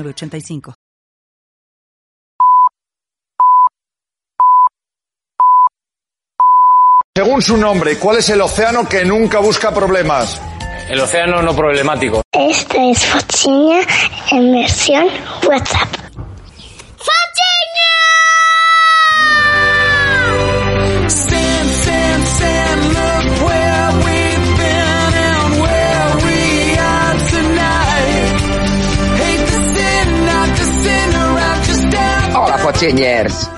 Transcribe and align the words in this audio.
85 0.00 0.74
Según 7.14 7.42
su 7.42 7.58
nombre, 7.58 7.98
¿cuál 7.98 8.16
es 8.16 8.30
el 8.30 8.40
océano 8.40 8.88
que 8.88 9.04
nunca 9.04 9.38
busca 9.38 9.70
problemas? 9.70 10.40
El 10.88 10.98
océano 10.98 11.42
no 11.42 11.54
problemático. 11.54 12.22
Esta 12.32 12.90
es 12.90 13.04
Fochiña 13.04 13.80
en 14.30 14.52
versión 14.52 15.08
WhatsApp. 15.46 16.01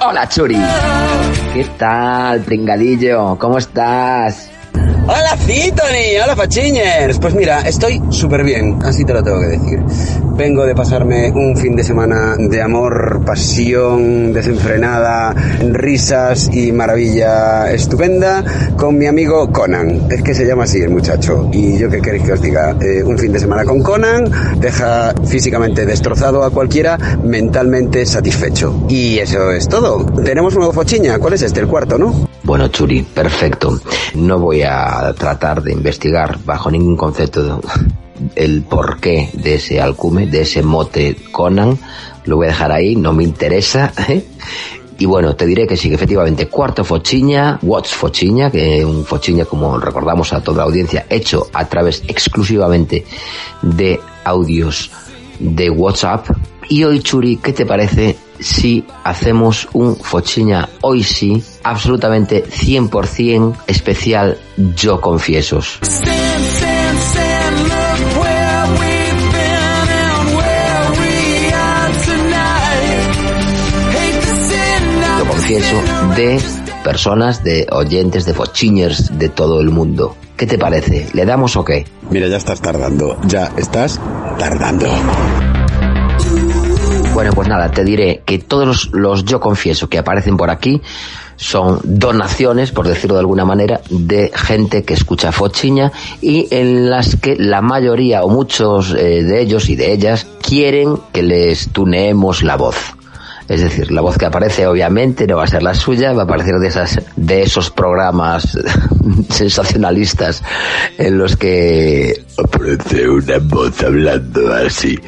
Hola 0.06 0.28
Churi. 0.28 0.58
¿Qué 1.54 1.64
tal, 1.78 2.40
pringadillo? 2.40 3.38
¿Cómo 3.38 3.56
estás? 3.56 4.50
Hola 5.06 5.36
Citoni, 5.36 6.16
hola 6.22 6.34
Fachiñers. 6.34 7.18
Pues 7.18 7.34
mira, 7.34 7.60
estoy 7.60 8.00
súper 8.08 8.42
bien, 8.42 8.78
así 8.82 9.04
te 9.04 9.12
lo 9.12 9.22
tengo 9.22 9.38
que 9.40 9.46
decir. 9.48 9.80
Vengo 10.36 10.64
de 10.64 10.74
pasarme 10.74 11.30
un 11.30 11.56
fin 11.56 11.76
de 11.76 11.84
semana 11.84 12.34
de 12.38 12.60
amor, 12.62 13.22
pasión, 13.24 14.32
desenfrenada, 14.32 15.34
risas 15.70 16.50
y 16.52 16.72
maravilla 16.72 17.70
estupenda 17.70 18.42
con 18.76 18.96
mi 18.98 19.06
amigo 19.06 19.52
Conan. 19.52 20.10
Es 20.10 20.22
que 20.22 20.34
se 20.34 20.46
llama 20.46 20.64
así 20.64 20.80
el 20.80 20.90
muchacho. 20.90 21.50
Y 21.52 21.78
yo 21.78 21.90
qué 21.90 22.00
queréis 22.00 22.24
que 22.24 22.32
os 22.32 22.40
diga, 22.40 22.74
Eh, 22.80 23.02
un 23.04 23.18
fin 23.18 23.32
de 23.32 23.38
semana 23.38 23.64
con 23.64 23.82
Conan 23.82 24.24
deja 24.58 25.12
físicamente 25.26 25.84
destrozado 25.86 26.42
a 26.42 26.50
cualquiera, 26.50 26.98
mentalmente 27.22 28.06
satisfecho. 28.06 28.86
Y 28.88 29.18
eso 29.18 29.52
es 29.52 29.68
todo. 29.68 30.04
Tenemos 30.24 30.54
un 30.54 30.60
nuevo 30.60 30.72
Fochiña, 30.72 31.18
¿cuál 31.18 31.34
es 31.34 31.42
este? 31.42 31.60
El 31.60 31.68
cuarto, 31.68 31.98
¿no? 31.98 32.26
Bueno, 32.42 32.68
Churi, 32.68 33.02
perfecto. 33.02 33.80
No 34.14 34.38
voy 34.38 34.62
a 34.62 34.63
tratar 35.16 35.62
de 35.62 35.72
investigar 35.72 36.38
bajo 36.44 36.70
ningún 36.70 36.96
concepto 36.96 37.60
el 38.34 38.62
porqué 38.62 39.30
de 39.32 39.56
ese 39.56 39.80
alcume, 39.80 40.26
de 40.26 40.42
ese 40.42 40.62
mote 40.62 41.16
Conan. 41.30 41.78
Lo 42.24 42.36
voy 42.36 42.46
a 42.46 42.50
dejar 42.50 42.72
ahí, 42.72 42.96
no 42.96 43.12
me 43.12 43.24
interesa. 43.24 43.92
¿eh? 44.08 44.24
Y 44.98 45.06
bueno, 45.06 45.34
te 45.34 45.46
diré 45.46 45.66
que 45.66 45.76
sí, 45.76 45.88
que 45.88 45.96
efectivamente, 45.96 46.48
cuarto 46.48 46.84
Fochiña, 46.84 47.58
Watch 47.62 47.92
Fochiña, 47.92 48.50
que 48.50 48.84
un 48.84 49.04
Fochiña, 49.04 49.44
como 49.44 49.78
recordamos 49.78 50.32
a 50.32 50.40
toda 50.40 50.58
la 50.58 50.64
audiencia, 50.64 51.06
hecho 51.10 51.48
a 51.52 51.64
través 51.66 52.02
exclusivamente 52.06 53.04
de 53.62 54.00
audios 54.24 54.90
de 55.40 55.68
WhatsApp. 55.70 56.28
Y 56.68 56.84
hoy, 56.84 57.00
Churi, 57.00 57.36
¿qué 57.38 57.52
te 57.52 57.66
parece 57.66 58.16
si 58.44 58.84
hacemos 59.04 59.68
un 59.72 59.96
Fochiña 59.96 60.68
hoy 60.82 61.02
sí, 61.02 61.42
absolutamente 61.62 62.44
100% 62.44 63.56
especial 63.66 64.38
Yo 64.76 65.00
Confiesos? 65.00 65.78
Yo 75.18 75.26
confieso 75.26 75.82
de 76.14 76.38
personas, 76.84 77.42
de 77.42 77.66
oyentes, 77.72 78.26
de 78.26 78.34
fochiñers 78.34 79.18
de 79.18 79.30
todo 79.30 79.62
el 79.62 79.70
mundo. 79.70 80.16
¿Qué 80.36 80.46
te 80.46 80.58
parece? 80.58 81.08
¿Le 81.14 81.24
damos 81.24 81.56
o 81.56 81.64
qué? 81.64 81.86
Mira, 82.10 82.28
ya 82.28 82.36
estás 82.36 82.60
tardando, 82.60 83.16
ya 83.26 83.50
estás 83.56 83.98
tardando. 84.38 84.86
Bueno, 87.14 87.30
pues 87.32 87.46
nada, 87.46 87.70
te 87.70 87.84
diré 87.84 88.22
que 88.26 88.40
todos 88.40 88.90
los, 88.92 89.24
yo 89.24 89.38
confieso 89.38 89.88
que 89.88 89.98
aparecen 89.98 90.36
por 90.36 90.50
aquí 90.50 90.82
son 91.36 91.78
donaciones, 91.84 92.72
por 92.72 92.88
decirlo 92.88 93.14
de 93.14 93.20
alguna 93.20 93.44
manera, 93.44 93.80
de 93.88 94.32
gente 94.34 94.82
que 94.82 94.94
escucha 94.94 95.30
Fochiña 95.30 95.92
y 96.20 96.48
en 96.50 96.90
las 96.90 97.14
que 97.14 97.36
la 97.36 97.62
mayoría 97.62 98.24
o 98.24 98.28
muchos 98.28 98.92
eh, 98.94 99.22
de 99.22 99.40
ellos 99.40 99.68
y 99.68 99.76
de 99.76 99.92
ellas 99.92 100.26
quieren 100.42 100.98
que 101.12 101.22
les 101.22 101.68
tuneemos 101.68 102.42
la 102.42 102.56
voz. 102.56 102.94
Es 103.48 103.60
decir, 103.60 103.92
la 103.92 104.00
voz 104.00 104.16
que 104.16 104.24
aparece 104.24 104.66
obviamente 104.66 105.26
no 105.26 105.36
va 105.36 105.44
a 105.44 105.46
ser 105.46 105.62
la 105.62 105.74
suya, 105.74 106.12
va 106.14 106.22
a 106.22 106.24
aparecer 106.24 106.58
de 106.58 106.66
esas, 106.66 106.98
de 107.14 107.42
esos 107.42 107.70
programas 107.70 108.58
sensacionalistas 109.28 110.42
en 110.96 111.18
los 111.18 111.36
que 111.36 112.24
aparece 112.42 113.06
una 113.08 113.38
voz 113.38 113.82
hablando 113.82 114.52
así. 114.54 114.98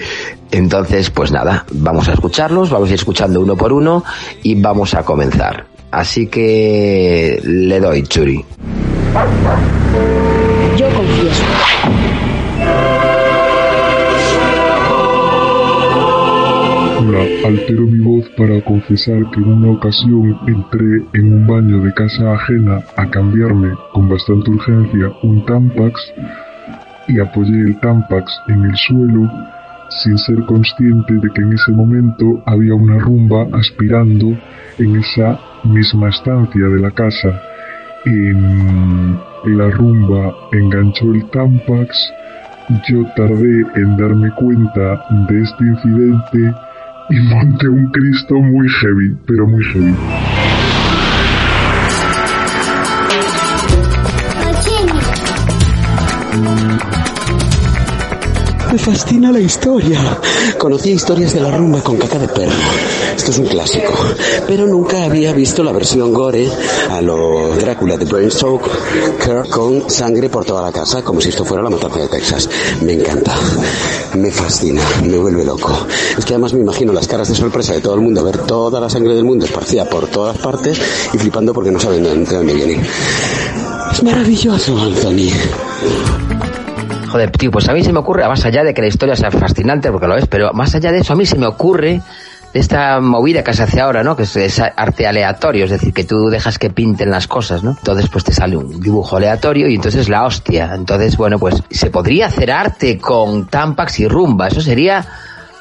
Entonces, 0.51 1.11
pues 1.11 1.33
nada, 1.33 1.67
vamos 1.73 2.09
a 2.09 2.13
escucharlos, 2.13 2.71
vamos 2.71 2.89
a 2.89 2.93
ir 2.93 2.99
escuchando 2.99 3.41
uno 3.41 3.57
por 3.57 3.73
uno 3.73 4.05
y 4.43 4.61
vamos 4.61 4.95
a 4.95 5.03
comenzar. 5.03 5.67
Así 5.91 6.27
que 6.27 7.41
le 7.45 7.81
doy, 7.81 8.03
Churi. 8.03 8.45
Yo 10.77 10.87
confieso. 10.91 11.43
Hola, 16.99 17.25
altero 17.47 17.83
mi 17.83 18.01
voz 18.01 18.27
para 18.37 18.63
confesar 18.65 19.31
que 19.31 19.41
en 19.41 19.53
una 19.53 19.73
ocasión 19.73 20.39
entré 20.47 21.03
en 21.15 21.33
un 21.33 21.47
baño 21.47 21.81
de 21.83 21.95
casa 21.95 22.35
ajena 22.35 22.83
a 22.97 23.09
cambiarme 23.09 23.75
con 23.93 24.09
bastante 24.09 24.51
urgencia 24.51 25.13
un 25.23 25.45
Tampax 25.47 26.13
y 27.09 27.21
apoyé 27.21 27.61
el 27.61 27.79
Tampax 27.81 28.33
en 28.49 28.65
el 28.65 28.77
suelo 28.77 29.31
sin 29.89 30.19
ser 30.19 30.45
consciente 30.47 31.15
de 31.15 31.31
que 31.31 31.43
en 31.43 31.53
ese 31.53 31.73
momento 31.73 32.43
había 32.47 32.75
una 32.75 32.99
rumba 32.99 33.47
aspirando 33.53 34.37
en 34.79 34.97
esa 34.97 35.39
misma 35.65 36.09
estancia 36.09 36.67
de 36.69 36.81
la 36.81 36.91
casa. 36.91 37.41
En 38.05 39.19
la 39.47 39.71
rumba 39.71 40.35
enganchó 40.53 41.13
el 41.13 41.29
Tampax, 41.31 42.13
yo 42.89 43.05
tardé 43.17 43.65
en 43.77 43.97
darme 43.97 44.31
cuenta 44.33 45.05
de 45.29 45.43
este 45.43 45.65
incidente 45.65 46.55
y 47.11 47.21
monté 47.21 47.69
un 47.69 47.91
Cristo 47.91 48.35
muy 48.35 48.69
heavy, 48.69 49.17
pero 49.27 49.47
muy 49.47 49.65
heavy. 49.65 49.95
Me 58.73 58.79
fascina 58.79 59.31
la 59.31 59.41
historia. 59.41 60.19
Conocía 60.59 60.93
historias 60.93 61.33
de 61.35 61.41
la 61.41 61.57
rumba 61.57 61.81
con 61.81 61.97
caca 61.97 62.19
de 62.19 62.29
perro. 62.29 62.53
Esto 63.17 63.31
es 63.31 63.39
un 63.39 63.47
clásico. 63.47 63.93
Pero 64.47 64.67
nunca 64.67 65.05
había 65.05 65.33
visto 65.33 65.63
la 65.63 65.73
versión 65.73 66.13
gore 66.13 66.51
a 66.91 67.01
lo 67.01 67.55
Drácula 67.57 67.97
de 67.97 68.05
Bram 68.05 68.31
Stoker 68.31 69.49
con 69.51 69.89
sangre 69.89 70.29
por 70.29 70.45
toda 70.45 70.63
la 70.63 70.73
casa, 70.73 71.03
como 71.03 71.21
si 71.21 71.29
esto 71.29 71.45
fuera 71.45 71.63
la 71.63 71.71
matanza 71.71 72.01
de 72.01 72.09
Texas. 72.09 72.49
Me 72.83 72.95
encanta. 72.95 73.35
Me 74.15 74.31
fascina. 74.31 74.83
Me 75.05 75.17
vuelve 75.19 75.45
loco. 75.45 75.73
Es 76.19 76.25
que 76.25 76.35
además 76.35 76.53
me 76.53 76.61
imagino 76.61 76.93
las 76.93 77.07
caras 77.07 77.29
de 77.29 77.35
sorpresa 77.35 77.73
de 77.73 77.81
todo 77.81 77.95
el 77.95 78.01
mundo, 78.01 78.25
ver 78.25 78.39
toda 78.39 78.81
la 78.81 78.91
sangre 78.91 79.15
del 79.15 79.25
mundo 79.25 79.45
esparcida 79.45 79.85
por 79.89 80.09
todas 80.09 80.39
partes 80.39 80.81
y 81.13 81.19
flipando 81.19 81.55
porque 81.55 81.71
no 81.71 81.79
saben 81.79 82.03
de 82.03 82.37
dónde 82.37 82.55
viene. 82.55 82.83
Es 83.93 84.03
maravilloso, 84.03 84.77
Anthony. 84.77 85.31
Joder, 87.17 87.31
tío, 87.31 87.51
pues 87.51 87.67
a 87.71 87.73
mí 87.73 87.83
se 87.83 87.95
me 87.95 88.01
ocurre, 88.01 88.29
más 88.29 88.45
allá 88.45 88.63
de 88.63 88.75
que 88.75 88.83
la 88.83 88.89
historia 88.89 89.17
sea 89.17 89.31
fascinante, 89.31 89.91
porque 89.91 90.07
lo 90.07 90.19
es, 90.19 90.27
pero 90.27 90.53
más 90.53 90.75
allá 90.75 90.93
de 90.93 90.99
eso, 90.99 91.15
a 91.15 91.17
mí 91.17 91.25
se 91.25 91.39
me 91.39 91.47
ocurre 91.47 92.03
esta 92.53 93.01
movida 93.01 93.43
que 93.43 93.55
se 93.55 93.63
hace 93.63 93.81
ahora, 93.81 94.05
¿no? 94.05 94.15
Que 94.15 94.25
es, 94.25 94.37
es 94.37 94.61
arte 94.61 95.07
aleatorio, 95.07 95.65
es 95.65 95.71
decir, 95.71 95.95
que 95.95 96.05
tú 96.05 96.29
dejas 96.29 96.59
que 96.59 96.69
pinten 96.69 97.11
las 97.11 97.27
cosas, 97.27 97.63
¿no? 97.63 97.71
Entonces, 97.71 98.11
pues 98.11 98.23
te 98.23 98.35
sale 98.35 98.55
un 98.55 98.83
dibujo 98.83 99.17
aleatorio 99.17 99.67
y 99.67 99.77
entonces 99.77 100.11
la 100.11 100.27
hostia. 100.27 100.73
Entonces, 100.75 101.17
bueno, 101.17 101.39
pues 101.39 101.63
se 101.71 101.89
podría 101.89 102.27
hacer 102.27 102.51
arte 102.51 102.99
con 102.99 103.47
Tampax 103.47 104.01
y 104.01 104.09
Rumba, 104.09 104.49
eso 104.49 104.61
sería, 104.61 105.03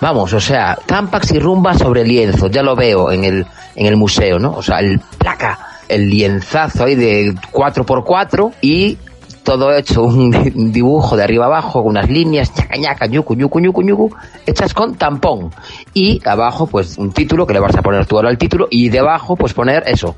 vamos, 0.01 0.33
o 0.33 0.41
sea, 0.41 0.77
Tampax 0.85 1.31
y 1.31 1.39
Rumba 1.39 1.73
sobre 1.77 2.03
lienzo, 2.03 2.47
ya 2.47 2.63
lo 2.63 2.75
veo 2.75 3.13
en 3.13 3.23
el, 3.23 3.45
en 3.75 3.85
el 3.85 3.95
museo, 3.95 4.39
¿no? 4.39 4.55
O 4.57 4.61
sea, 4.61 4.79
el 4.79 4.99
placa, 5.17 5.57
el 5.87 6.09
lienzazo 6.09 6.83
ahí 6.83 6.95
de 6.95 7.33
4x4 7.53 8.55
y 8.61 8.97
todo 9.45 9.71
hecho 9.71 10.03
un 10.03 10.71
dibujo 10.73 11.15
de 11.15 11.23
arriba 11.23 11.45
abajo, 11.45 11.81
unas 11.81 12.09
líneas, 12.09 12.51
ñaca, 12.57 12.75
ñaca, 12.77 13.07
ñucu, 13.07 13.35
ñucu, 13.35 13.59
ñucu, 13.59 13.81
ñucu, 13.83 14.15
hechas 14.45 14.73
con 14.73 14.95
tampón. 14.95 15.51
Y 15.93 16.19
abajo, 16.27 16.65
pues, 16.67 16.97
un 16.97 17.11
título 17.13 17.45
que 17.45 17.53
le 17.53 17.59
vas 17.61 17.75
a 17.75 17.81
poner 17.81 18.05
tú 18.05 18.17
ahora 18.17 18.29
al 18.29 18.37
título, 18.37 18.67
y 18.69 18.89
debajo, 18.89 19.37
pues 19.37 19.53
poner 19.53 19.83
eso, 19.85 20.15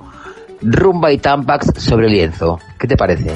rumba 0.62 1.12
y 1.12 1.18
tampax 1.18 1.84
sobre 1.84 2.10
lienzo. 2.10 2.58
¿Qué 2.80 2.88
te 2.88 2.96
parece? 2.96 3.32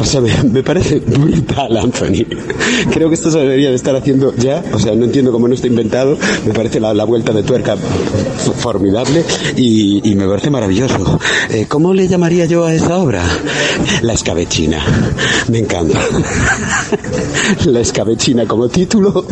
O 0.00 0.04
sea, 0.04 0.20
me, 0.20 0.30
me, 0.44 0.62
parece 0.62 0.98
brutal, 1.00 1.76
Anthony. 1.76 2.24
Creo 2.92 3.08
que 3.08 3.14
esto 3.14 3.30
se 3.30 3.38
debería 3.38 3.70
de 3.70 3.76
estar 3.76 3.94
haciendo 3.94 4.34
ya. 4.36 4.62
O 4.72 4.78
sea, 4.78 4.94
no 4.94 5.04
entiendo 5.04 5.32
cómo 5.32 5.48
no 5.48 5.54
está 5.54 5.66
inventado. 5.66 6.18
Me 6.46 6.52
parece 6.52 6.80
la, 6.80 7.04
vuelta 7.04 7.32
de 7.32 7.42
tuerca 7.42 7.76
formidable 8.58 9.24
y, 9.56 10.14
me 10.14 10.26
parece 10.26 10.50
maravilloso. 10.50 11.18
Eh, 11.50 11.66
¿Cómo 11.68 11.92
le 11.92 12.08
llamaría 12.08 12.46
yo 12.46 12.64
a 12.64 12.74
esa 12.74 12.96
obra? 12.98 13.22
La 14.02 14.12
escabechina. 14.12 14.82
Me 15.48 15.58
encanta. 15.58 16.00
La 17.66 17.80
escabechina 17.80 18.46
como 18.46 18.68
título 18.68 19.26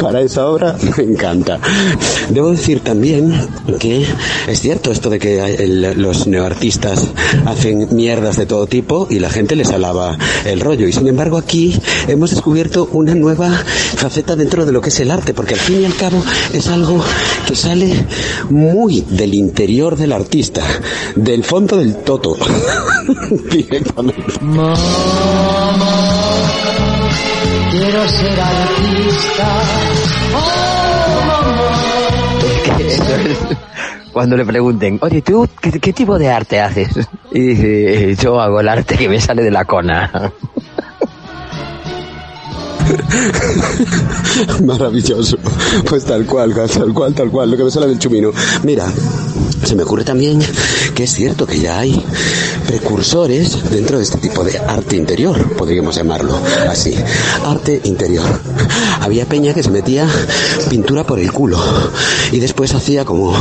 para 0.00 0.20
esa 0.20 0.46
obra 0.46 0.76
me 0.96 1.04
encanta. 1.04 1.58
Debo 2.30 2.50
decir 2.50 2.80
también 2.80 3.32
que 3.78 4.06
es 4.46 4.60
cierto 4.60 4.90
esto 4.90 5.10
de 5.10 5.18
que 5.18 5.94
los 5.96 6.26
neoartistas 6.26 7.04
hacen 7.44 7.88
mierdas 7.94 8.36
de 8.36 8.46
todo 8.46 8.66
tipo 8.66 9.06
y 9.10 9.18
la 9.18 9.30
gente 9.30 9.56
les 9.56 9.70
alaba 9.70 10.05
el 10.44 10.60
rollo. 10.60 10.86
Y 10.86 10.92
sin 10.92 11.06
embargo 11.08 11.38
aquí 11.38 11.78
hemos 12.08 12.30
descubierto 12.30 12.88
una 12.92 13.14
nueva 13.14 13.50
faceta 13.50 14.36
dentro 14.36 14.66
de 14.66 14.72
lo 14.72 14.80
que 14.80 14.90
es 14.90 15.00
el 15.00 15.10
arte, 15.10 15.34
porque 15.34 15.54
al 15.54 15.60
fin 15.60 15.82
y 15.82 15.84
al 15.84 15.94
cabo 15.96 16.22
es 16.52 16.68
algo 16.68 17.02
que 17.46 17.56
sale 17.56 18.06
muy 18.50 19.02
del 19.08 19.34
interior 19.34 19.96
del 19.96 20.12
artista, 20.12 20.62
del 21.14 21.44
fondo 21.44 21.76
del 21.76 21.96
toto, 21.96 22.36
directamente. 23.50 24.24
quiero 27.70 28.08
ser 28.08 28.40
artista. 28.40 30.05
Cuando 34.16 34.34
le 34.34 34.46
pregunten, 34.46 34.98
oye, 35.02 35.20
¿tú 35.20 35.46
qué, 35.60 35.78
qué, 35.78 35.92
tipo 35.92 36.18
de 36.18 36.30
arte 36.30 36.58
haces? 36.58 36.88
Y 37.32 37.48
dice, 37.48 38.16
yo 38.16 38.40
hago 38.40 38.60
el 38.60 38.68
arte 38.68 38.96
que 38.96 39.10
me 39.10 39.20
sale 39.20 39.42
de 39.42 39.50
la 39.50 39.66
cona. 39.66 40.10
Maravilloso. 44.64 45.36
Pues 45.86 46.06
tal 46.06 46.24
cual, 46.24 46.54
tal 46.54 46.94
cual, 46.94 47.14
tal 47.14 47.30
cual, 47.30 47.50
lo 47.50 47.58
que 47.58 47.64
me 47.64 47.70
sale 47.70 47.88
del 47.88 47.98
chumino. 47.98 48.30
Mira, 48.62 48.86
se 49.62 49.74
me 49.74 49.82
ocurre 49.82 50.04
también 50.04 50.40
que 50.94 51.04
es 51.04 51.12
cierto 51.12 51.46
que 51.46 51.60
ya 51.60 51.80
hay 51.80 52.02
precursores 52.66 53.70
dentro 53.70 53.98
de 53.98 54.04
este 54.04 54.16
tipo 54.16 54.44
de 54.44 54.58
arte 54.58 54.96
interior, 54.96 55.54
podríamos 55.56 55.94
llamarlo 55.94 56.40
así. 56.70 56.94
Arte 57.44 57.82
interior. 57.84 58.40
Había 59.06 59.24
peña 59.24 59.54
que 59.54 59.62
se 59.62 59.70
metía 59.70 60.08
pintura 60.68 61.04
por 61.04 61.20
el 61.20 61.30
culo 61.30 61.62
y 62.32 62.40
después 62.40 62.74
hacía 62.74 63.04
como 63.04 63.32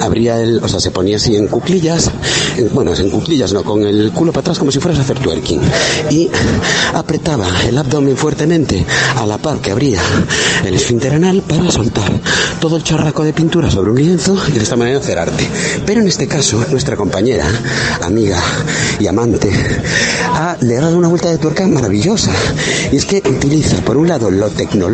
abría 0.00 0.40
el, 0.40 0.64
o 0.64 0.68
sea, 0.68 0.80
se 0.80 0.90
ponía 0.90 1.16
así 1.16 1.36
en 1.36 1.46
cuclillas, 1.46 2.10
en, 2.56 2.72
bueno, 2.72 2.94
en 2.94 3.10
cuclillas 3.10 3.52
no, 3.52 3.62
con 3.62 3.82
el 3.82 4.12
culo 4.12 4.32
para 4.32 4.40
atrás 4.40 4.58
como 4.58 4.72
si 4.72 4.80
fueras 4.80 4.98
a 5.00 5.02
hacer 5.02 5.18
twerking 5.18 5.60
y 6.08 6.30
apretaba 6.94 7.46
el 7.68 7.76
abdomen 7.76 8.16
fuertemente 8.16 8.82
a 9.16 9.26
la 9.26 9.36
par 9.36 9.58
que 9.58 9.72
abría 9.72 10.00
el 10.64 10.72
esfínter 10.72 11.12
anal 11.12 11.42
para 11.46 11.70
soltar 11.70 12.10
todo 12.58 12.78
el 12.78 12.82
charraco 12.82 13.24
de 13.24 13.34
pintura 13.34 13.70
sobre 13.70 13.90
un 13.90 13.98
lienzo 13.98 14.38
y 14.48 14.52
de 14.52 14.62
esta 14.62 14.76
manera 14.76 15.00
hacer 15.00 15.18
arte. 15.18 15.46
Pero 15.84 16.00
en 16.00 16.08
este 16.08 16.26
caso, 16.26 16.64
nuestra 16.70 16.96
compañera, 16.96 17.46
amiga 18.00 18.42
y 18.98 19.06
amante, 19.06 19.50
ha, 20.32 20.56
le 20.60 20.78
ha 20.78 20.80
dado 20.80 20.96
una 20.96 21.08
vuelta 21.08 21.30
de 21.30 21.36
tuerca 21.36 21.66
maravillosa. 21.66 22.30
Y 22.90 22.96
es 22.96 23.04
que 23.04 23.18
utiliza, 23.18 23.76
por 23.84 23.96
un 23.96 24.08
lado, 24.08 24.30
lo 24.30 24.48
tecnológico, 24.48 24.93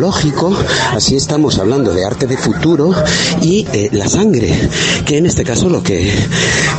así 0.93 1.15
estamos 1.15 1.59
hablando 1.59 1.93
de 1.93 2.03
arte 2.03 2.25
de 2.25 2.37
futuro, 2.37 2.91
y 3.41 3.67
eh, 3.71 3.89
la 3.91 4.07
sangre, 4.07 4.51
que 5.05 5.17
en 5.17 5.25
este 5.25 5.43
caso 5.43 5.69
lo 5.69 5.83
que 5.83 6.11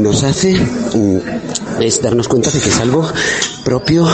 nos 0.01 0.25
hace 0.25 0.55
mm, 0.55 1.83
es 1.83 2.03
darnos 2.03 2.27
cuenta 2.27 2.51
de 2.51 2.59
que 2.61 2.69
es 2.69 2.81
algo 2.81 3.07
propio, 3.65 4.07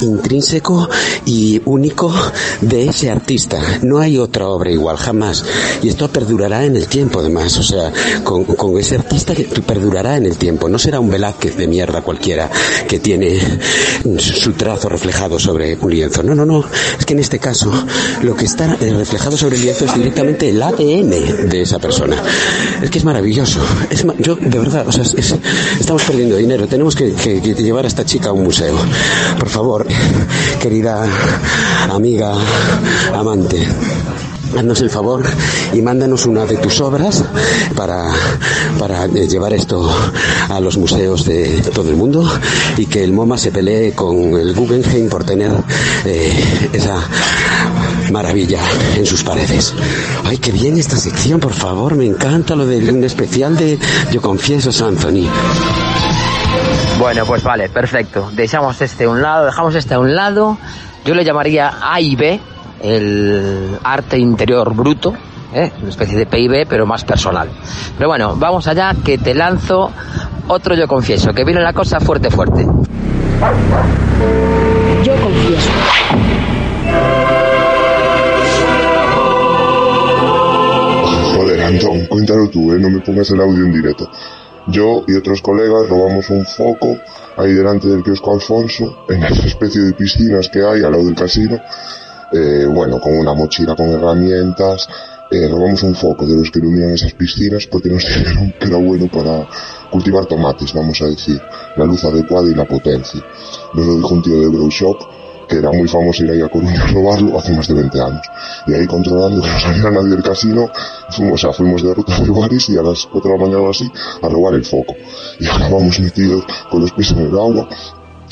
intrínseco 0.00 0.88
y 1.24 1.60
único 1.64 2.12
de 2.60 2.88
ese 2.88 3.10
artista. 3.10 3.60
No 3.82 3.98
hay 3.98 4.18
otra 4.18 4.48
obra 4.48 4.70
igual, 4.70 4.96
jamás. 4.96 5.44
Y 5.82 5.88
esto 5.88 6.08
perdurará 6.08 6.64
en 6.64 6.76
el 6.76 6.88
tiempo, 6.88 7.20
además. 7.20 7.56
O 7.58 7.62
sea, 7.62 7.92
con, 8.24 8.44
con 8.44 8.78
ese 8.78 8.96
artista 8.96 9.34
que 9.34 9.44
perdurará 9.44 10.16
en 10.16 10.26
el 10.26 10.36
tiempo. 10.36 10.68
No 10.68 10.78
será 10.78 11.00
un 11.00 11.10
Velázquez 11.10 11.56
de 11.56 11.66
mierda 11.66 12.02
cualquiera 12.02 12.50
que 12.88 12.98
tiene 12.98 13.40
su 14.18 14.52
trazo 14.52 14.88
reflejado 14.88 15.38
sobre 15.38 15.76
un 15.76 15.90
lienzo. 15.90 16.22
No, 16.22 16.34
no, 16.34 16.44
no. 16.44 16.64
Es 16.98 17.04
que 17.04 17.14
en 17.14 17.20
este 17.20 17.38
caso, 17.38 17.72
lo 18.22 18.34
que 18.36 18.44
está 18.44 18.66
reflejado 18.76 19.36
sobre 19.36 19.56
el 19.56 19.62
lienzo 19.62 19.84
es 19.84 19.94
directamente 19.94 20.48
el 20.48 20.62
ADN 20.62 21.48
de 21.48 21.62
esa 21.62 21.78
persona. 21.78 22.16
Es 22.82 22.90
que 22.90 22.98
es 22.98 23.04
maravilloso. 23.04 23.60
Es, 23.90 24.04
yo, 24.18 24.36
de 24.36 24.58
verdad, 24.58 24.86
o 24.86 24.92
sea, 24.92 25.02
es, 25.02 25.34
estamos 25.78 26.02
perdiendo 26.02 26.36
dinero. 26.36 26.66
Tenemos 26.66 26.94
que, 26.94 27.12
que 27.12 27.40
llevar 27.54 27.84
a 27.84 27.88
esta 27.88 28.04
chica 28.04 28.30
a 28.30 28.32
un 28.32 28.44
museo. 28.44 28.74
Por 29.38 29.48
favor, 29.48 29.86
querida 30.60 31.06
amiga, 31.90 32.32
amante, 33.14 33.66
haznos 34.56 34.80
el 34.80 34.90
favor 34.90 35.24
y 35.72 35.82
mándanos 35.82 36.26
una 36.26 36.46
de 36.46 36.56
tus 36.56 36.80
obras 36.80 37.24
para, 37.74 38.04
para 38.78 39.06
llevar 39.06 39.52
esto 39.52 39.88
a 40.48 40.60
los 40.60 40.76
museos 40.78 41.24
de 41.24 41.60
todo 41.74 41.90
el 41.90 41.96
mundo 41.96 42.28
y 42.76 42.86
que 42.86 43.04
el 43.04 43.12
MoMA 43.12 43.36
se 43.38 43.50
pelee 43.50 43.92
con 43.92 44.34
el 44.34 44.54
Guggenheim 44.54 45.08
por 45.08 45.24
tener 45.24 45.52
eh, 46.04 46.68
esa 46.72 46.96
maravilla 48.10 48.60
en 48.96 49.04
sus 49.06 49.22
paredes. 49.22 49.74
Ay, 50.24 50.38
qué 50.38 50.52
bien 50.52 50.78
esta 50.78 50.96
sección, 50.96 51.40
por 51.40 51.52
favor, 51.52 51.94
me 51.96 52.06
encanta 52.06 52.54
lo 52.54 52.66
del 52.66 52.90
un 52.90 53.04
especial 53.04 53.56
de 53.56 53.78
Yo 54.12 54.20
Confieso 54.22 54.70
Anthony. 54.86 55.28
Bueno, 56.98 57.26
pues 57.26 57.42
vale, 57.42 57.68
perfecto. 57.68 58.30
Dejamos 58.32 58.80
este 58.80 59.04
a 59.04 59.10
un 59.10 59.20
lado, 59.20 59.46
dejamos 59.46 59.74
este 59.74 59.94
a 59.94 59.98
un 59.98 60.14
lado. 60.14 60.56
Yo 61.04 61.14
le 61.14 61.24
llamaría 61.24 61.74
A 61.80 62.00
y 62.00 62.16
B, 62.16 62.40
el 62.80 63.78
arte 63.84 64.18
interior 64.18 64.74
bruto, 64.74 65.14
¿eh? 65.52 65.70
una 65.80 65.90
especie 65.90 66.16
de 66.16 66.26
PIB, 66.26 66.66
pero 66.66 66.86
más 66.86 67.04
personal. 67.04 67.50
Pero 67.96 68.08
bueno, 68.08 68.34
vamos 68.36 68.66
allá, 68.66 68.94
que 69.04 69.18
te 69.18 69.34
lanzo 69.34 69.92
otro 70.48 70.74
yo 70.74 70.88
confieso, 70.88 71.32
que 71.32 71.44
viene 71.44 71.60
la 71.60 71.74
cosa 71.74 72.00
fuerte, 72.00 72.30
fuerte. 72.30 72.64
Yo 75.04 75.14
confieso. 75.16 75.70
Joder, 81.36 81.62
Antón, 81.62 82.06
cuéntalo 82.06 82.48
tú, 82.48 82.72
¿eh? 82.72 82.78
no 82.78 82.88
me 82.88 83.00
pongas 83.00 83.30
el 83.30 83.40
audio 83.40 83.66
en 83.66 83.72
directo. 83.72 84.10
Yo 84.68 85.04
y 85.06 85.14
otros 85.14 85.42
colegas 85.42 85.88
robamos 85.88 86.28
un 86.30 86.44
foco 86.44 86.98
ahí 87.36 87.52
delante 87.52 87.88
del 87.88 88.02
kiosco 88.02 88.34
Alfonso, 88.34 89.04
en 89.08 89.22
esa 89.22 89.46
especie 89.46 89.82
de 89.82 89.92
piscinas 89.92 90.48
que 90.48 90.60
hay 90.60 90.82
al 90.82 90.92
lado 90.92 91.04
del 91.04 91.14
casino, 91.14 91.60
eh, 92.32 92.66
bueno, 92.66 93.00
con 93.00 93.16
una 93.16 93.32
mochila 93.32 93.76
con 93.76 93.88
herramientas, 93.90 94.88
eh, 95.30 95.48
robamos 95.48 95.82
un 95.82 95.94
foco 95.94 96.26
de 96.26 96.36
los 96.36 96.50
que 96.50 96.58
iluminan 96.58 96.90
esas 96.90 97.12
piscinas 97.12 97.66
porque 97.66 97.88
nos 97.88 98.04
dijeron 98.06 98.54
que 98.58 98.66
era 98.66 98.76
bueno 98.76 99.08
para 99.08 99.48
cultivar 99.90 100.26
tomates, 100.26 100.72
vamos 100.72 101.00
a 101.02 101.06
decir, 101.06 101.40
la 101.76 101.84
luz 101.84 102.04
adecuada 102.04 102.48
y 102.50 102.54
la 102.54 102.64
potencia. 102.64 103.20
Nos 103.74 103.86
lo 103.86 103.96
dijo 103.96 104.14
un 104.14 104.22
tío 104.22 104.40
de 104.40 104.48
Grow 104.48 104.68
Shop, 104.68 104.96
que 105.48 105.56
era 105.56 105.70
muy 105.70 105.88
famoso 105.88 106.24
ir 106.24 106.30
ahí 106.30 106.40
a 106.40 106.48
Coruña 106.48 106.82
a 106.82 106.86
robarlo 106.88 107.38
hace 107.38 107.54
más 107.54 107.68
de 107.68 107.74
20 107.74 108.00
años. 108.00 108.26
Y 108.66 108.74
ahí 108.74 108.86
controlando 108.86 109.42
que 109.42 109.48
no 109.48 109.60
saliera 109.60 109.90
nadie 109.90 110.10
del 110.10 110.22
casino, 110.22 110.68
fuimos, 111.10 111.34
o 111.34 111.38
sea, 111.38 111.52
fuimos 111.52 111.82
de 111.82 111.94
ruta 111.94 112.18
de 112.18 112.30
bares 112.30 112.68
y 112.68 112.76
a 112.76 112.82
las 112.82 113.06
4 113.06 113.30
de 113.30 113.38
la 113.38 113.44
mañana 113.44 113.70
así 113.70 113.90
a 114.22 114.28
robar 114.28 114.54
el 114.54 114.64
foco. 114.64 114.94
Y 115.38 115.46
acabamos 115.46 116.00
metidos 116.00 116.44
con 116.70 116.80
los 116.80 116.92
pies 116.92 117.12
en 117.12 117.18
el 117.20 117.34
agua, 117.34 117.68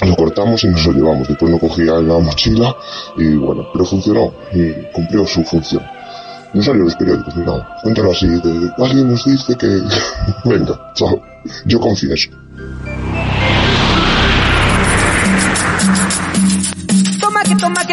lo 0.05 0.17
cortamos 0.17 0.65
y 0.65 0.69
nos 0.69 0.87
lo 0.87 0.93
llevamos. 0.93 1.29
Después 1.29 1.51
no 1.51 1.59
cogía 1.59 1.95
la 1.95 2.19
mochila 2.19 2.75
y 3.17 3.35
bueno, 3.37 3.67
pero 3.73 3.85
funcionó 3.85 4.33
y 4.53 4.73
cumplió 4.93 5.27
su 5.27 5.45
función. 5.45 5.83
No 6.53 6.63
salió 6.63 6.85
los 6.85 6.95
periódicos 6.95 7.35
ni 7.37 7.45
nada. 7.45 7.77
Cuéntalo 7.83 8.13
así, 8.13 8.29
de, 8.29 8.71
alguien 8.79 9.11
nos 9.11 9.25
dice 9.25 9.57
que... 9.57 9.67
Venga, 10.45 10.93
chao. 10.95 11.21
Yo 11.67 11.81
confieso. 11.81 12.31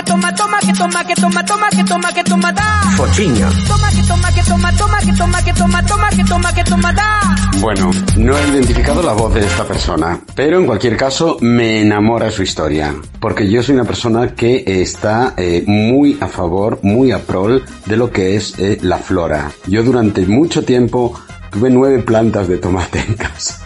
Que 0.02 0.12
toma 0.12 0.36
toma, 0.36 0.60
toma 0.60 0.60
que 0.60 0.74
toma 0.74 1.04
que 1.04 1.16
toma, 1.16 1.46
toma 1.46 1.70
que 1.70 1.84
toma 1.84 2.14
que 2.14 2.24
toma 2.24 2.52
da. 2.52 2.82
Toma 2.98 3.92
que 3.92 4.04
toma 4.08 4.32
que 4.32 4.44
toma, 4.44 4.72
toma 4.76 5.00
que 5.00 5.14
toma 5.14 5.44
que 5.44 5.54
toma, 5.54 5.86
toma 5.86 6.10
que 6.10 6.24
toma 6.24 6.54
que 6.54 6.64
toma 6.64 6.94
da. 6.94 7.36
Bueno, 7.60 7.92
no 8.18 8.38
he 8.38 8.48
identificado 8.50 9.04
la 9.04 9.14
voz 9.14 9.34
de 9.34 9.42
esta 9.42 9.66
persona, 9.66 10.20
pero 10.36 10.60
en 10.60 10.66
cualquier 10.66 10.98
caso 10.98 11.38
me 11.42 11.82
enamora 11.82 12.32
su 12.32 12.42
historia, 12.42 12.96
porque 13.20 13.50
yo 13.50 13.62
soy 13.62 13.76
una 13.76 13.84
persona 13.84 14.34
que 14.34 14.64
está 14.66 15.34
eh, 15.38 15.64
muy 15.68 16.18
a 16.20 16.28
favor, 16.28 16.80
muy 16.82 17.12
a 17.12 17.20
prol 17.20 17.64
de 17.86 17.98
lo 17.98 18.12
que 18.12 18.36
es 18.36 18.58
eh, 18.58 18.80
la 18.82 18.98
flora. 18.98 19.52
Yo 19.68 19.84
durante 19.84 20.26
mucho 20.26 20.64
tiempo 20.64 21.14
tuve 21.52 21.70
nueve 21.70 22.00
plantas 22.00 22.48
de 22.48 22.58
tomate 22.58 23.00
en 23.00 23.14
casa. 23.14 23.60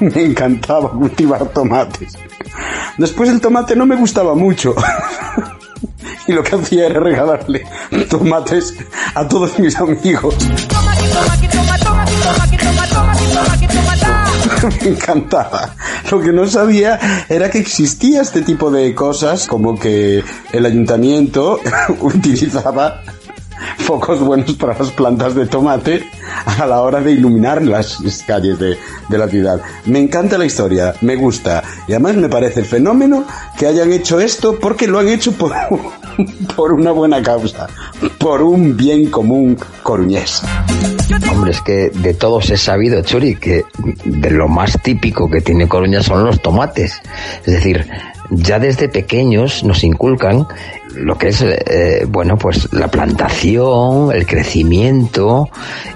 me 0.00 0.24
encantaba 0.24 0.90
cultivar 0.90 1.46
tomates. 1.52 2.16
Después 2.98 3.30
el 3.30 3.40
tomate 3.40 3.76
no 3.76 3.86
me 3.86 3.96
gustaba 3.96 4.34
mucho. 4.34 4.74
y 6.26 6.32
lo 6.32 6.42
que 6.42 6.56
hacía 6.56 6.86
era 6.86 7.00
regalarle 7.00 7.64
tomates 8.08 8.74
a 9.14 9.26
todos 9.26 9.58
mis 9.58 9.76
amigos. 9.78 10.36
Me 14.82 14.90
encantaba. 14.90 15.74
Lo 16.10 16.20
que 16.20 16.32
no 16.32 16.46
sabía 16.46 16.98
era 17.28 17.50
que 17.50 17.58
existía 17.58 18.22
este 18.22 18.42
tipo 18.42 18.70
de 18.70 18.94
cosas, 18.94 19.46
como 19.46 19.78
que 19.78 20.22
el 20.52 20.66
ayuntamiento 20.66 21.60
utilizaba 22.00 23.02
focos 23.78 24.20
buenos 24.20 24.54
para 24.54 24.78
las 24.78 24.90
plantas 24.90 25.34
de 25.34 25.46
tomate 25.46 26.04
a 26.44 26.66
la 26.66 26.80
hora 26.80 27.00
de 27.00 27.12
iluminar 27.12 27.62
las 27.62 27.98
calles 28.26 28.58
de, 28.58 28.76
de, 29.08 29.18
la 29.18 29.28
ciudad. 29.28 29.60
Me 29.86 30.00
encanta 30.00 30.38
la 30.38 30.44
historia, 30.44 30.94
me 31.00 31.16
gusta 31.16 31.62
y 31.88 31.92
además 31.92 32.16
me 32.16 32.28
parece 32.28 32.64
fenómeno 32.64 33.24
que 33.58 33.66
hayan 33.66 33.92
hecho 33.92 34.20
esto 34.20 34.58
porque 34.60 34.86
lo 34.86 34.98
han 34.98 35.08
hecho 35.08 35.32
por, 35.32 35.52
por 36.56 36.72
una 36.72 36.92
buena 36.92 37.22
causa, 37.22 37.68
por 38.18 38.42
un 38.42 38.76
bien 38.76 39.10
común 39.10 39.58
coruñés. 39.82 40.42
Hombre, 41.30 41.50
es 41.50 41.60
que 41.60 41.90
de 41.90 42.14
todos 42.14 42.50
he 42.50 42.56
sabido, 42.56 43.02
Churi, 43.02 43.36
que 43.36 43.64
de 44.04 44.30
lo 44.30 44.48
más 44.48 44.78
típico 44.82 45.28
que 45.28 45.40
tiene 45.40 45.68
Coruña 45.68 46.02
son 46.02 46.24
los 46.24 46.40
tomates. 46.40 47.00
Es 47.44 47.54
decir, 47.54 47.86
ya 48.30 48.58
desde 48.58 48.88
pequeños 48.88 49.62
nos 49.64 49.84
inculcan 49.84 50.46
lo 50.96 51.16
que 51.16 51.28
es, 51.28 51.42
eh, 51.42 52.04
bueno, 52.08 52.36
pues 52.36 52.72
la 52.72 52.88
plantación, 52.88 54.12
el 54.12 54.26
crecimiento 54.26 55.48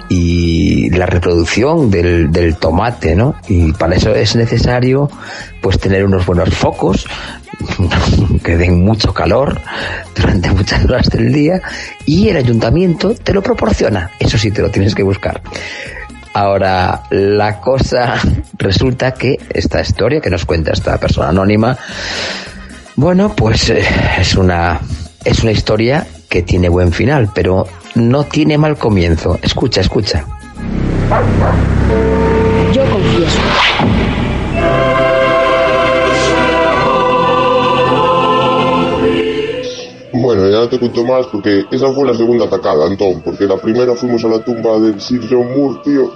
y 0.09 0.91
la 0.91 1.07
reproducción 1.07 1.91
del, 1.91 2.31
del, 2.31 2.57
tomate, 2.57 3.15
¿no? 3.15 3.35
Y 3.49 3.73
para 3.73 3.97
eso 3.97 4.15
es 4.15 4.37
necesario, 4.37 5.11
pues, 5.61 5.79
tener 5.79 6.05
unos 6.05 6.25
buenos 6.25 6.51
focos 6.55 7.07
que 8.45 8.57
den 8.57 8.85
mucho 8.85 9.13
calor 9.13 9.61
durante 10.15 10.51
muchas 10.51 10.85
horas 10.85 11.09
del 11.11 11.33
día 11.33 11.61
y 12.05 12.29
el 12.29 12.37
ayuntamiento 12.37 13.15
te 13.15 13.33
lo 13.33 13.43
proporciona. 13.43 14.11
Eso 14.19 14.39
sí 14.39 14.51
te 14.51 14.63
lo 14.63 14.71
tienes 14.71 14.95
que 14.95 15.03
buscar. 15.03 15.41
Ahora, 16.37 17.05
la 17.09 17.61
cosa 17.61 18.21
resulta 18.59 19.15
que 19.15 19.39
esta 19.49 19.81
historia 19.81 20.21
que 20.21 20.29
nos 20.29 20.45
cuenta 20.45 20.73
esta 20.73 20.99
persona 20.99 21.31
anónima, 21.31 21.79
bueno, 22.97 23.33
pues 23.37 23.71
eh, 23.71 23.85
es 24.19 24.35
una 24.35 24.81
es 25.25 25.43
una 25.43 25.53
historia 25.53 26.07
que 26.29 26.43
tiene 26.43 26.69
buen 26.69 26.93
final, 26.93 27.31
pero 27.35 27.67
no 27.95 28.25
tiene 28.25 28.59
mal 28.59 28.77
comienzo. 28.77 29.39
Escucha, 29.43 29.81
escucha. 29.81 30.25
Yo 32.73 32.83
confieso. 32.91 33.41
Bueno, 40.13 40.49
ya 40.49 40.59
no 40.59 40.69
te 40.69 40.79
cuento 40.79 41.05
más 41.05 41.27
porque 41.27 41.65
esa 41.71 41.93
fue 41.93 42.07
la 42.07 42.15
segunda 42.15 42.47
atacada, 42.47 42.87
Antón, 42.87 43.21
porque 43.23 43.45
la 43.45 43.57
primera 43.59 43.95
fuimos 43.95 44.25
a 44.25 44.29
la 44.29 44.43
tumba 44.43 44.79
del 44.79 45.01
Sir 45.01 45.21
John 45.29 45.57
Moore, 45.57 45.81
tío, 45.85 46.13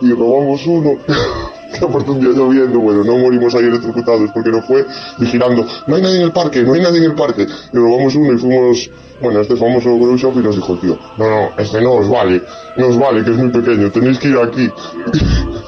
y 0.00 0.10
robamos 0.10 0.66
uno. 0.66 0.98
que 1.78 1.84
aparte 1.84 2.14
día 2.14 2.30
lloviendo, 2.30 2.78
bueno, 2.80 3.04
no 3.04 3.18
morimos 3.18 3.54
ahí 3.54 3.64
electrocutados 3.64 4.30
porque 4.32 4.50
no 4.50 4.62
fue 4.62 4.86
vigilando, 5.18 5.66
no 5.86 5.96
hay 5.96 6.02
nadie 6.02 6.16
en 6.16 6.22
el 6.22 6.32
parque, 6.32 6.62
no 6.62 6.74
hay 6.74 6.80
nadie 6.80 6.98
en 6.98 7.04
el 7.04 7.14
parque, 7.14 7.46
y 7.72 7.76
robamos 7.76 8.14
uno 8.14 8.32
y 8.32 8.38
fuimos, 8.38 8.90
bueno, 9.20 9.38
a 9.38 9.42
este 9.42 9.56
famoso 9.56 9.96
grow 9.98 10.16
shop 10.16 10.34
y 10.36 10.42
nos 10.42 10.56
dijo, 10.56 10.76
tío, 10.78 10.98
no, 11.18 11.28
no, 11.28 11.50
este 11.58 11.80
no 11.80 11.92
os 11.94 12.08
vale, 12.08 12.42
no 12.76 12.88
os 12.88 12.98
vale, 12.98 13.24
que 13.24 13.30
es 13.30 13.36
muy 13.36 13.50
pequeño, 13.50 13.90
tenéis 13.90 14.18
que 14.18 14.28
ir 14.28 14.38
aquí. 14.38 14.70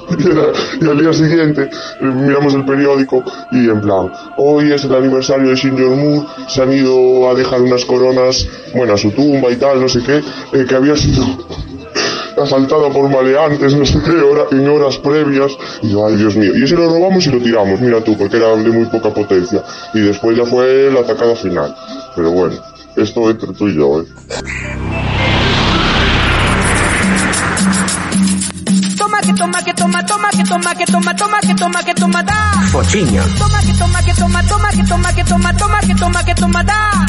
y, 0.81 0.89
al 0.89 0.99
día 0.99 1.13
siguiente 1.13 1.63
eh, 1.63 2.05
miramos 2.05 2.55
el 2.55 2.65
periódico 2.65 3.25
y 3.51 3.69
en 3.69 3.81
plan, 3.81 4.13
hoy 4.37 4.73
es 4.73 4.85
el 4.85 4.95
aniversario 4.95 5.51
de 5.51 5.57
Senior 5.57 5.97
Moore, 5.97 6.27
se 6.49 6.63
han 6.63 6.73
ido 6.73 7.29
a 7.29 7.35
dejar 7.35 7.61
unas 7.63 7.85
coronas, 7.85 8.47
bueno, 8.75 8.95
a 8.95 8.97
su 8.97 9.11
tumba 9.11 9.51
y 9.51 9.57
tal, 9.57 9.81
no 9.81 9.89
sé 9.89 10.01
qué, 10.05 10.23
eh, 10.53 10.65
que 10.69 10.75
había 10.75 10.97
sido 10.97 11.25
asaltada 12.43 12.91
por 12.91 13.09
maleantes, 13.09 13.75
no 13.75 13.85
sé 13.85 13.99
qué, 14.05 14.13
hora, 14.13 14.45
en 14.51 14.69
horas 14.69 14.99
previas. 14.99 15.53
Y 15.83 15.91
yo, 15.91 16.07
ay 16.07 16.17
Dios 16.17 16.37
mío. 16.37 16.53
Y 16.57 16.65
ese 16.65 16.75
lo 16.75 16.89
robamos 16.89 17.27
y 17.27 17.31
lo 17.31 17.39
tiramos, 17.39 17.81
mira 17.81 18.03
tú, 18.03 18.17
porque 18.17 18.37
era 18.37 18.55
de 18.57 18.71
muy 18.71 18.87
poca 18.87 19.11
potencia. 19.11 19.63
Y 19.95 20.01
después 20.01 20.37
ya 20.37 20.45
fue 20.45 20.91
la 20.91 21.01
atacada 21.01 21.35
final. 21.35 21.75
Pero 22.15 22.31
bueno, 22.31 22.57
esto 22.97 23.31
entre 23.31 23.53
tú 23.53 23.69
y 23.69 23.77
yo, 23.77 24.01
¿eh? 24.01 24.07
Toma 28.97 29.21
que 29.21 29.33
toma 29.35 29.63
que 29.65 29.75
toma, 29.75 30.07
toma 30.07 30.31
que 30.31 30.45
toma 30.45 30.75
que 30.75 30.87
toma, 30.87 31.17
toma 31.17 31.41
que 31.41 31.55
toma 31.55 31.83
que 31.83 31.95
toma 31.95 32.23
da. 32.23 32.53
Pochiña. 32.73 33.23
Toma 33.39 33.61
que 33.61 33.73
toma 33.79 34.03
que 34.03 34.15
toma, 34.15 34.43
toma 34.43 34.71
que 34.71 34.85
toma 34.85 35.13
que 35.15 35.25
toma, 35.25 35.57
toma 35.57 35.81
que 35.81 35.95
toma 35.95 36.25
que 36.25 36.35
toma 36.35 36.65
da. 36.65 37.07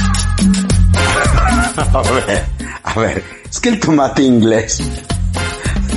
A 1.93 2.01
ver, 2.01 2.45
a 2.83 2.99
ver, 2.99 3.23
es 3.49 3.59
que 3.59 3.69
el 3.69 3.79
tomate 3.79 4.23
inglés 4.23 4.81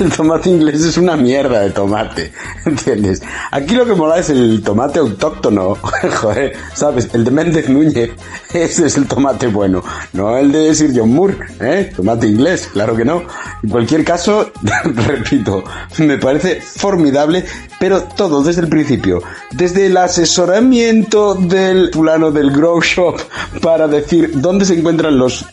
el 0.01 0.11
tomate 0.11 0.49
inglés 0.49 0.81
es 0.81 0.97
una 0.97 1.15
mierda 1.15 1.61
de 1.61 1.69
tomate, 1.69 2.33
¿entiendes? 2.65 3.21
Aquí 3.51 3.75
lo 3.75 3.85
que 3.85 3.93
mola 3.93 4.17
es 4.17 4.29
el 4.29 4.61
tomate 4.63 4.99
autóctono, 4.99 5.75
joder, 6.21 6.53
¿sabes? 6.73 7.09
El 7.13 7.23
de 7.23 7.31
Méndez 7.31 7.69
Núñez, 7.69 8.11
ese 8.53 8.87
es 8.87 8.97
el 8.97 9.07
tomate 9.07 9.47
bueno, 9.47 9.83
no 10.13 10.37
el 10.37 10.51
de 10.51 10.73
Sir 10.73 10.91
John 10.95 11.13
Moore, 11.13 11.37
¿eh? 11.59 11.91
Tomate 11.95 12.27
inglés, 12.27 12.69
claro 12.73 12.95
que 12.95 13.05
no. 13.05 13.23
En 13.63 13.69
cualquier 13.69 14.03
caso, 14.03 14.51
repito, 14.83 15.63
me 15.99 16.17
parece 16.17 16.61
formidable, 16.61 17.45
pero 17.79 18.03
todo 18.03 18.43
desde 18.43 18.61
el 18.61 18.69
principio, 18.69 19.21
desde 19.51 19.85
el 19.85 19.97
asesoramiento 19.97 21.35
del 21.35 21.91
fulano 21.93 22.31
del 22.31 22.51
grow 22.51 22.81
shop 22.81 23.19
para 23.61 23.87
decir 23.87 24.31
dónde 24.35 24.65
se 24.65 24.79
encuentran 24.79 25.17
los, 25.17 25.45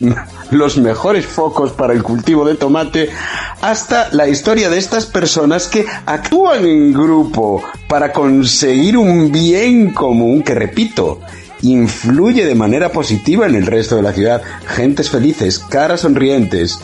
los 0.51 0.79
mejores 0.79 1.27
focos 1.27 1.73
para 1.73 1.93
el 1.93 2.03
cultivo 2.03 2.47
de 2.47 2.55
tomate, 2.55 3.11
hasta 3.61 4.09
la 4.13 4.27
historia 4.39 4.71
de 4.71 4.79
estas 4.79 5.05
personas 5.05 5.67
que 5.67 5.85
actúan 6.07 6.65
en 6.65 6.93
grupo 6.93 7.61
para 7.89 8.13
conseguir 8.13 8.97
un 8.97 9.33
bien 9.33 9.93
común 9.93 10.45
que, 10.45 10.55
repito, 10.55 11.19
influye 11.63 12.47
de 12.47 12.55
manera 12.55 12.93
positiva 12.93 13.47
en 13.47 13.57
el 13.57 13.67
resto 13.67 13.97
de 13.97 14.03
la 14.03 14.13
ciudad. 14.13 14.41
Gentes 14.69 15.11
felices, 15.11 15.59
caras 15.59 16.03
sonrientes. 16.03 16.79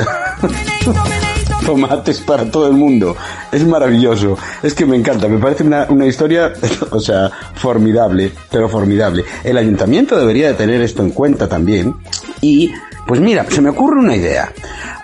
Tomates 1.65 2.19
para 2.19 2.51
todo 2.51 2.67
el 2.67 2.75
mundo. 2.75 3.17
Es 3.53 3.65
maravilloso. 3.65 4.37
Es 4.65 4.75
que 4.75 4.85
me 4.85 4.97
encanta. 4.97 5.29
Me 5.29 5.39
parece 5.39 5.63
una, 5.63 5.87
una, 5.89 6.07
historia, 6.07 6.53
o 6.91 6.99
sea, 6.99 7.31
formidable, 7.55 8.33
pero 8.51 8.69
formidable. 8.69 9.25
El 9.45 9.59
ayuntamiento 9.59 10.19
debería 10.19 10.49
de 10.49 10.55
tener 10.55 10.81
esto 10.83 11.05
en 11.05 11.11
cuenta 11.11 11.49
también. 11.49 11.95
Y, 12.41 12.73
pues 13.07 13.21
mira, 13.21 13.47
se 13.49 13.61
me 13.61 13.71
ocurre 13.71 14.01
una 14.01 14.17
idea. 14.17 14.53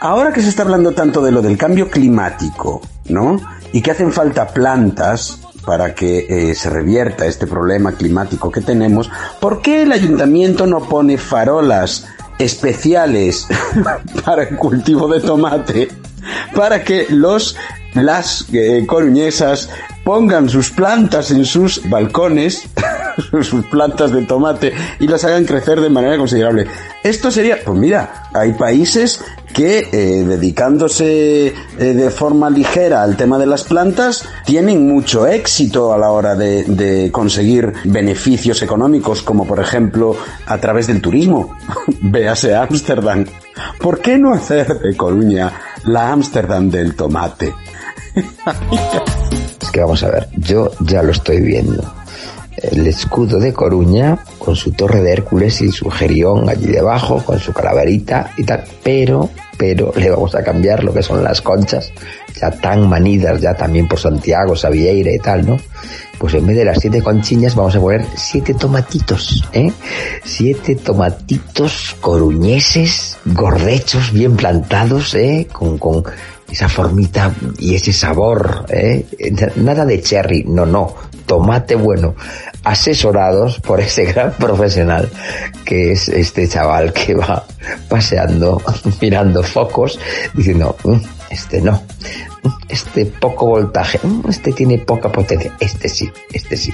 Ahora 0.00 0.32
que 0.32 0.42
se 0.42 0.48
está 0.48 0.62
hablando 0.62 0.92
tanto 0.92 1.22
de 1.22 1.32
lo 1.32 1.42
del 1.42 1.56
cambio 1.56 1.90
climático, 1.90 2.80
¿no? 3.06 3.40
Y 3.72 3.82
que 3.82 3.90
hacen 3.90 4.12
falta 4.12 4.48
plantas 4.48 5.40
para 5.64 5.94
que 5.94 6.26
eh, 6.28 6.54
se 6.54 6.70
revierta 6.70 7.26
este 7.26 7.46
problema 7.46 7.92
climático 7.92 8.50
que 8.50 8.60
tenemos, 8.60 9.10
¿por 9.40 9.60
qué 9.60 9.82
el 9.82 9.92
ayuntamiento 9.92 10.66
no 10.66 10.80
pone 10.80 11.18
farolas 11.18 12.06
especiales 12.38 13.46
para 14.24 14.44
el 14.44 14.56
cultivo 14.56 15.06
de 15.08 15.20
tomate? 15.20 15.88
Para 16.54 16.82
que 16.82 17.06
los 17.10 17.56
las 17.94 18.46
eh, 18.52 18.84
coruñesas 18.86 19.68
pongan 20.04 20.48
sus 20.48 20.70
plantas 20.70 21.30
en 21.30 21.44
sus 21.44 21.88
balcones, 21.88 22.68
sus 23.42 23.64
plantas 23.66 24.12
de 24.12 24.22
tomate 24.22 24.72
y 24.98 25.06
las 25.06 25.24
hagan 25.24 25.44
crecer 25.44 25.80
de 25.80 25.90
manera 25.90 26.16
considerable. 26.16 26.66
Esto 27.02 27.30
sería, 27.30 27.58
pues 27.64 27.78
mira, 27.78 28.24
hay 28.34 28.52
países 28.52 29.22
que 29.52 29.88
eh, 29.92 30.24
dedicándose 30.24 31.48
eh, 31.48 31.54
de 31.78 32.10
forma 32.10 32.50
ligera 32.50 33.02
al 33.02 33.16
tema 33.16 33.38
de 33.38 33.46
las 33.46 33.64
plantas 33.64 34.24
tienen 34.44 34.86
mucho 34.86 35.26
éxito 35.26 35.92
a 35.92 35.98
la 35.98 36.10
hora 36.10 36.36
de, 36.36 36.64
de 36.64 37.10
conseguir 37.10 37.72
beneficios 37.84 38.62
económicos 38.62 39.22
como 39.22 39.46
por 39.46 39.58
ejemplo 39.60 40.16
a 40.46 40.58
través 40.58 40.86
del 40.86 41.00
turismo. 41.00 41.56
Véase 42.00 42.54
Ámsterdam. 42.54 43.24
¿Por 43.80 44.00
qué 44.00 44.18
no 44.18 44.32
hacer 44.32 44.78
de 44.78 44.96
Coruña 44.96 45.52
la 45.84 46.12
Ámsterdam 46.12 46.70
del 46.70 46.94
tomate? 46.94 47.52
Es 49.60 49.70
que 49.70 49.80
vamos 49.80 50.02
a 50.02 50.10
ver, 50.10 50.28
yo 50.36 50.70
ya 50.80 51.02
lo 51.02 51.12
estoy 51.12 51.40
viendo. 51.40 51.84
El 52.62 52.86
escudo 52.86 53.38
de 53.38 53.52
Coruña, 53.52 54.18
con 54.38 54.56
su 54.56 54.72
torre 54.72 55.02
de 55.02 55.12
Hércules 55.12 55.60
y 55.60 55.70
su 55.70 55.90
gerión 55.90 56.48
allí 56.48 56.66
debajo, 56.66 57.22
con 57.24 57.38
su 57.38 57.52
calaverita 57.52 58.32
y 58.36 58.44
tal, 58.44 58.64
pero, 58.82 59.28
pero 59.56 59.92
le 59.96 60.10
vamos 60.10 60.34
a 60.34 60.42
cambiar 60.42 60.84
lo 60.84 60.92
que 60.92 61.02
son 61.02 61.22
las 61.24 61.40
conchas, 61.40 61.92
ya 62.40 62.50
tan 62.50 62.88
manidas 62.88 63.40
ya 63.40 63.54
también 63.54 63.88
por 63.88 63.98
Santiago, 63.98 64.54
Savieira 64.56 65.12
y 65.12 65.18
tal, 65.18 65.46
¿no? 65.46 65.56
Pues 66.18 66.34
en 66.34 66.46
vez 66.46 66.56
de 66.56 66.66
las 66.66 66.78
siete 66.78 67.00
conchiñas 67.00 67.54
vamos 67.54 67.74
a 67.76 67.80
poner 67.80 68.04
siete 68.14 68.52
tomatitos, 68.52 69.42
¿eh? 69.54 69.72
Siete 70.22 70.76
tomatitos 70.76 71.96
coruñeses, 71.98 73.16
gordechos, 73.24 74.12
bien 74.12 74.36
plantados, 74.36 75.14
¿eh? 75.14 75.48
Con, 75.50 75.78
con 75.78 76.04
esa 76.50 76.68
formita 76.68 77.32
y 77.58 77.74
ese 77.74 77.94
sabor, 77.94 78.66
¿eh? 78.68 79.06
Nada 79.56 79.86
de 79.86 80.02
cherry, 80.02 80.44
no, 80.44 80.66
no. 80.66 80.94
Tomate 81.30 81.76
bueno, 81.76 82.16
asesorados 82.64 83.60
por 83.60 83.78
ese 83.80 84.04
gran 84.04 84.32
profesional 84.38 85.08
que 85.64 85.92
es 85.92 86.08
este 86.08 86.48
chaval 86.48 86.92
que 86.92 87.14
va 87.14 87.44
paseando, 87.88 88.60
mirando 89.00 89.44
focos, 89.44 90.00
diciendo, 90.34 90.74
"Mm, 90.82 90.96
este 91.30 91.60
no, 91.60 91.80
Mm, 92.42 92.48
este 92.68 93.06
poco 93.06 93.46
voltaje, 93.46 94.00
Mm, 94.02 94.28
este 94.28 94.52
tiene 94.52 94.78
poca 94.78 95.12
potencia, 95.12 95.52
este 95.60 95.88
sí, 95.88 96.10
este 96.32 96.56
sí. 96.56 96.72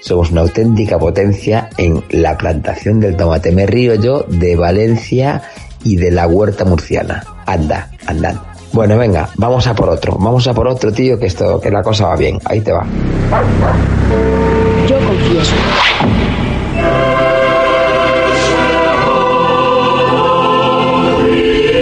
Somos 0.00 0.30
una 0.30 0.40
auténtica 0.42 0.98
potencia 0.98 1.70
en 1.78 2.02
la 2.10 2.36
plantación 2.36 3.00
del 3.00 3.16
tomate. 3.16 3.52
Me 3.52 3.66
río 3.66 3.94
yo 3.94 4.24
de 4.28 4.56
Valencia 4.56 5.42
y 5.84 5.96
de 5.96 6.10
la 6.10 6.26
huerta 6.26 6.64
murciana. 6.64 7.24
Anda, 7.46 7.90
andando. 8.06 8.55
Bueno, 8.76 8.98
venga, 8.98 9.30
vamos 9.36 9.66
a 9.68 9.74
por 9.74 9.88
otro. 9.88 10.18
Vamos 10.18 10.46
a 10.46 10.52
por 10.52 10.68
otro, 10.68 10.92
tío, 10.92 11.18
que 11.18 11.24
esto, 11.24 11.58
que 11.58 11.70
la 11.70 11.82
cosa 11.82 12.08
va 12.08 12.16
bien. 12.16 12.38
Ahí 12.44 12.60
te 12.60 12.72
va. 12.72 12.84
Yo 14.86 14.96
confieso. 14.98 15.54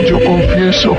Yo 0.09 0.25
confieso 0.25 0.97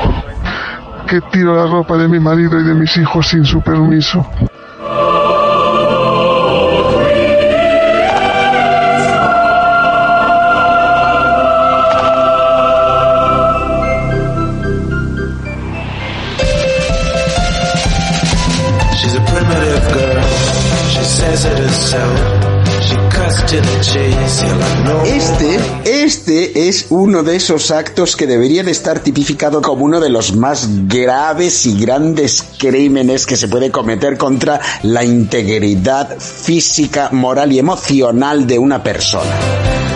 que 1.07 1.21
tiro 1.31 1.55
la 1.55 1.71
ropa 1.71 1.95
de 1.95 2.09
mi 2.09 2.19
marido 2.19 2.59
y 2.59 2.65
de 2.65 2.73
mis 2.73 2.97
hijos 2.97 3.29
sin 3.29 3.45
su 3.45 3.61
permiso. 3.61 4.27
Este, 25.05 25.59
este 25.83 26.69
es 26.69 26.85
uno 26.89 27.23
de 27.23 27.35
esos 27.35 27.71
actos 27.71 28.15
que 28.15 28.25
debería 28.25 28.63
de 28.63 28.71
estar 28.71 29.01
tipificado 29.01 29.61
como 29.61 29.83
uno 29.83 29.99
de 29.99 30.09
los 30.09 30.33
más 30.33 30.87
graves 30.87 31.65
y 31.65 31.77
grandes 31.77 32.41
crímenes 32.57 33.25
que 33.25 33.35
se 33.35 33.49
puede 33.49 33.69
cometer 33.69 34.17
contra 34.17 34.61
la 34.83 35.03
integridad 35.03 36.17
física, 36.19 37.09
moral 37.11 37.51
y 37.51 37.59
emocional 37.59 38.47
de 38.47 38.57
una 38.57 38.81
persona. 38.81 39.94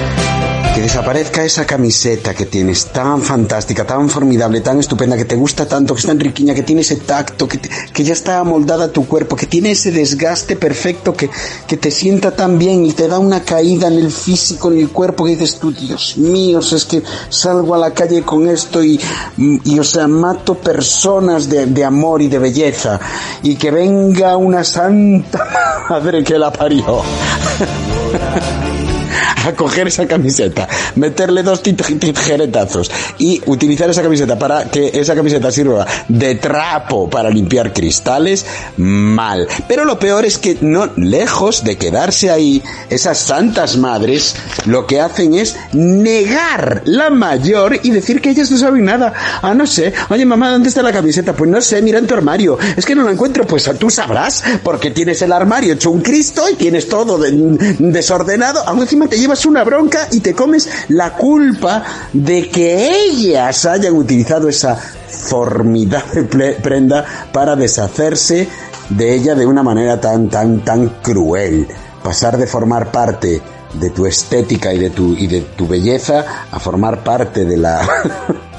Que 0.74 0.82
desaparezca 0.82 1.44
esa 1.44 1.66
camiseta 1.66 2.34
que 2.34 2.46
tienes 2.46 2.86
tan 2.88 3.22
fantástica, 3.22 3.86
tan 3.86 4.10
formidable, 4.10 4.62
tan 4.62 4.80
estupenda, 4.80 5.18
que 5.18 5.26
te 5.26 5.36
gusta 5.36 5.68
tanto, 5.68 5.94
que 5.94 6.00
es 6.00 6.06
tan 6.06 6.20
riquiña, 6.20 6.54
que 6.54 6.64
tiene 6.64 6.82
ese 6.82 6.96
tacto, 6.96 7.48
que, 7.48 7.60
que 7.60 8.04
ya 8.04 8.14
está 8.14 8.40
amoldada 8.40 8.86
a 8.86 8.88
tu 8.90 9.06
cuerpo, 9.08 9.36
que 9.36 9.46
tiene 9.46 9.72
ese 9.72 9.92
desgaste 9.92 10.56
perfecto, 10.56 11.14
que, 11.14 11.30
que 11.68 11.76
te 11.76 11.92
sienta 11.92 12.32
tan 12.32 12.58
bien 12.58 12.86
y 12.86 12.94
te 12.94 13.08
da 13.08 13.20
una 13.20 13.42
caída 13.42 13.88
en 13.88 13.98
el 13.98 14.12
físico, 14.12 14.72
en 14.72 14.80
el 14.80 14.90
cuerpo, 14.90 15.26
que 15.26 15.32
dices 15.32 15.60
tú, 15.60 15.72
Dios 15.72 16.18
mío, 16.18 16.60
es 16.60 16.86
que 16.86 17.04
salgo 17.30 17.76
a 17.76 17.78
la 17.78 17.92
calle 17.92 18.22
con 18.24 18.48
esto 18.48 18.84
y, 18.84 19.00
y 19.38 19.80
o 19.80 19.84
sea, 19.84 20.08
mato 20.08 20.56
personas 20.56 21.50
de, 21.50 21.66
de 21.66 21.84
amor 21.84 22.22
y 22.22 22.28
de 22.28 22.40
belleza. 22.40 23.00
Y 23.44 23.56
que 23.56 23.72
venga 23.72 24.38
una 24.38 24.64
santa 24.64 25.48
madre 25.90 26.24
que 26.24 26.38
la 26.38 26.52
parió. 26.52 27.02
a 29.46 29.52
coger 29.54 29.88
esa 29.88 30.08
camiseta, 30.08 30.68
meterle 30.96 31.44
dos 31.44 31.64
tij- 31.64 32.00
tijeretazos 32.00 32.92
y 33.18 33.42
utilizar 33.46 33.90
esa 33.90 34.02
camiseta 34.02 34.38
para 34.38 34.66
que 34.70 34.92
esa 34.94 35.16
camiseta 35.16 35.52
sirva 35.52 35.86
de 36.08 36.36
trapo 36.36 37.10
para 37.10 37.30
limpiar 37.30 37.74
cristales, 37.74 38.46
mal. 38.78 39.48
Pero 39.68 39.86
lo 39.86 40.00
peor 40.00 40.26
es 40.26 40.38
que 40.38 40.58
no, 40.62 40.90
lejos 40.96 41.64
de 41.64 41.78
quedarse 41.78 42.30
ahí, 42.32 42.62
esas 42.90 43.18
santas 43.18 43.78
madres 43.78 44.36
lo 44.66 44.86
que 44.88 45.02
hacen 45.02 45.34
es 45.34 45.56
negar 45.74 46.82
la 46.86 47.10
mayor 47.10 47.80
y 47.84 47.92
decir 47.92 48.22
que 48.22 48.30
ellas 48.32 48.50
no 48.52 48.58
saben 48.58 48.86
nada. 48.86 49.14
Ah, 49.42 49.54
no 49.54 49.66
sé. 49.68 49.94
Oye, 50.10 50.26
mamá, 50.26 50.50
¿dónde 50.52 50.70
está 50.70 50.82
la 50.82 50.92
camiseta? 50.94 51.34
Pues 51.34 51.50
no 51.50 51.62
sé, 51.62 51.82
mira 51.82 52.00
en 52.00 52.08
tu 52.08 52.14
armario. 52.14 52.58
Es 52.78 52.86
que 52.86 52.96
no 52.96 53.04
la 53.04 53.12
encuentro. 53.12 53.46
Pues 53.46 53.70
tú 53.80 53.90
sabrás, 53.90 54.44
porque 54.64 54.92
tienes 54.92 55.22
el 55.22 55.32
armario 55.32 55.74
hecho 55.74 55.92
un 55.92 56.02
Cristo 56.02 56.44
y 56.50 56.56
tienes 56.56 56.88
todo 56.88 57.18
de- 57.18 57.32
desordenado. 57.80 58.62
Aún 58.68 58.82
encima 58.82 59.08
te 59.10 59.18
llevas 59.18 59.46
una 59.46 59.64
bronca 59.64 60.08
y 60.12 60.20
te 60.20 60.34
comes 60.34 60.70
la 60.90 61.14
culpa 61.14 61.84
de 62.14 62.50
que 62.50 62.90
ellas 63.06 63.66
hayan 63.66 63.96
utilizado 63.96 64.48
esa 64.48 64.76
formidable 64.76 66.24
prenda 66.62 67.06
para 67.34 67.56
deshacerse 67.56 68.48
de 68.90 69.16
ella 69.16 69.36
de 69.36 69.46
una 69.46 69.64
manera 69.64 70.00
tan, 70.00 70.30
tan, 70.30 70.62
tan 70.62 70.90
cruel. 71.02 71.68
Pasar 72.04 72.38
de 72.38 72.48
formar 72.48 72.92
parte 72.92 73.42
de 73.74 73.90
tu 73.90 74.06
estética 74.06 74.74
y 74.74 74.80
de 74.80 74.90
tu, 74.90 75.14
y 75.16 75.28
de 75.28 75.42
tu 75.42 75.68
belleza 75.68 76.26
a 76.52 76.60
formar 76.60 77.04
parte 77.04 77.46
de 77.46 77.58
la, 77.58 77.88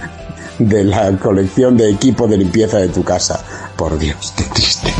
de 0.58 0.84
la 0.84 1.16
colección 1.16 1.76
de 1.76 1.90
equipo 1.90 2.26
de 2.26 2.36
limpieza 2.36 2.78
de 2.78 2.88
tu 2.88 3.02
casa. 3.02 3.40
Por 3.76 3.98
Dios, 3.98 4.34
qué 4.36 4.44
triste. 4.44 4.92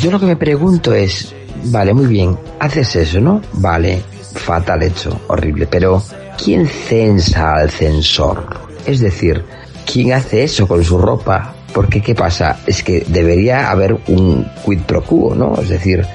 Yo 0.00 0.10
lo 0.10 0.20
que 0.20 0.26
me 0.26 0.36
pregunto 0.36 0.92
es, 0.92 1.34
vale, 1.64 1.94
muy 1.94 2.06
bien, 2.06 2.38
haces 2.60 2.96
eso, 2.96 3.18
¿no? 3.18 3.40
Vale, 3.54 4.02
fatal 4.34 4.82
hecho, 4.82 5.18
horrible, 5.28 5.66
pero 5.66 6.02
¿quién 6.36 6.66
censa 6.66 7.54
al 7.54 7.70
censor? 7.70 8.46
Es 8.84 9.00
decir, 9.00 9.42
¿quién 9.90 10.12
hace 10.12 10.44
eso 10.44 10.68
con 10.68 10.84
su 10.84 10.98
ropa? 10.98 11.54
Porque, 11.72 12.02
¿qué 12.02 12.14
pasa? 12.14 12.58
Es 12.66 12.82
que 12.82 13.06
debería 13.08 13.70
haber 13.70 13.94
un 14.08 14.46
quid 14.64 14.80
pro 14.80 15.02
quo, 15.02 15.34
¿no? 15.34 15.54
Es 15.60 15.70
decir, 15.70 16.06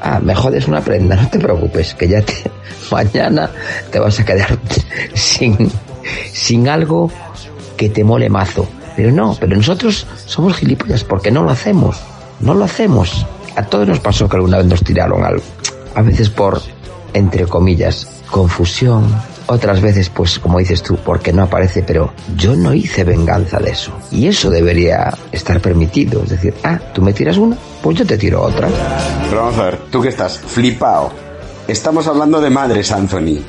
ah, 0.00 0.18
me 0.20 0.34
jodes 0.34 0.66
una 0.66 0.80
prenda, 0.80 1.14
no 1.22 1.28
te 1.28 1.38
preocupes, 1.38 1.94
que 1.94 2.08
ya 2.08 2.24
mañana 2.90 3.48
te 3.90 4.00
vas 4.00 4.18
a 4.18 4.24
quedar 4.24 4.58
sin, 5.14 5.70
sin 6.32 6.68
algo 6.68 7.08
que 7.76 7.88
te 7.88 8.02
mole 8.02 8.28
mazo. 8.28 8.68
Pero 8.96 9.12
no, 9.12 9.36
pero 9.38 9.56
nosotros 9.56 10.06
somos 10.26 10.56
gilipollas 10.56 11.04
porque 11.04 11.30
no 11.30 11.42
lo 11.42 11.50
hacemos. 11.50 12.00
No 12.40 12.54
lo 12.54 12.64
hacemos. 12.64 13.26
A 13.56 13.64
todos 13.64 13.86
nos 13.86 14.00
pasó 14.00 14.28
que 14.28 14.36
alguna 14.36 14.58
vez 14.58 14.66
nos 14.66 14.82
tiraron 14.82 15.24
algo. 15.24 15.42
A 15.94 16.02
veces 16.02 16.30
por, 16.30 16.60
entre 17.12 17.46
comillas, 17.46 18.08
confusión. 18.30 19.06
Otras 19.46 19.80
veces, 19.80 20.08
pues, 20.08 20.38
como 20.38 20.58
dices 20.58 20.82
tú, 20.82 20.96
porque 20.96 21.32
no 21.32 21.42
aparece, 21.42 21.82
pero 21.82 22.12
yo 22.36 22.54
no 22.54 22.72
hice 22.72 23.04
venganza 23.04 23.58
de 23.58 23.70
eso. 23.70 23.92
Y 24.10 24.26
eso 24.28 24.50
debería 24.50 25.12
estar 25.30 25.60
permitido. 25.60 26.22
Es 26.22 26.30
decir, 26.30 26.54
ah, 26.62 26.78
tú 26.94 27.02
me 27.02 27.12
tiras 27.12 27.36
una, 27.36 27.56
pues 27.82 27.98
yo 27.98 28.06
te 28.06 28.16
tiro 28.16 28.42
otra. 28.42 28.68
Pero 29.28 29.42
vamos 29.42 29.58
a 29.58 29.64
ver, 29.64 29.78
tú 29.90 30.00
que 30.00 30.08
estás 30.08 30.38
flipado. 30.38 31.12
Estamos 31.68 32.06
hablando 32.06 32.40
de 32.40 32.50
madres, 32.50 32.92
Anthony. 32.92 33.40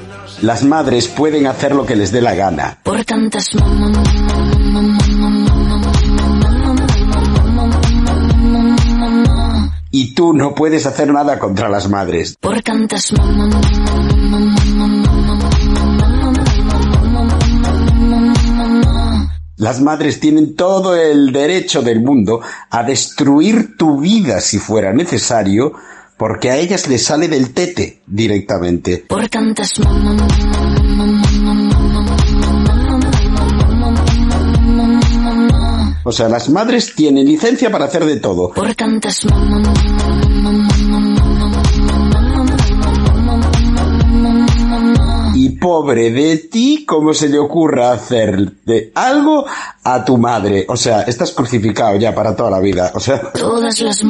Las 0.41 0.63
madres 0.63 1.07
pueden 1.07 1.47
hacer 1.47 1.73
lo 1.73 1.85
que 1.85 1.95
les 1.95 2.11
dé 2.11 2.21
la 2.21 2.35
gana. 2.35 2.77
Por 2.83 3.05
tantas 3.05 3.49
Y 9.95 10.15
tú 10.15 10.33
no 10.33 10.55
puedes 10.55 10.87
hacer 10.87 11.13
nada 11.13 11.37
contra 11.37 11.69
las 11.69 11.87
madres. 11.87 12.35
Por 12.39 12.63
tantas 12.63 13.13
Las 19.55 19.81
madres 19.81 20.19
tienen 20.19 20.55
todo 20.55 20.95
el 20.95 21.31
derecho 21.31 21.83
del 21.83 22.01
mundo 22.01 22.41
a 22.71 22.81
destruir 22.81 23.77
tu 23.77 23.99
vida 23.99 24.41
si 24.41 24.57
fuera 24.57 24.91
necesario, 24.93 25.73
porque 26.17 26.49
a 26.49 26.57
ellas 26.57 26.87
les 26.87 27.05
sale 27.05 27.27
del 27.27 27.53
tete 27.53 28.01
directamente. 28.07 29.05
Por 29.07 29.29
tantas 29.29 29.73
O 36.05 36.11
sea, 36.11 36.27
las 36.27 36.49
madres 36.49 36.93
tienen 36.95 37.25
licencia 37.25 37.71
para 37.71 37.85
hacer 37.85 38.05
de 38.05 38.17
todo. 38.17 38.51
Por 38.51 38.75
tantas 38.75 39.25
Y 45.35 45.49
pobre 45.57 46.11
de 46.11 46.37
ti, 46.37 46.85
¿cómo 46.85 47.13
se 47.13 47.29
le 47.29 47.39
ocurra 47.39 47.91
hacer 47.91 48.53
de 48.65 48.91
algo 48.95 49.45
a 49.83 50.05
tu 50.05 50.17
madre? 50.17 50.65
O 50.67 50.75
sea, 50.75 51.01
estás 51.03 51.31
crucificado 51.31 51.97
ya 51.97 52.13
para 52.13 52.35
toda 52.35 52.51
la 52.51 52.59
vida. 52.59 52.91
O 52.95 52.99
sea, 52.99 53.31
Todas 53.31 53.79
las 53.81 54.03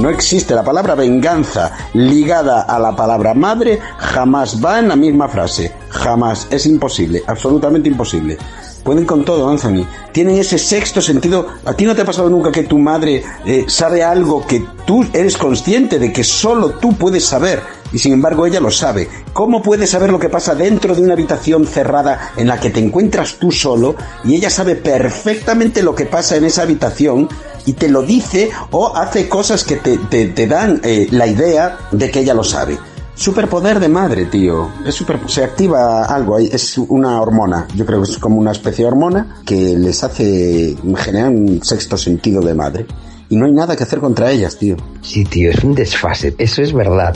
no 0.00 0.10
existe 0.10 0.56
la 0.56 0.64
palabra 0.64 0.96
venganza 0.96 1.70
ligada 1.94 2.62
a 2.62 2.80
la 2.80 2.96
palabra 2.96 3.32
madre, 3.32 3.78
jamás 3.98 4.62
va 4.62 4.80
en 4.80 4.88
la 4.88 4.96
misma 4.96 5.28
frase. 5.28 5.72
Jamás. 5.90 6.48
Es 6.50 6.66
imposible, 6.66 7.22
absolutamente 7.26 7.88
imposible. 7.88 8.38
Pueden 8.82 9.04
con 9.04 9.24
todo, 9.24 9.48
Anthony. 9.48 9.86
Tienen 10.12 10.38
ese 10.38 10.58
sexto 10.58 11.00
sentido. 11.00 11.46
¿A 11.64 11.74
ti 11.74 11.84
no 11.84 11.94
te 11.94 12.02
ha 12.02 12.04
pasado 12.04 12.28
nunca 12.28 12.50
que 12.50 12.64
tu 12.64 12.78
madre 12.78 13.22
eh, 13.44 13.66
sabe 13.68 14.02
algo 14.02 14.44
que 14.46 14.64
tú 14.84 15.06
eres 15.12 15.36
consciente 15.36 15.98
de 15.98 16.12
que 16.12 16.24
solo 16.24 16.70
tú 16.70 16.94
puedes 16.94 17.24
saber? 17.24 17.62
Y 17.92 17.98
sin 17.98 18.12
embargo 18.12 18.46
ella 18.46 18.60
lo 18.60 18.70
sabe. 18.70 19.08
¿Cómo 19.32 19.62
puede 19.62 19.86
saber 19.86 20.10
lo 20.10 20.18
que 20.18 20.28
pasa 20.28 20.54
dentro 20.54 20.94
de 20.94 21.02
una 21.02 21.14
habitación 21.14 21.66
cerrada 21.66 22.32
en 22.36 22.48
la 22.48 22.60
que 22.60 22.70
te 22.70 22.80
encuentras 22.80 23.34
tú 23.34 23.50
solo 23.50 23.94
y 24.24 24.34
ella 24.34 24.50
sabe 24.50 24.76
perfectamente 24.76 25.82
lo 25.82 25.94
que 25.94 26.06
pasa 26.06 26.36
en 26.36 26.44
esa 26.44 26.62
habitación 26.62 27.28
y 27.66 27.74
te 27.74 27.88
lo 27.88 28.02
dice 28.02 28.50
o 28.70 28.96
hace 28.96 29.28
cosas 29.28 29.64
que 29.64 29.76
te, 29.76 30.46
dan 30.46 30.80
eh, 30.84 31.08
la 31.10 31.26
idea 31.26 31.78
de 31.90 32.10
que 32.10 32.20
ella 32.20 32.34
lo 32.34 32.44
sabe? 32.44 32.78
Superpoder 33.14 33.80
de 33.80 33.88
madre, 33.88 34.24
tío. 34.26 34.70
Es 34.86 34.94
super, 34.94 35.20
se 35.26 35.44
activa 35.44 36.04
algo, 36.04 36.38
es 36.38 36.78
una 36.78 37.20
hormona. 37.20 37.66
Yo 37.74 37.84
creo 37.84 38.02
que 38.02 38.10
es 38.10 38.16
como 38.16 38.38
una 38.38 38.52
especie 38.52 38.84
de 38.84 38.90
hormona 38.90 39.42
que 39.44 39.76
les 39.76 40.02
hace 40.02 40.74
generar 40.96 41.28
un 41.28 41.62
sexto 41.62 41.98
sentido 41.98 42.40
de 42.40 42.54
madre. 42.54 42.86
Y 43.28 43.36
no 43.36 43.44
hay 43.44 43.52
nada 43.52 43.76
que 43.76 43.82
hacer 43.82 44.00
contra 44.00 44.30
ellas, 44.30 44.56
tío. 44.56 44.76
Sí, 45.02 45.24
tío, 45.24 45.50
es 45.50 45.62
un 45.62 45.74
desfase. 45.74 46.34
Eso 46.38 46.62
es 46.62 46.72
verdad. 46.72 47.14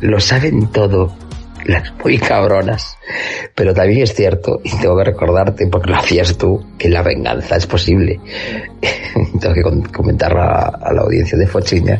Lo 0.00 0.20
saben 0.20 0.68
todo. 0.68 1.12
Las 1.64 1.92
muy 2.02 2.18
cabronas. 2.18 2.96
Pero 3.54 3.74
también 3.74 4.02
es 4.02 4.14
cierto, 4.14 4.60
y 4.62 4.70
tengo 4.78 4.96
que 4.96 5.04
recordarte, 5.04 5.66
porque 5.66 5.90
lo 5.90 5.96
hacías 5.96 6.36
tú, 6.38 6.64
que 6.78 6.88
la 6.88 7.02
venganza 7.02 7.56
es 7.56 7.66
posible. 7.66 8.20
tengo 9.40 9.54
que 9.54 9.92
comentar 9.92 10.36
a, 10.36 10.78
a 10.80 10.92
la 10.92 11.02
audiencia 11.02 11.36
de 11.36 11.46
Fochiña 11.46 11.98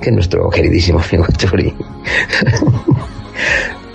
que 0.00 0.12
nuestro 0.12 0.48
queridísimo 0.48 1.00
amigo 1.00 1.26
Churi, 1.36 1.74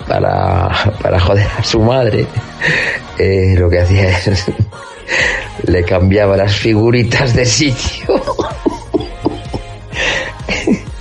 para, 0.08 0.70
para 1.02 1.20
joder 1.20 1.48
a 1.58 1.64
su 1.64 1.80
madre, 1.80 2.26
eh, 3.18 3.56
lo 3.58 3.70
que 3.70 3.80
hacía 3.80 4.10
es 4.10 4.46
le 5.68 5.84
cambiaba 5.84 6.38
las 6.38 6.56
figuritas 6.56 7.34
de 7.34 7.46
sitio. 7.46 8.22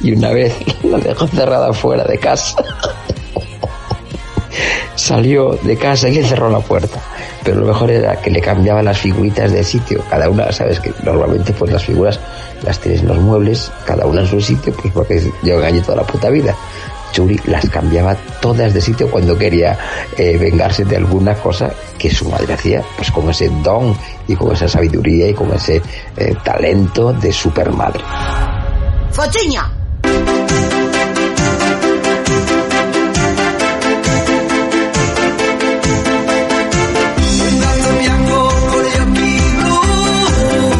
Y 0.04 0.12
una 0.12 0.30
vez 0.30 0.54
la 0.84 0.98
dejó 0.98 1.26
cerrada 1.26 1.72
fuera 1.72 2.04
de 2.04 2.18
casa. 2.18 2.56
Salió 4.94 5.58
de 5.62 5.76
casa 5.76 6.08
y 6.08 6.14
le 6.14 6.24
cerró 6.24 6.50
la 6.50 6.60
puerta. 6.60 7.00
Pero 7.42 7.60
lo 7.60 7.66
mejor 7.66 7.90
era 7.90 8.16
que 8.16 8.30
le 8.30 8.40
cambiaba 8.40 8.82
las 8.82 8.98
figuritas 8.98 9.50
de 9.50 9.64
sitio. 9.64 10.02
Cada 10.08 10.28
una, 10.28 10.52
sabes 10.52 10.78
que 10.78 10.92
normalmente 11.02 11.52
pues 11.52 11.72
las 11.72 11.84
figuras 11.84 12.20
las 12.62 12.78
tienes 12.78 13.00
en 13.00 13.08
los 13.08 13.18
muebles, 13.18 13.72
cada 13.84 14.06
una 14.06 14.20
en 14.20 14.26
su 14.26 14.40
sitio, 14.40 14.72
pues 14.74 14.92
porque 14.92 15.30
yo 15.42 15.54
engañé 15.54 15.80
toda 15.80 15.96
la 15.96 16.06
puta 16.06 16.30
vida. 16.30 16.54
Churi 17.12 17.38
las 17.46 17.68
cambiaba 17.70 18.16
todas 18.40 18.74
de 18.74 18.80
sitio 18.80 19.10
cuando 19.10 19.38
quería 19.38 19.78
eh, 20.16 20.36
vengarse 20.36 20.84
de 20.84 20.96
alguna 20.96 21.34
cosa 21.34 21.70
que 21.98 22.10
su 22.10 22.28
madre 22.28 22.54
hacía, 22.54 22.82
pues 22.96 23.10
con 23.10 23.30
ese 23.30 23.48
don 23.62 23.96
y 24.26 24.34
con 24.34 24.52
esa 24.52 24.68
sabiduría 24.68 25.28
y 25.28 25.34
con 25.34 25.52
ese 25.52 25.80
eh, 26.16 26.34
talento 26.42 27.12
de 27.12 27.32
supermadre. 27.32 28.02
¡Fochiña! 29.10 29.83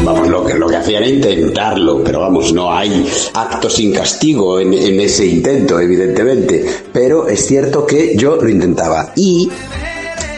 Vamos, 0.03 0.27
lo 0.27 0.45
que, 0.45 0.53
lo 0.53 0.67
que 0.67 0.75
hacía 0.75 0.99
era 0.99 1.07
intentarlo, 1.07 2.03
pero 2.03 2.19
vamos, 2.19 2.53
no 2.53 2.71
hay 2.71 3.09
acto 3.33 3.69
sin 3.69 3.91
castigo 3.91 4.59
en 4.59 4.73
ese 4.73 5.25
intento, 5.25 5.79
evidentemente. 5.79 6.63
Pero 6.93 7.27
es 7.27 7.45
cierto 7.45 7.85
que 7.85 8.15
yo 8.15 8.35
lo 8.35 8.47
intentaba. 8.47 9.11
Y 9.15 9.49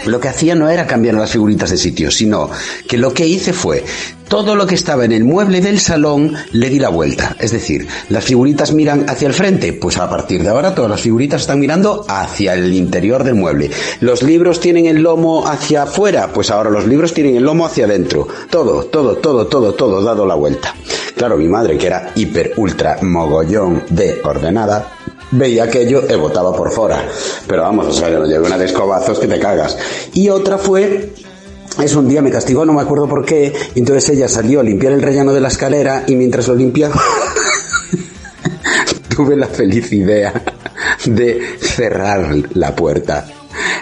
lo 0.08 0.20
que 0.20 0.30
hacía 0.30 0.56
no 0.56 0.70
era 0.70 0.88
cambiar 0.88 1.16
las 1.16 1.32
figuritas 1.32 1.70
de 1.70 1.78
sitio, 1.78 2.10
sino 2.12 2.50
que 2.88 2.98
lo 2.98 3.14
que 3.14 3.28
hice 3.28 3.52
fue 3.52 3.84
todo 4.28 4.56
lo 4.56 4.68
que 4.68 4.76
estaba 4.76 5.06
en 5.06 5.12
el 5.12 5.24
mueble 5.24 5.62
del 5.62 5.80
salón 5.80 6.34
le 6.52 6.70
di 6.70 6.80
la 6.80 6.90
vuelta. 6.90 7.36
Es 7.40 7.52
decir, 7.52 7.88
las 8.10 8.26
figuritas 8.26 8.74
miran 8.74 9.10
hacia 9.10 9.28
el 9.28 9.34
frente, 9.34 9.74
pues 9.74 9.98
a 9.98 10.10
partir 10.10 10.44
de 10.44 10.50
ahora 10.50 10.76
todas 10.76 10.92
las 10.92 11.02
figuritas 11.02 11.42
están 11.42 11.60
mirando 11.60 12.06
hacia 12.08 12.54
el 12.54 12.74
interior 12.74 13.24
del 13.24 13.36
mueble. 13.36 13.72
Los 14.02 14.24
libros 14.24 14.60
tienen 14.60 14.86
el 14.86 15.02
lomo 15.02 15.48
hacia 15.48 15.84
afuera, 15.84 16.30
pues 16.34 16.52
ahora 16.52 16.70
los 16.70 16.86
libros 16.86 17.13
tienen 17.13 17.38
el 17.38 17.44
lomo 17.44 17.66
hacia 17.66 17.86
adentro. 17.86 18.28
Todo, 18.50 18.86
todo, 18.86 19.18
todo, 19.18 19.48
todo, 19.48 19.74
todo 19.74 20.02
dado 20.02 20.26
la 20.26 20.36
vuelta. 20.36 20.76
Claro, 21.16 21.38
mi 21.38 21.48
madre, 21.48 21.78
que 21.78 21.88
era 21.88 22.12
hiper, 22.16 22.54
ultra, 22.58 23.00
mogollón 23.02 23.84
de 23.90 24.20
ordenada, 24.24 24.92
veía 25.32 25.63
aquello 25.63 26.04
y 26.08 26.16
votaba 26.16 26.56
por 26.56 26.72
fuera. 26.72 27.04
Pero 27.48 27.63
vamos, 27.63 27.88
o 27.88 27.94
sea, 27.94 28.10
yo 28.10 28.20
me 28.20 28.28
llevé 28.28 28.46
una 28.46 28.58
de 28.58 28.66
escobazos 28.66 29.20
que 29.20 29.28
te 29.28 29.40
cagas. 29.40 29.78
Y 30.13 30.30
otra 30.30 30.58
fue 30.58 31.13
es 31.82 31.96
un 31.96 32.08
día 32.08 32.22
me 32.22 32.32
castigó, 32.32 32.66
no 32.66 32.74
me 32.74 32.82
acuerdo 32.82 33.08
por 33.08 33.26
qué, 33.26 33.54
y 33.76 33.80
entonces 33.80 34.10
ella 34.10 34.28
salió 34.28 34.60
a 34.60 34.63
limpiar 34.63 34.94
el 34.94 35.02
rellano 35.02 35.34
de 35.34 35.42
la 35.42 35.48
escalera 35.48 36.04
y 36.08 36.16
mientras 36.16 36.48
lo 36.48 36.56
limpiaba 36.56 36.96
tuve 39.16 39.36
la 39.36 39.48
feliz 39.48 39.92
idea 39.92 40.34
de 41.06 41.58
cerrar 41.60 42.36
la 42.54 42.76
puerta. 42.76 43.26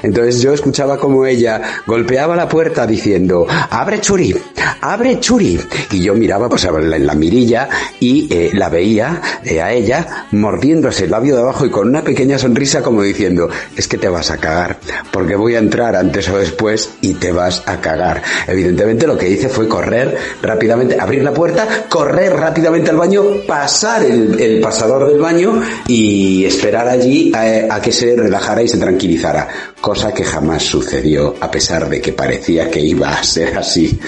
Entonces 0.04 0.42
yo 0.42 0.54
escuchaba 0.54 0.98
como 0.98 1.26
ella 1.26 1.62
golpeaba 1.88 2.36
la 2.36 2.48
puerta 2.48 2.86
diciendo, 2.86 3.48
abre 3.50 4.02
Churi, 4.02 4.36
abre 4.82 5.20
Churi. 5.20 5.60
Y 5.92 6.02
yo 6.02 6.14
miraba 6.14 6.50
pues 6.50 6.66
en 6.66 6.90
la, 6.90 6.96
en 6.98 7.08
la 7.08 7.14
mirilla 7.14 7.70
y 8.00 8.28
eh, 8.34 8.52
la 8.54 8.70
veía 8.70 9.22
eh, 9.44 9.62
a 9.62 9.72
ella 9.74 10.28
mordiéndose 10.32 11.06
el 11.06 11.12
labio 11.12 11.36
de 11.36 11.42
abajo 11.42 11.66
y 11.66 11.70
con 11.70 11.88
una 11.88 12.04
pequeña 12.04 12.38
sonrisa 12.38 12.82
como 12.82 13.02
diciendo, 13.02 13.50
es 13.76 13.88
que 13.88 13.98
te 13.98 14.10
vas 14.10 14.32
a 14.32 14.38
cagar, 14.38 14.80
porque 15.12 15.36
voy 15.36 15.56
a 15.56 15.60
entrar 15.60 15.96
antes 15.96 16.30
o 16.30 16.38
después 16.38 16.90
y 17.02 17.14
te 17.16 17.32
vas 17.32 17.64
a 17.66 17.80
cagar. 17.80 18.22
Evidentemente 18.48 19.08
lo 19.08 19.18
que 19.18 19.30
hice 19.30 19.50
fue 19.50 19.68
correr 19.68 20.18
rápidamente, 20.42 20.98
abrir 21.00 21.24
la 21.24 21.34
puerta, 21.34 21.68
correr 21.90 22.34
rápidamente 22.34 22.90
al 22.90 22.98
baño, 22.98 23.24
pasar 23.48 24.04
el, 24.04 24.60
pasador 24.62 25.10
del 25.10 25.20
baño 25.20 25.62
y 25.88 26.46
esperar 26.46 26.88
allí 26.88 27.32
a, 27.36 27.76
a 27.76 27.82
que 27.82 27.92
se 27.92 28.16
relajara 28.16 28.64
y 28.64 28.68
se 28.68 28.78
tranquilizara 28.78 29.48
cosa 29.86 30.12
que 30.12 30.24
jamás 30.24 30.64
sucedió, 30.64 31.36
a 31.40 31.52
pesar 31.52 31.88
de 31.88 32.02
que 32.02 32.12
parecía 32.12 32.72
que 32.72 32.80
iba 32.80 33.12
a 33.12 33.24
ser 33.24 33.56
así 33.56 34.00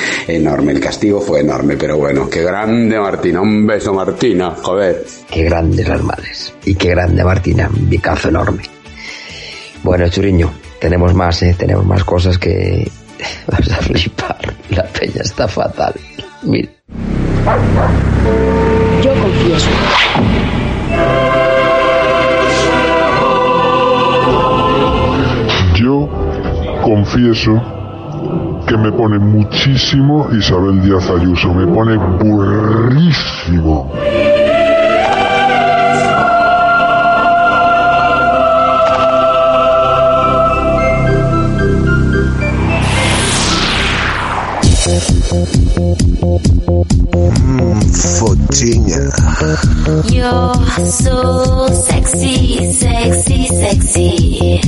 enorme. 0.47 0.71
El 0.71 0.79
castigo 0.79 1.19
fue 1.19 1.41
enorme, 1.41 1.75
pero 1.75 1.97
bueno, 1.97 2.29
qué 2.29 2.41
grande 2.41 2.99
Martina, 2.99 3.41
un 3.41 3.67
beso 3.67 3.93
Martina, 3.93 4.55
joder. 4.61 5.05
Qué 5.29 5.43
grandes 5.43 5.87
las 5.87 6.01
madres. 6.01 6.53
Y 6.65 6.75
qué 6.75 6.89
grande 6.89 7.23
Martina, 7.23 7.69
un 7.69 7.89
bicazo 7.89 8.29
enorme. 8.29 8.63
Bueno, 9.83 10.07
Churiño, 10.07 10.51
tenemos 10.79 11.13
más, 11.13 11.43
¿eh? 11.43 11.55
Tenemos 11.57 11.85
más 11.85 12.03
cosas 12.03 12.37
que 12.37 12.89
vas 13.47 13.71
a 13.71 13.77
flipar. 13.77 14.53
La 14.69 14.83
peña 14.83 15.21
está 15.21 15.47
fatal. 15.47 15.93
Mira. 16.43 16.69
Yo 19.01 19.13
confieso. 19.21 19.69
Yo 25.75 26.09
confieso 26.83 27.77
que 28.67 28.77
me 28.77 28.91
pone 28.91 29.17
muchísimo 29.17 30.27
Isabel 30.37 30.81
Díaz 30.81 31.09
Ayuso, 31.09 31.53
me 31.53 31.65
pone 31.67 31.95
burrísimo. 31.95 33.89
Fochiña. 48.19 49.09
You're 50.09 50.85
so 50.85 51.67
sexy, 51.67 52.73
sexy, 52.73 53.47
sexy. 53.47 54.61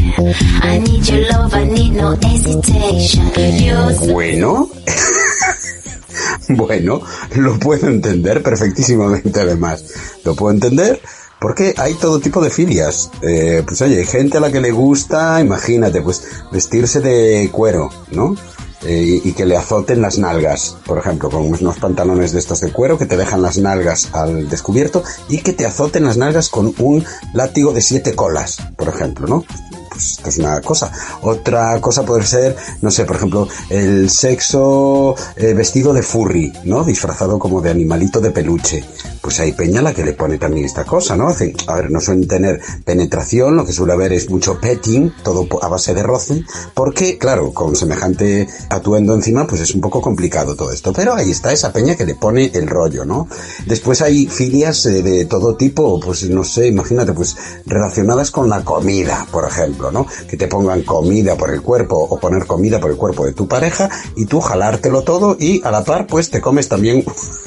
I 0.62 0.80
need 0.80 1.08
your 1.08 1.28
love, 1.32 1.54
I 1.54 1.66
need 1.66 1.94
no 1.94 2.14
hesitation. 2.14 3.32
So 3.94 4.14
Bueno. 4.14 4.70
bueno, 6.50 7.02
lo 7.36 7.60
puedo 7.60 7.88
entender 7.88 8.42
perfectísimamente 8.42 9.40
además. 9.40 9.84
Lo 10.24 10.36
puedo 10.36 10.54
entender 10.54 11.02
porque 11.40 11.74
hay 11.78 11.94
todo 11.94 12.20
tipo 12.20 12.42
de 12.42 12.50
filias. 12.50 13.12
Eh, 13.22 13.64
pues 13.66 13.82
oye, 13.82 14.00
hay 14.00 14.06
gente 14.06 14.38
a 14.38 14.42
la 14.42 14.52
que 14.52 14.62
le 14.62 14.72
gusta, 14.72 15.40
imagínate, 15.42 16.02
pues 16.02 16.24
vestirse 16.52 17.00
de 17.02 17.50
cuero, 17.52 17.90
¿no? 18.12 18.36
Eh, 18.84 19.20
y 19.24 19.34
que 19.34 19.46
le 19.46 19.58
azoten 19.58 20.02
las 20.02 20.18
nalgas, 20.20 20.78
por 20.86 20.98
ejemplo, 20.98 21.30
con 21.30 21.42
unos 21.46 21.80
pantalones 21.80 22.32
de 22.32 22.40
estos 22.40 22.62
de 22.62 22.72
cuero 22.72 22.98
que 22.98 23.06
te 23.06 23.18
dejan 23.18 23.42
las 23.42 23.58
nalgas 23.58 24.10
al 24.14 24.48
descubierto 24.48 25.04
y 25.28 25.40
que 25.40 25.52
te 25.52 25.66
azoten 25.66 26.06
las 26.06 26.16
nalgas 26.16 26.50
con 26.50 26.74
un 26.80 27.04
látigo 27.34 27.74
de 27.74 27.82
siete 27.82 28.16
colas, 28.16 28.58
por 28.78 28.88
ejemplo, 28.88 29.28
¿no? 29.28 29.44
Pues 29.90 30.12
esto 30.12 30.30
es 30.30 30.38
una 30.38 30.62
cosa. 30.62 30.94
Otra 31.22 31.82
cosa 31.82 32.06
puede 32.06 32.24
ser, 32.24 32.56
no 32.82 32.90
sé, 32.90 33.04
por 33.04 33.18
ejemplo, 33.18 33.50
el 33.70 34.10
sexo 34.10 35.14
eh, 35.36 35.54
vestido 35.54 35.92
de 35.92 36.02
furry, 36.02 36.54
¿no? 36.64 36.86
Disfrazado 36.86 37.38
como 37.38 37.60
de 37.60 37.72
animalito 37.72 38.22
de 38.22 38.32
peluche. 38.32 38.86
Pues 39.22 39.40
hay 39.40 39.54
peña 39.54 39.82
la 39.82 39.94
que 39.94 40.04
le 40.04 40.14
pone 40.14 40.38
también 40.38 40.66
esta 40.66 40.86
cosa, 40.86 41.16
¿no? 41.16 41.28
Hacen, 41.28 41.54
a 41.68 41.76
ver, 41.76 41.92
no 41.92 42.00
suelen 42.00 42.28
tener 42.28 42.60
penetración, 42.86 43.56
lo 43.56 43.66
que 43.66 43.74
suele 43.74 43.94
haber 43.94 44.14
es 44.14 44.30
mucho 44.30 44.60
petting, 44.60 45.14
todo 45.24 45.48
a 45.62 45.68
base 45.68 45.94
de 45.94 46.04
roce, 46.04 46.44
porque, 46.74 47.18
claro, 47.18 47.52
con 47.54 47.76
semejante 47.76 48.48
atuendo 48.70 49.14
encima, 49.14 49.48
pues 49.48 49.62
es 49.62 49.76
un 49.76 49.82
poco 49.82 50.02
complicado 50.02 50.56
todo 50.56 50.72
esto. 50.72 50.94
Pero 50.94 51.14
ahí 51.14 51.32
está 51.32 51.52
esa 51.52 51.74
peña 51.74 51.96
que 51.96 52.06
le 52.06 52.16
pone 52.16 52.52
el 52.54 52.68
rollo, 52.68 53.06
¿no? 53.06 53.28
Después 53.66 54.02
hay 54.02 54.28
filias 54.28 54.86
eh, 54.86 55.02
de 55.02 55.26
todo 55.26 55.56
tipo, 55.56 56.00
pues 56.00 56.30
no 56.30 56.44
sé, 56.44 56.68
imagínate, 56.68 57.14
pues 57.14 57.36
relacionadas 57.66 58.32
con 58.32 58.50
la 58.50 58.64
comida, 58.64 59.28
por 59.32 59.46
ejemplo, 59.46 59.92
¿no? 59.92 60.06
Que 60.28 60.38
te 60.38 60.48
pongan 60.48 60.84
comida 60.84 61.36
por 61.36 61.52
el 61.52 61.62
cuerpo 61.62 61.98
o 61.98 62.20
poner 62.20 62.46
comida 62.46 62.80
por 62.80 62.92
el 62.92 62.98
cuerpo 62.98 63.26
de 63.26 63.34
tu 63.34 63.48
pareja 63.48 63.90
y 64.16 64.26
tú 64.26 64.40
jalártelo 64.40 65.04
todo 65.04 65.38
y 65.40 65.62
a 65.64 65.72
la 65.72 65.84
par, 65.84 66.08
pues 66.08 66.30
te 66.30 66.42
comes 66.42 66.68
también 66.68 67.04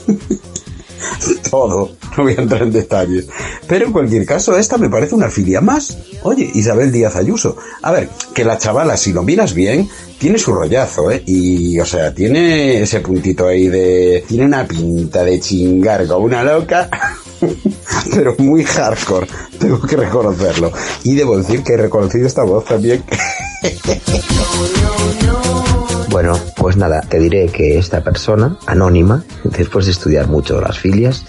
todo. 1.53 1.91
No 2.15 2.25
voy 2.25 2.35
a 2.37 2.43
entrar 2.43 2.62
en 2.62 2.73
detalles. 2.73 3.27
Pero 3.67 3.87
en 3.87 3.93
cualquier 3.93 4.27
caso, 4.27 4.59
esta 4.59 4.77
me 4.77 4.91
parece 4.91 5.15
una 5.15 5.31
filia 5.31 5.62
más. 5.62 5.97
Oye, 6.25 6.51
Isabel 6.53 6.93
Díaz 6.93 7.17
Ayuso. 7.17 7.57
A 7.81 7.91
ver, 7.91 8.11
que 8.35 8.45
la 8.45 8.59
chavala, 8.59 8.99
si 8.99 9.15
lo 9.15 9.23
miras 9.23 9.55
bien, 9.55 9.88
tiene 10.19 10.38
su 10.38 10.53
rollazo, 10.53 11.11
¿eh? 11.11 11.23
Y, 11.25 11.81
o 11.81 11.87
sea, 11.87 12.12
tiene 12.12 12.83
ese 12.83 13.01
puntito 13.01 13.47
ahí 13.47 13.69
de... 13.69 14.23
Tiene 14.29 14.45
una 14.45 14.69
pinta 14.69 15.25
de 15.25 15.41
chingar 15.41 16.07
con 16.07 16.23
una 16.23 16.45
loca. 16.45 16.91
pero 18.15 18.35
muy 18.37 18.62
hardcore, 18.62 19.27
tengo 19.59 19.81
que 19.81 19.97
reconocerlo. 19.97 20.71
Y 21.05 21.15
debo 21.15 21.38
decir 21.38 21.62
que 21.62 21.73
he 21.73 21.79
reconocido 21.79 22.27
esta 22.27 22.43
voz 22.43 22.67
también. 22.67 23.03
Bueno, 26.12 26.38
pues 26.59 26.77
nada, 26.77 27.01
te 27.01 27.18
diré 27.18 27.46
que 27.46 27.79
esta 27.79 28.05
persona, 28.05 28.59
anónima, 28.66 29.25
después 29.44 29.87
de 29.87 29.92
estudiar 29.92 30.29
mucho 30.29 30.61
las 30.61 30.79
filias, 30.79 31.25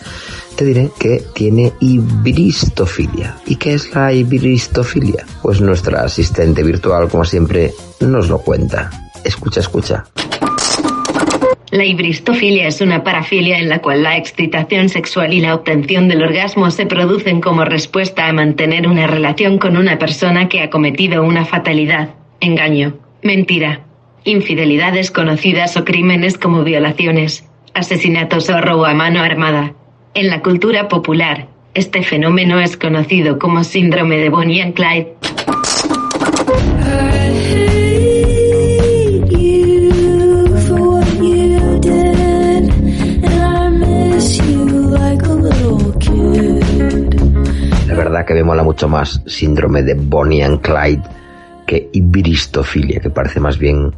te 0.58 0.66
diré 0.66 0.90
que 1.00 1.24
tiene 1.34 1.72
ibristofilia. 1.80 3.38
¿Y 3.46 3.56
qué 3.56 3.76
es 3.76 3.96
la 3.96 4.12
ibristofilia? 4.12 5.26
Pues 5.42 5.62
nuestra 5.62 6.02
asistente 6.02 6.64
virtual, 6.64 7.08
como 7.08 7.24
siempre, 7.24 7.72
nos 8.02 8.28
lo 8.28 8.40
cuenta. 8.40 8.90
Escucha, 9.24 9.62
escucha. 9.62 10.04
La 11.72 11.86
ibristofilia 11.86 12.68
es 12.68 12.82
una 12.82 13.06
parafilia 13.06 13.60
en 13.60 13.70
la 13.70 13.82
cual 13.82 14.04
la 14.04 14.18
excitación 14.18 14.90
sexual 14.90 15.34
y 15.34 15.40
la 15.40 15.56
obtención 15.56 16.10
del 16.10 16.24
orgasmo 16.24 16.70
se 16.72 16.86
producen 16.88 17.40
como 17.40 17.64
respuesta 17.64 18.28
a 18.28 18.34
mantener 18.34 18.90
una 18.90 19.08
relación 19.08 19.60
con 19.60 19.78
una 19.78 19.98
persona 19.98 20.50
que 20.50 20.62
ha 20.62 20.70
cometido 20.70 21.24
una 21.24 21.46
fatalidad, 21.46 22.16
engaño, 22.42 22.98
mentira, 23.24 23.86
infidelidades 24.26 25.12
conocidas 25.12 25.76
o 25.78 25.84
crímenes 25.84 26.38
como 26.38 26.64
violaciones, 26.64 27.46
asesinatos 27.74 28.50
o 28.50 28.62
robo 28.62 28.86
a 28.86 28.94
mano 28.94 29.22
armada. 29.22 29.74
En 30.14 30.30
la 30.30 30.42
cultura 30.42 30.88
popular, 30.88 31.48
este 31.74 32.04
fenómeno 32.04 32.60
es 32.60 32.78
conocido 32.78 33.40
como 33.40 33.64
síndrome 33.64 34.18
de 34.18 34.30
Bonnie 34.30 34.62
and 34.62 34.74
Clyde. 34.76 35.14
La 47.88 47.96
verdad 47.96 48.26
que 48.26 48.34
me 48.36 48.44
mola 48.44 48.64
mucho 48.64 48.88
más 48.88 49.22
síndrome 49.26 49.84
de 49.84 49.96
Bonnie 49.96 50.44
and 50.44 50.62
Clyde 50.62 51.02
que 51.66 51.90
ibristofilia, 51.92 53.00
que 53.00 53.10
parece 53.10 53.40
más 53.40 53.58
bien 53.58 53.94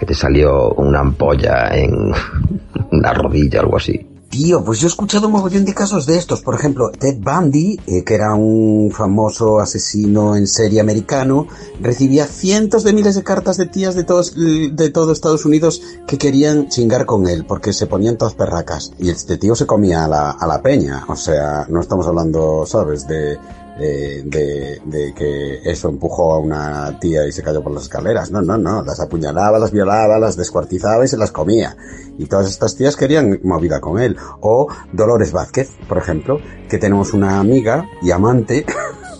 que 0.00 0.06
te 0.06 0.14
salió 0.14 0.72
una 0.78 1.00
ampolla 1.00 1.68
en 1.74 2.12
una 2.90 3.12
rodilla 3.12 3.60
o 3.60 3.64
algo 3.64 3.76
así. 3.76 4.06
Tío, 4.30 4.64
pues 4.64 4.78
yo 4.78 4.86
he 4.86 4.88
escuchado 4.88 5.26
un 5.26 5.32
mogollón 5.32 5.64
de 5.64 5.74
casos 5.74 6.06
de 6.06 6.16
estos. 6.16 6.40
Por 6.40 6.54
ejemplo, 6.54 6.90
Ted 6.90 7.18
Bundy, 7.18 7.80
eh, 7.86 8.04
que 8.04 8.14
era 8.14 8.32
un 8.32 8.92
famoso 8.92 9.58
asesino 9.58 10.36
en 10.36 10.46
serie 10.46 10.80
americano, 10.80 11.48
recibía 11.80 12.26
cientos 12.26 12.84
de 12.84 12.92
miles 12.92 13.16
de 13.16 13.24
cartas 13.24 13.56
de 13.56 13.66
tías 13.66 13.96
de 13.96 14.04
todos, 14.04 14.34
de 14.36 14.90
todo 14.90 15.12
Estados 15.12 15.44
Unidos 15.44 15.82
que 16.06 16.16
querían 16.16 16.68
chingar 16.68 17.06
con 17.06 17.26
él, 17.26 17.44
porque 17.44 17.72
se 17.72 17.88
ponían 17.88 18.16
todas 18.16 18.34
perracas. 18.34 18.92
Y 19.00 19.10
este 19.10 19.36
tío 19.36 19.56
se 19.56 19.66
comía 19.66 20.04
a 20.04 20.08
la, 20.08 20.30
a 20.30 20.46
la 20.46 20.62
peña. 20.62 21.04
O 21.08 21.16
sea, 21.16 21.66
no 21.68 21.80
estamos 21.80 22.06
hablando, 22.06 22.64
¿sabes? 22.66 23.08
De, 23.08 23.36
de, 23.80 25.12
que 25.16 25.60
eso 25.64 25.88
empujó 25.88 26.34
a 26.34 26.38
una 26.38 26.98
tía 26.98 27.26
y 27.26 27.32
se 27.32 27.42
cayó 27.42 27.62
por 27.62 27.72
las 27.72 27.84
escaleras. 27.84 28.30
No, 28.30 28.42
no, 28.42 28.56
no. 28.56 28.82
Las 28.82 29.00
apuñalaba, 29.00 29.58
las 29.58 29.72
violaba, 29.72 30.18
las 30.18 30.36
descuartizaba 30.36 31.04
y 31.04 31.08
se 31.08 31.16
las 31.16 31.32
comía. 31.32 31.76
Y 32.18 32.26
todas 32.26 32.48
estas 32.48 32.76
tías 32.76 32.96
querían 32.96 33.40
movida 33.42 33.80
con 33.80 33.98
él. 33.98 34.16
O 34.40 34.68
Dolores 34.92 35.32
Vázquez, 35.32 35.70
por 35.88 35.98
ejemplo, 35.98 36.38
que 36.68 36.78
tenemos 36.78 37.12
una 37.12 37.40
amiga 37.40 37.86
y 38.02 38.10
amante 38.10 38.66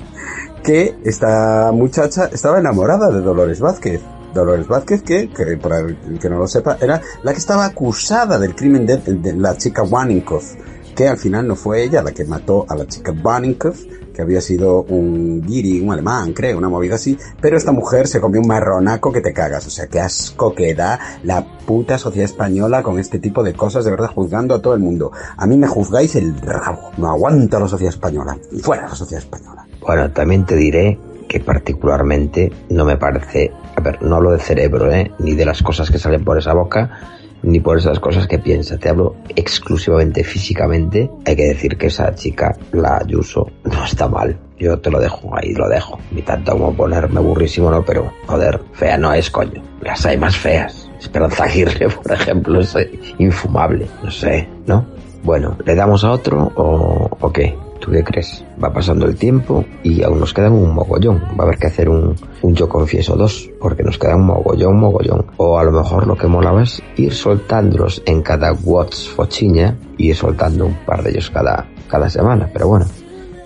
que 0.62 0.96
esta 1.04 1.72
muchacha 1.72 2.26
estaba 2.32 2.58
enamorada 2.58 3.10
de 3.10 3.20
Dolores 3.20 3.60
Vázquez. 3.60 4.00
Dolores 4.34 4.68
Vázquez, 4.68 5.02
que, 5.02 5.28
que 5.30 5.56
para 5.56 5.80
el 5.80 6.18
que 6.20 6.30
no 6.30 6.38
lo 6.38 6.46
sepa, 6.46 6.76
era 6.80 7.00
la 7.22 7.32
que 7.32 7.38
estaba 7.38 7.64
acusada 7.64 8.38
del 8.38 8.54
crimen 8.54 8.86
de, 8.86 9.32
la 9.36 9.56
chica 9.56 9.82
Waninkoff, 9.82 10.54
que 10.94 11.08
al 11.08 11.16
final 11.16 11.48
no 11.48 11.56
fue 11.56 11.82
ella 11.82 12.02
la 12.02 12.12
que 12.12 12.24
mató 12.24 12.64
a 12.68 12.76
la 12.76 12.86
chica 12.86 13.12
Waninkoff, 13.12 13.80
había 14.20 14.40
sido 14.40 14.82
un 14.82 15.42
guiri, 15.42 15.80
un 15.80 15.92
alemán, 15.92 16.32
creo, 16.32 16.58
una 16.58 16.68
movida 16.68 16.96
así, 16.96 17.16
pero 17.40 17.56
esta 17.56 17.72
mujer 17.72 18.06
se 18.06 18.20
comió 18.20 18.40
un 18.40 18.48
marronaco 18.48 19.12
que 19.12 19.20
te 19.20 19.32
cagas, 19.32 19.66
o 19.66 19.70
sea, 19.70 19.86
qué 19.86 20.00
asco 20.00 20.54
que 20.54 20.74
da 20.74 20.98
la 21.22 21.44
puta 21.66 21.98
sociedad 21.98 22.24
española 22.24 22.82
con 22.82 22.98
este 22.98 23.18
tipo 23.18 23.42
de 23.42 23.54
cosas, 23.54 23.84
de 23.84 23.90
verdad, 23.90 24.10
juzgando 24.14 24.54
a 24.54 24.62
todo 24.62 24.74
el 24.74 24.80
mundo. 24.80 25.12
A 25.36 25.46
mí 25.46 25.56
me 25.56 25.66
juzgáis 25.66 26.14
el 26.16 26.38
rabo, 26.40 26.90
no 26.96 27.08
aguanta 27.08 27.60
la 27.60 27.68
sociedad 27.68 27.94
española, 27.94 28.36
y 28.52 28.60
fuera 28.60 28.88
la 28.88 28.94
sociedad 28.94 29.22
española. 29.22 29.66
Bueno, 29.80 30.10
también 30.10 30.44
te 30.44 30.56
diré 30.56 30.98
que 31.28 31.40
particularmente 31.40 32.52
no 32.70 32.84
me 32.84 32.96
parece, 32.96 33.52
a 33.76 33.80
ver, 33.80 34.02
no 34.02 34.16
hablo 34.16 34.32
de 34.32 34.40
cerebro, 34.40 34.92
¿eh? 34.92 35.12
ni 35.20 35.34
de 35.34 35.44
las 35.44 35.62
cosas 35.62 35.90
que 35.90 35.98
salen 35.98 36.24
por 36.24 36.36
esa 36.36 36.52
boca, 36.52 37.19
ni 37.42 37.60
por 37.60 37.78
esas 37.78 37.98
cosas 38.00 38.26
que 38.26 38.38
piensa. 38.38 38.78
Te 38.78 38.88
hablo 38.88 39.16
exclusivamente 39.34 40.24
físicamente. 40.24 41.10
Hay 41.24 41.36
que 41.36 41.48
decir 41.48 41.76
que 41.76 41.86
esa 41.86 42.14
chica, 42.14 42.56
la 42.72 42.98
Ayuso, 42.98 43.50
no 43.64 43.84
está 43.84 44.08
mal. 44.08 44.38
Yo 44.58 44.78
te 44.78 44.90
lo 44.90 45.00
dejo 45.00 45.34
ahí, 45.36 45.54
lo 45.54 45.68
dejo. 45.68 45.98
Ni 46.10 46.22
tanto 46.22 46.52
como 46.52 46.74
ponerme 46.74 47.20
burrísimo, 47.20 47.70
no, 47.70 47.84
pero 47.84 48.12
joder, 48.26 48.60
fea 48.72 48.98
no 48.98 49.12
es, 49.12 49.30
coño. 49.30 49.62
Las 49.80 50.04
hay 50.04 50.18
más 50.18 50.36
feas. 50.36 50.90
Esperanza 50.98 51.44
Aguirre, 51.44 51.88
por 52.02 52.12
ejemplo, 52.12 52.60
es 52.60 52.76
infumable. 53.18 53.86
No 54.02 54.10
sé, 54.10 54.48
¿no? 54.66 54.84
Bueno, 55.22 55.56
¿le 55.64 55.74
damos 55.74 56.04
a 56.04 56.10
otro 56.10 56.52
o, 56.54 57.08
o 57.20 57.32
qué? 57.32 57.56
¿Tú 57.80 57.90
qué 57.90 58.04
crees? 58.04 58.44
Va 58.62 58.70
pasando 58.72 59.06
el 59.06 59.16
tiempo 59.16 59.64
y 59.82 60.02
aún 60.02 60.20
nos 60.20 60.34
quedan 60.34 60.52
un 60.52 60.74
mogollón. 60.74 61.22
Va 61.38 61.44
a 61.44 61.46
haber 61.46 61.58
que 61.58 61.66
hacer 61.66 61.88
un, 61.88 62.14
un 62.42 62.54
yo 62.54 62.68
confieso 62.68 63.16
dos, 63.16 63.50
porque 63.58 63.82
nos 63.82 63.98
queda 63.98 64.16
un 64.16 64.26
mogollón, 64.26 64.78
mogollón. 64.78 65.24
O 65.38 65.58
a 65.58 65.64
lo 65.64 65.72
mejor 65.72 66.06
lo 66.06 66.14
que 66.14 66.26
molaba 66.26 66.62
es 66.62 66.82
ir 66.96 67.14
soltándolos 67.14 68.02
en 68.04 68.20
cada 68.20 68.52
Watts 68.52 69.08
Fochiña 69.08 69.76
y 69.96 70.10
ir 70.10 70.16
soltando 70.16 70.66
un 70.66 70.74
par 70.84 71.02
de 71.02 71.10
ellos 71.10 71.30
cada, 71.30 71.66
cada 71.88 72.10
semana. 72.10 72.50
Pero 72.52 72.68
bueno, 72.68 72.84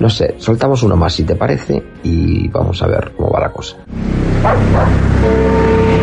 no 0.01 0.11
sé, 0.11 0.35
soltamos 0.38 0.83
uno 0.83 0.97
más 0.97 1.14
si 1.14 1.23
te 1.23 1.37
parece 1.37 1.81
y 2.03 2.49
vamos 2.49 2.83
a 2.83 2.88
ver 2.88 3.12
cómo 3.16 3.31
va 3.31 3.40
la 3.40 3.53
cosa. 3.53 3.77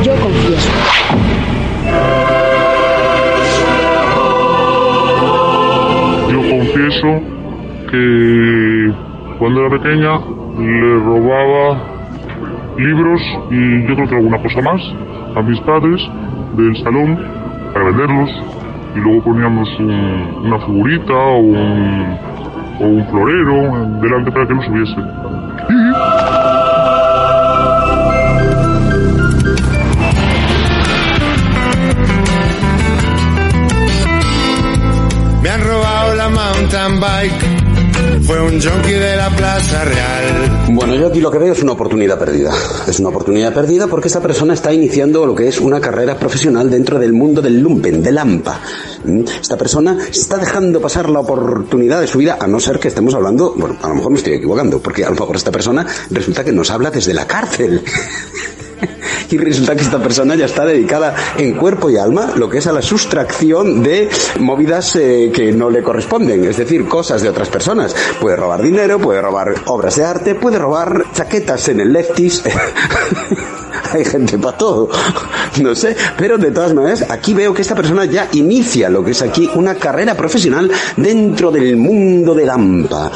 Yo 0.02 0.13
confieso. 0.22 0.70
Yo 6.32 6.50
confieso 6.50 7.41
que 7.92 8.94
cuando 9.40 9.66
era 9.66 9.70
pequeña 9.78 10.20
le 10.58 10.96
robaba 11.00 11.78
libros 12.78 13.22
y 13.52 13.88
yo 13.88 13.96
creo 13.96 14.08
que 14.10 14.16
alguna 14.16 14.38
cosa 14.42 14.62
más 14.62 14.82
a 15.36 15.42
mis 15.42 15.60
padres 15.62 16.02
del 16.58 16.76
salón 16.84 17.20
para 17.74 17.86
venderlos 17.86 18.30
y 18.96 19.00
luego 19.00 19.24
poníamos 19.24 19.70
un- 19.80 20.46
una 20.46 20.60
figurita 20.60 21.14
o 21.14 21.38
un, 21.40 22.18
o 22.80 22.86
un 22.86 23.06
florero 23.08 24.00
delante 24.02 24.32
para 24.32 24.48
que 24.48 24.54
no 24.54 24.62
subiese. 24.64 24.96
Me 35.42 35.50
han 35.50 35.62
robado 35.64 36.16
la 36.16 36.30
mountain 36.30 37.00
bike. 37.00 37.51
Fue 38.24 38.40
un 38.40 38.62
junkie 38.62 38.94
de 38.94 39.16
la 39.16 39.30
Plaza 39.36 39.84
Real. 39.84 40.66
Bueno, 40.74 40.96
yo 40.96 41.08
aquí 41.08 41.20
lo 41.20 41.32
que 41.32 41.40
veo 41.40 41.54
es 41.54 41.64
una 41.64 41.72
oportunidad 41.72 42.20
perdida. 42.20 42.52
Es 42.88 43.00
una 43.00 43.10
oportunidad 43.10 43.54
perdida 43.54 43.88
porque 43.88 44.08
esta 44.08 44.22
persona 44.22 44.54
está 44.54 44.72
iniciando 44.74 45.26
lo 45.26 45.34
que 45.34 45.48
es 45.48 45.60
una 45.60 45.82
carrera 45.82 46.18
profesional 46.18 46.70
dentro 46.70 47.00
del 47.00 47.14
mundo 47.14 47.42
del 47.42 47.60
lumpen, 47.60 48.02
del 48.04 48.18
AMPA. 48.18 48.62
¿Mm? 49.06 49.24
Esta 49.42 49.58
persona 49.58 49.98
está 50.10 50.38
dejando 50.38 50.80
pasar 50.80 51.10
la 51.10 51.20
oportunidad 51.20 52.00
de 52.00 52.08
su 52.08 52.20
vida, 52.20 52.38
a 52.40 52.48
no 52.48 52.60
ser 52.60 52.80
que 52.80 52.90
estemos 52.90 53.14
hablando, 53.16 53.54
bueno, 53.58 53.78
a 53.82 53.88
lo 53.88 53.96
mejor 53.96 54.12
me 54.12 54.18
estoy 54.18 54.34
equivocando, 54.34 54.80
porque 54.80 55.04
a 55.04 55.10
lo 55.10 55.16
mejor 55.16 55.36
esta 55.36 55.52
persona 55.52 55.86
resulta 56.10 56.44
que 56.44 56.52
nos 56.52 56.70
habla 56.70 56.92
desde 56.92 57.14
la 57.14 57.26
cárcel. 57.26 57.84
Y 59.32 59.38
resulta 59.38 59.76
que 59.76 59.82
esta 59.82 60.00
persona 60.00 60.36
ya 60.36 60.46
está 60.46 60.65
dedicada 60.65 61.15
en 61.38 61.54
cuerpo 61.56 61.89
y 61.89 61.98
alma 61.98 62.34
lo 62.36 62.50
que 62.50 62.58
es 62.58 62.67
a 62.67 62.74
la 62.74 62.82
sustracción 62.82 63.82
de 63.82 64.10
movidas 64.39 64.96
eh, 64.96 65.32
que 65.34 65.52
no 65.52 65.70
le 65.70 65.82
corresponden, 65.82 66.46
es 66.46 66.58
decir, 66.58 66.88
cosas 66.88 67.22
de 67.22 67.30
otras 67.30 67.50
personas. 67.50 67.96
Puede 68.20 68.36
robar 68.36 68.62
dinero, 68.62 69.00
puede 69.00 69.22
robar 69.22 69.54
obras 69.65 69.96
de 69.96 70.04
arte, 70.04 70.36
puede 70.36 70.60
robar 70.60 71.06
chaquetas 71.13 71.70
en 71.70 71.80
el 71.80 71.94
leftis. 71.94 72.44
hay 73.94 74.06
gente 74.06 74.38
para 74.38 74.58
todo, 74.58 74.89
no 75.62 75.76
sé, 75.76 75.96
pero 76.17 76.38
de 76.38 76.52
todas 76.52 76.74
maneras 76.74 77.06
aquí 77.10 77.34
veo 77.34 77.54
que 77.54 77.62
esta 77.62 77.76
persona 77.76 78.06
ya 78.06 78.28
inicia 78.34 78.89
lo 78.89 79.04
que 79.04 79.12
es 79.12 79.22
aquí 79.22 79.50
una 79.56 79.76
carrera 79.76 80.15
profesional 80.15 80.72
dentro 80.98 81.52
del 81.52 81.78
mundo 81.78 82.34
del 82.34 82.50
AMPA. 82.50 83.12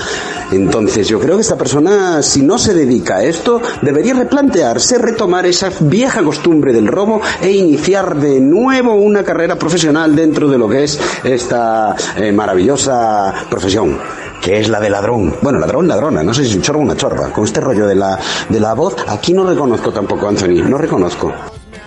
Entonces 0.51 1.07
yo 1.07 1.19
creo 1.19 1.35
que 1.35 1.41
esta 1.41 1.57
persona, 1.57 2.21
si 2.21 2.41
no 2.41 2.57
se 2.57 2.73
dedica 2.73 3.17
a 3.17 3.23
esto, 3.23 3.61
debería 3.81 4.13
replantearse, 4.13 4.97
retomar 4.97 5.45
esa 5.45 5.71
vieja 5.79 6.23
costumbre 6.23 6.73
del 6.73 6.87
robo 6.87 7.21
e 7.41 7.51
iniciar 7.51 8.15
de 8.15 8.39
nuevo 8.39 8.93
una 8.93 9.23
carrera 9.23 9.57
profesional 9.57 10.15
dentro 10.15 10.47
de 10.47 10.57
lo 10.57 10.69
que 10.69 10.83
es 10.83 10.99
esta 11.23 11.95
eh, 12.17 12.31
maravillosa 12.31 13.33
profesión 13.49 13.97
que 14.41 14.59
es 14.59 14.69
la 14.69 14.79
de 14.79 14.91
ladrón. 14.91 15.33
Bueno, 15.41 15.57
ladrón, 15.57 15.87
ladrona, 15.87 16.21
no 16.21 16.31
sé 16.31 16.43
si 16.43 16.51
es 16.51 16.55
un 16.55 16.61
chorro 16.61 16.79
o 16.79 16.83
una 16.83 16.95
chorba. 16.95 17.31
Con 17.31 17.45
este 17.45 17.61
rollo 17.61 17.87
de 17.87 17.95
la, 17.95 18.19
de 18.47 18.59
la 18.59 18.75
voz, 18.75 18.95
aquí 19.07 19.33
no 19.33 19.43
reconozco 19.43 19.91
tampoco, 19.91 20.27
Anthony, 20.27 20.61
no 20.69 20.77
reconozco. 20.77 21.33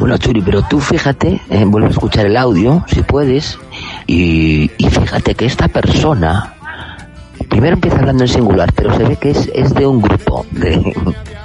Bueno, 0.01 0.19
Churi, 0.19 0.43
pero 0.43 0.63
tú 0.63 0.81
fíjate, 0.81 1.41
eh, 1.51 1.65
a 1.73 1.87
escuchar 1.87 2.27
el 2.27 2.37
audio, 2.37 2.85
si 2.89 3.03
puedes, 3.03 3.59
y 4.09 4.69
fíjate 4.79 5.37
que 5.37 5.47
esta 5.47 5.69
persona, 5.69 6.58
primero 7.59 7.75
empieza 7.75 7.99
hablando 7.99 8.23
en 8.23 8.29
singular, 8.29 8.73
pero 8.73 8.97
se 8.97 9.03
ve 9.03 9.17
que 9.17 9.31
es, 9.31 9.51
es 9.53 9.75
de 9.75 9.85
un 9.85 10.01
grupo. 10.01 10.47
De, 10.53 10.95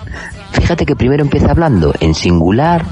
fíjate 0.52 0.86
que 0.86 0.96
primero 0.96 1.24
empieza 1.24 1.50
hablando 1.50 1.92
en 2.00 2.14
singular 2.14 2.86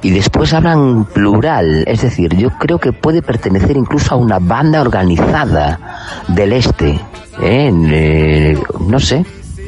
y 0.00 0.08
después 0.08 0.54
habla 0.54 0.72
en 0.72 1.04
plural. 1.04 1.84
Es 1.86 2.00
decir, 2.00 2.34
yo 2.34 2.48
creo 2.58 2.78
que 2.78 2.94
puede 2.94 3.20
pertenecer 3.20 3.76
incluso 3.76 4.14
a 4.14 4.16
una 4.16 4.38
banda 4.38 4.80
organizada 4.80 6.24
del 6.28 6.54
este. 6.54 6.98
¿eh? 7.42 7.70
Eh, 7.70 8.58
no 8.80 8.98
sé, 8.98 9.26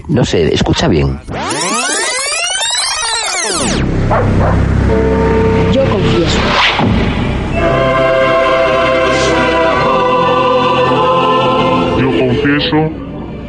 no 0.09 0.25
sé, 0.25 0.55
escucha 0.55 0.89
bien. 0.89 1.21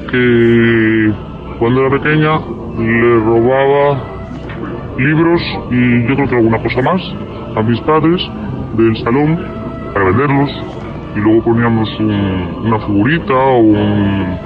Que 0.10 1.12
cuando 1.60 1.82
era 1.86 1.90
pequeña 2.02 2.40
le 2.78 3.16
robaba 3.20 4.02
libros 4.98 5.42
y 5.72 6.08
yo 6.08 6.16
creo 6.16 6.28
que 6.30 6.36
alguna 6.36 6.58
cosa 6.60 6.82
más 6.82 7.02
a 7.56 7.62
mis 7.62 7.80
padres 7.82 8.22
del 8.78 8.96
salón 9.04 9.40
para 9.94 10.06
venderlos 10.06 10.50
y 11.16 11.20
luego 11.20 11.44
poníamos 11.44 11.90
un- 12.00 12.66
una 12.66 12.80
figurita 12.80 13.34
o 13.34 13.58
un, 13.60 14.38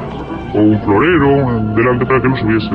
o 0.54 0.60
un 0.60 0.80
florero 0.82 1.74
delante 1.76 2.06
para 2.06 2.22
que 2.22 2.30
no 2.30 2.36
subiese. 2.38 2.70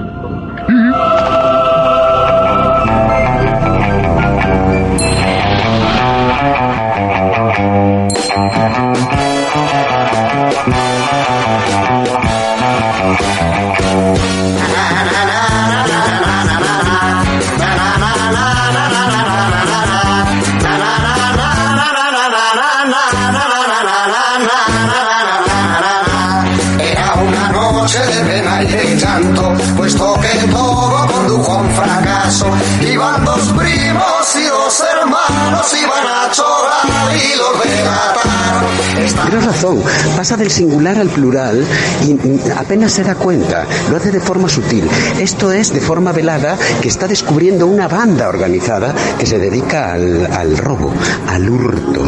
Tienes 39.27 39.44
razón, 39.44 39.83
pasa 40.16 40.37
del 40.37 40.51
singular 40.51 40.99
al 40.99 41.09
plural 41.09 41.64
y 42.07 42.51
apenas 42.53 42.92
se 42.92 43.05
da 43.05 43.14
cuenta, 43.14 43.66
lo 43.90 43.96
hace 43.96 44.11
de 44.11 44.20
forma 44.20 44.49
sutil. 44.49 44.88
Esto 45.18 45.53
es 45.53 45.73
de 45.73 45.81
forma 45.81 46.12
velada 46.12 46.57
que 46.81 46.88
está 46.88 47.07
descubriendo 47.07 47.66
una 47.66 47.88
banda 47.88 48.29
organizada 48.29 48.94
que 49.18 49.27
se 49.27 49.38
dedica 49.38 49.92
al, 49.92 50.27
al 50.33 50.57
robo, 50.57 50.92
al 51.29 51.49
hurto. 51.49 52.03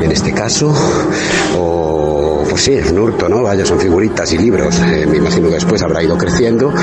En 0.00 0.10
este 0.10 0.32
caso, 0.32 0.74
o 1.56 1.97
pues 2.58 2.64
sí, 2.64 2.72
es 2.72 2.90
un 2.90 2.98
hurto, 2.98 3.28
¿no? 3.28 3.40
Vaya, 3.40 3.64
son 3.64 3.78
figuritas 3.78 4.32
y 4.32 4.38
libros. 4.38 4.80
Eh, 4.80 5.06
me 5.08 5.18
imagino 5.18 5.46
que 5.46 5.54
después 5.54 5.80
habrá 5.80 6.02
ido 6.02 6.18
creciendo 6.18 6.74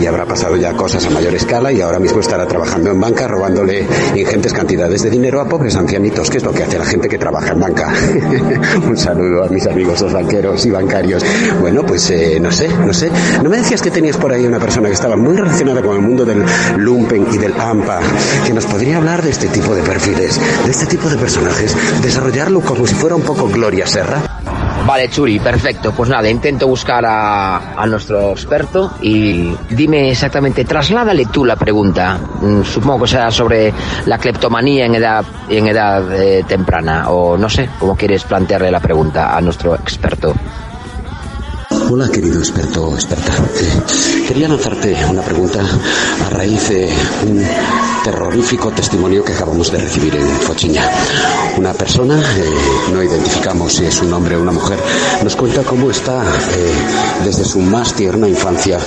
y 0.00 0.04
habrá 0.04 0.26
pasado 0.26 0.56
ya 0.56 0.72
cosas 0.72 1.06
a 1.06 1.10
mayor 1.10 1.32
escala 1.32 1.70
y 1.70 1.80
ahora 1.80 2.00
mismo 2.00 2.18
estará 2.18 2.48
trabajando 2.48 2.90
en 2.90 2.98
banca 2.98 3.28
robándole 3.28 3.86
ingentes 4.16 4.52
cantidades 4.52 5.04
de 5.04 5.10
dinero 5.10 5.40
a 5.40 5.48
pobres 5.48 5.76
ancianitos, 5.76 6.28
que 6.30 6.38
es 6.38 6.42
lo 6.42 6.52
que 6.52 6.64
hace 6.64 6.80
la 6.80 6.84
gente 6.84 7.08
que 7.08 7.16
trabaja 7.16 7.52
en 7.52 7.60
banca. 7.60 7.94
Un 8.88 8.96
saludo 8.96 9.44
a 9.44 9.48
mis 9.48 9.64
amigos 9.68 10.00
los 10.00 10.12
banqueros 10.12 10.66
y 10.66 10.70
bancarios. 10.72 11.24
Bueno, 11.60 11.86
pues 11.86 12.10
eh, 12.10 12.40
no 12.40 12.50
sé, 12.50 12.68
no 12.68 12.92
sé. 12.92 13.08
¿No 13.40 13.48
me 13.48 13.58
decías 13.58 13.82
que 13.82 13.92
tenías 13.92 14.16
por 14.16 14.32
ahí 14.32 14.44
una 14.44 14.58
persona 14.58 14.88
que 14.88 14.94
estaba 14.94 15.14
muy 15.14 15.36
relacionada 15.36 15.80
con 15.80 15.94
el 15.94 16.02
mundo 16.02 16.24
del 16.24 16.42
lumpen 16.76 17.28
y 17.32 17.38
del 17.38 17.54
AMPA, 17.56 18.00
que 18.44 18.52
nos 18.52 18.66
podría 18.66 18.96
hablar 18.96 19.22
de 19.22 19.30
este 19.30 19.46
tipo 19.46 19.76
de 19.76 19.82
perfiles, 19.82 20.40
de 20.64 20.70
este 20.72 20.86
tipo 20.86 21.08
de 21.08 21.16
personajes, 21.16 21.76
desarrollarlo 22.02 22.62
como 22.62 22.84
si 22.84 22.96
fuera 22.96 23.14
un 23.14 23.22
poco 23.22 23.48
Gloria 23.48 23.86
Serra? 23.86 24.39
Vale, 24.86 25.08
Churi, 25.10 25.38
perfecto. 25.38 25.92
Pues 25.92 26.08
nada, 26.10 26.28
intento 26.28 26.66
buscar 26.66 27.04
a, 27.06 27.80
a 27.80 27.86
nuestro 27.86 28.32
experto 28.32 28.92
y 29.02 29.54
dime 29.68 30.10
exactamente, 30.10 30.64
trasládale 30.64 31.26
tú 31.26 31.44
la 31.44 31.56
pregunta. 31.56 32.18
Mm, 32.40 32.62
Supongo 32.64 33.02
que 33.02 33.08
será 33.10 33.30
sobre 33.30 33.72
la 34.06 34.18
cleptomanía 34.18 34.86
en 34.86 34.94
edad, 34.96 35.24
en 35.48 35.68
edad 35.68 36.12
eh, 36.12 36.44
temprana, 36.48 37.10
o 37.10 37.36
no 37.36 37.48
sé, 37.48 37.68
cómo 37.78 37.94
quieres 37.96 38.24
plantearle 38.24 38.70
la 38.70 38.80
pregunta 38.80 39.36
a 39.36 39.40
nuestro 39.40 39.74
experto. 39.74 40.34
Hola, 41.88 42.08
querido 42.08 42.38
experto 42.38 42.94
experta. 42.94 43.32
Eh, 43.32 44.26
quería 44.26 44.48
lanzarte 44.48 44.96
una 45.08 45.22
pregunta 45.22 45.60
a 45.60 46.30
raíz 46.30 46.68
de 46.68 46.88
un 47.28 47.44
terrorífico 48.04 48.70
testimonio 48.70 49.24
que 49.24 49.32
acabamos 49.32 49.70
de 49.70 49.78
recibir 49.78 50.14
en 50.16 50.26
Fochiña. 50.40 50.88
Una 51.56 51.72
persona, 51.74 52.18
eh, 52.36 52.54
no 52.92 53.02
identificamos 53.02 53.74
si 53.74 53.84
es 53.86 54.00
un 54.00 54.12
hombre 54.12 54.36
o 54.36 54.40
una 54.42 54.52
mujer, 54.52 54.78
nos 55.22 55.36
cuenta 55.36 55.62
cómo 55.62 55.90
está 55.90 56.22
eh, 56.22 56.72
desde 57.24 57.44
su 57.44 57.60
más 57.60 57.92
tierna 57.94 58.28
infancia 58.28 58.78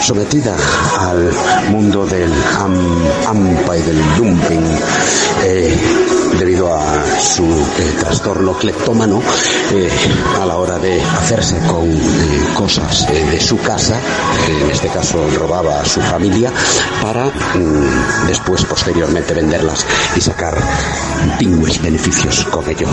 sometida 0.00 0.54
al 1.00 1.30
mundo 1.70 2.06
del 2.06 2.30
am- 2.58 3.08
AMPA 3.28 3.76
y 3.76 3.82
del 3.82 4.00
dumping. 4.16 4.62
eh, 5.44 5.78
debido 6.38 6.72
a 6.74 7.02
su 7.20 7.44
eh, 7.44 7.94
trastorno 8.00 8.52
cleptómano 8.54 9.20
eh, 9.72 9.90
a 10.40 10.46
la 10.46 10.56
hora 10.56 10.78
de 10.78 11.00
hacerse 11.00 11.58
con 11.66 11.88
eh, 11.90 12.00
cosas 12.54 13.06
de 13.08 13.40
su 13.40 13.58
casa, 13.60 13.96
en 14.48 14.70
este 14.70 14.88
caso 14.88 15.18
robaba 15.38 15.80
a 15.80 15.84
su 15.84 16.00
familia, 16.00 16.50
para 17.02 17.26
mm, 17.26 18.26
después 18.26 18.64
posteriormente 18.64 19.34
venderlas 19.34 19.84
y 20.16 20.20
sacar 20.20 20.56
pingües 21.38 21.80
beneficios 21.82 22.44
con 22.50 22.68
ello. 22.68 22.88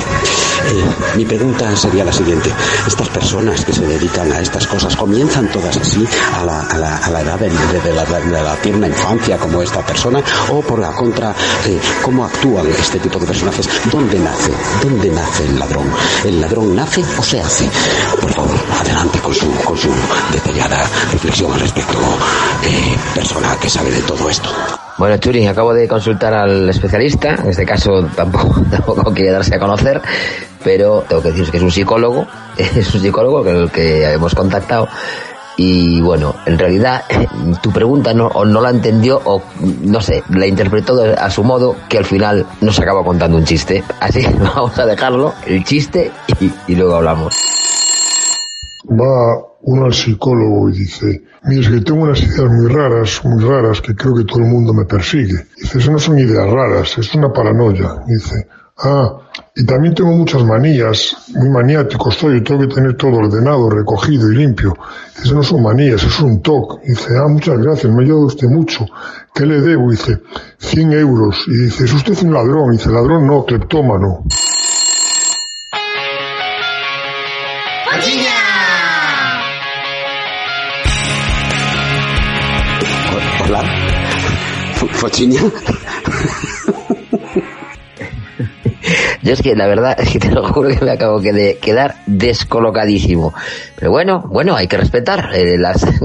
Mi 1.16 1.26
pregunta 1.26 1.76
sería 1.76 2.04
la 2.04 2.14
siguiente, 2.14 2.52
estas 2.88 3.10
personas 3.10 3.64
que 3.66 3.74
se 3.74 3.86
dedican 3.86 4.32
a 4.32 4.40
estas 4.42 4.68
cosas 4.68 4.96
comienzan 4.96 5.48
todas 5.52 5.76
así 5.78 6.06
a 6.40 6.44
la, 6.46 6.62
a 6.62 6.78
la- 6.78 6.98
a 6.98 7.10
la 7.10 7.22
edad 7.22 7.40
de, 7.40 7.50
de- 7.50 7.94
la, 7.94 8.56
tierna 8.62 8.88
infancia 8.88 9.38
como 9.38 9.62
esta 9.62 9.82
persona 9.86 10.22
o 10.52 10.62
por 10.62 10.80
la 10.80 10.92
contra 10.92 11.34
cómo 12.04 12.26
actúan 12.26 12.68
este 12.68 13.00
tipo 13.00 13.20
de 13.20 13.26
personajes. 13.30 13.70
Dónde 13.92 14.18
nace 14.18 14.52
dónde 14.82 15.10
nace 15.12 15.46
el 15.46 15.60
ladrón 15.60 15.86
el 16.26 16.42
ladrón 16.42 16.76
nace 16.76 17.04
o 17.20 17.22
se 17.22 17.40
hace 17.40 17.70
por 18.20 18.32
favor 18.32 18.58
adelante 18.82 19.20
con 19.20 19.36
su 19.36 19.52
con 19.64 19.78
su 19.78 19.90
detallada 20.32 20.82
reflexión 21.12 21.54
al 21.54 21.60
respecto 21.60 22.00
eh, 22.64 22.98
persona 23.14 23.56
que 23.62 23.70
sabe 23.70 23.92
de 23.92 24.02
todo 24.02 24.28
esto. 24.30 24.50
Bueno, 24.98 25.16
Churi, 25.18 25.46
acabo 25.48 25.74
de 25.74 25.88
consultar 25.88 26.34
al 26.34 26.68
especialista, 26.70 27.36
en 27.36 27.52
este 27.52 27.66
caso 27.66 28.04
tampoco, 28.16 28.62
tampoco 28.72 29.14
quiere 29.14 29.32
darse 29.32 29.56
a 29.56 29.60
conocer, 29.60 30.02
pero 30.64 31.06
tengo 31.08 31.22
que 31.22 31.30
decir 31.30 31.52
que 31.52 31.58
es 31.58 31.64
un 31.64 31.72
psicólogo, 31.72 32.28
es 32.58 32.94
un 32.94 33.02
psicólogo 33.02 33.44
que 33.44 33.52
el 33.52 33.72
que 33.72 34.12
hemos 34.12 34.34
contactado. 34.34 34.90
Y 35.62 36.00
bueno, 36.00 36.36
en 36.46 36.58
realidad 36.58 37.04
tu 37.62 37.74
pregunta 37.74 38.14
no, 38.14 38.28
o 38.28 38.46
no 38.46 38.62
la 38.62 38.70
entendió 38.70 39.22
o 39.26 39.42
no 39.84 40.00
sé, 40.00 40.24
la 40.30 40.48
interpretó 40.48 40.96
a 41.18 41.30
su 41.30 41.44
modo 41.44 41.76
que 41.90 41.98
al 41.98 42.06
final 42.06 42.46
nos 42.62 42.80
acaba 42.80 43.04
contando 43.04 43.36
un 43.36 43.44
chiste. 43.44 43.84
Así 44.00 44.26
vamos 44.40 44.80
a 44.80 44.86
dejarlo, 44.86 45.34
el 45.46 45.66
chiste, 45.66 46.14
y, 46.40 46.50
y 46.72 46.76
luego 46.78 46.96
hablamos. 46.96 47.36
va 48.90 49.50
uno 49.64 49.84
al 49.84 49.94
psicólogo 49.94 50.70
y 50.70 50.80
dice, 50.80 51.24
mira, 51.44 51.60
es 51.60 51.68
que 51.68 51.82
tengo 51.82 52.04
unas 52.04 52.24
ideas 52.24 52.50
muy 52.50 52.68
raras, 52.70 53.22
muy 53.26 53.44
raras, 53.44 53.82
que 53.82 53.94
creo 53.96 54.16
que 54.16 54.24
todo 54.24 54.40
el 54.40 54.46
mundo 54.46 54.74
me 54.74 54.86
persigue. 54.86 55.46
Dice, 55.58 55.80
eso 55.80 55.92
no 55.92 56.00
son 56.00 56.20
ideas 56.20 56.50
raras, 56.50 56.98
es 56.98 57.14
una 57.16 57.34
paranoia. 57.34 57.98
Dice, 58.08 58.48
ah, 58.78 59.29
y 59.60 59.66
también 59.66 59.94
tengo 59.94 60.12
muchas 60.12 60.42
manías, 60.46 61.18
muy 61.36 61.50
maniático 61.50 62.10
estoy, 62.10 62.42
tengo 62.42 62.62
que 62.62 62.76
tener 62.76 62.96
todo 62.96 63.18
ordenado, 63.18 63.70
recogido 63.70 64.32
y 64.32 64.38
limpio. 64.38 64.74
Eso 65.22 65.36
no 65.36 65.44
son 65.44 65.64
manías, 65.64 65.96
eso 66.02 66.08
es 66.08 66.20
un 66.22 66.42
toque. 66.42 66.88
Dice, 66.88 67.18
ah, 67.18 67.28
muchas 67.28 67.60
gracias, 67.60 67.92
me 67.92 68.00
ha 68.00 68.06
ayudado 68.06 68.28
usted 68.28 68.48
mucho. 68.48 68.86
¿Qué 69.36 69.46
le 69.46 69.60
debo? 69.60 69.92
Dice, 69.92 70.22
100 70.60 70.94
euros. 70.94 71.44
Y 71.48 71.58
dice, 71.58 71.84
es 71.84 71.94
usted 71.94 72.18
un 72.24 72.36
ladrón. 72.36 72.72
Dice, 72.72 72.90
ladrón 72.90 73.28
no, 73.28 73.44
cleptómano. 73.44 74.24
Hola. 83.44 83.64
Fochiña. 84.94 85.42
Yo 89.22 89.34
es 89.34 89.42
que 89.42 89.56
la 89.56 89.68
verdad 89.68 89.98
es 90.00 90.10
que 90.10 90.20
te 90.20 90.32
lo 90.32 90.48
juro 90.48 90.70
que 90.70 90.84
me 90.84 90.92
acabo 90.92 91.20
de 91.20 91.58
quedar 91.62 91.96
descolocadísimo. 92.06 93.34
Pero 93.76 93.92
bueno, 93.92 94.24
bueno, 94.30 94.56
hay 94.56 94.68
que 94.68 94.78
respetar 94.78 95.30
eh, 95.34 95.58
las... 95.58 95.86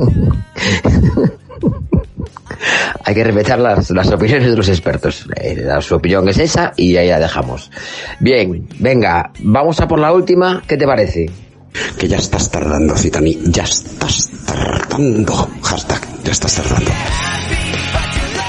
hay 3.04 3.14
que 3.14 3.24
respetar 3.24 3.58
las, 3.58 3.90
las 3.90 4.10
opiniones 4.10 4.50
de 4.50 4.56
los 4.56 4.68
expertos. 4.68 5.26
Eh, 5.36 5.56
la, 5.56 5.80
su 5.80 5.94
opinión 5.96 6.28
es 6.28 6.38
esa 6.38 6.72
y 6.76 6.96
ahí 6.96 7.08
la 7.08 7.18
dejamos. 7.18 7.70
Bien, 8.20 8.66
venga, 8.78 9.30
vamos 9.40 9.80
a 9.80 9.88
por 9.88 9.98
la 9.98 10.12
última. 10.12 10.62
¿Qué 10.66 10.76
te 10.76 10.86
parece? 10.86 11.30
Que 11.98 12.06
ya 12.08 12.18
estás 12.18 12.50
tardando, 12.50 12.96
Citani. 12.96 13.38
Ya 13.46 13.64
estás 13.64 14.30
tardando. 14.46 15.48
Hashtag, 15.62 16.00
ya 16.22 16.32
estás 16.32 16.54
tardando. 16.54 16.90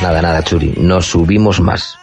Nada, 0.01 0.21
nada, 0.21 0.43
Churi. 0.43 0.75
No 0.77 1.01
subimos 1.01 1.59
más. 1.59 1.97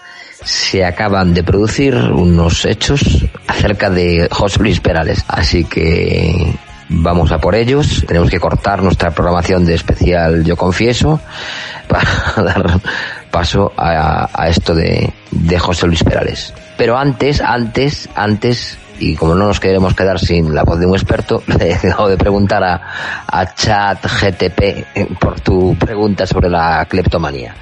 Se 0.45 0.85
acaban 0.85 1.35
de 1.35 1.43
producir 1.43 1.95
unos 1.95 2.65
hechos 2.65 3.25
acerca 3.47 3.91
de 3.91 4.29
José 4.31 4.61
Luis 4.61 4.81
Perales. 4.81 5.25
Así 5.29 5.65
que 5.65 6.55
vamos 6.89 7.33
a 7.33 7.39
por 7.39 7.55
ellos. 7.55 8.05
Tenemos 8.07 8.31
que 8.31 8.41
cortar 8.41 8.83
nuestra 8.83 9.11
programación 9.11 9.65
de 9.65 9.75
especial 9.75 10.45
Yo 10.45 10.57
Confieso 10.57 11.21
para 11.89 12.09
dar 12.37 12.81
paso 13.31 13.73
a, 13.77 14.29
a 14.33 14.49
esto 14.49 14.75
de, 14.75 15.13
José 15.59 15.87
Luis 15.87 16.05
Perales. 16.05 16.53
Pero 16.77 16.97
antes, 16.97 17.41
antes, 17.41 18.09
antes, 18.15 18.79
y 18.99 19.17
como 19.17 19.35
no 19.35 19.47
nos 19.47 19.61
queremos 19.61 19.95
quedar 19.95 20.19
sin 20.19 20.55
la 20.55 20.65
voz 20.65 20.79
de 20.79 20.87
un 20.87 20.95
experto, 20.95 21.43
le 21.59 21.73
he 21.73 21.79
dejado 21.79 22.09
de 22.09 22.17
preguntar 22.17 22.63
a, 22.63 22.81
a 23.27 23.55
Chat 23.55 24.05
GTP 24.05 25.19
por 25.19 25.41
tu 25.41 25.77
pregunta 25.77 26.27
sobre 26.27 26.49
la 26.49 26.85
cleptomanía. 26.87 27.55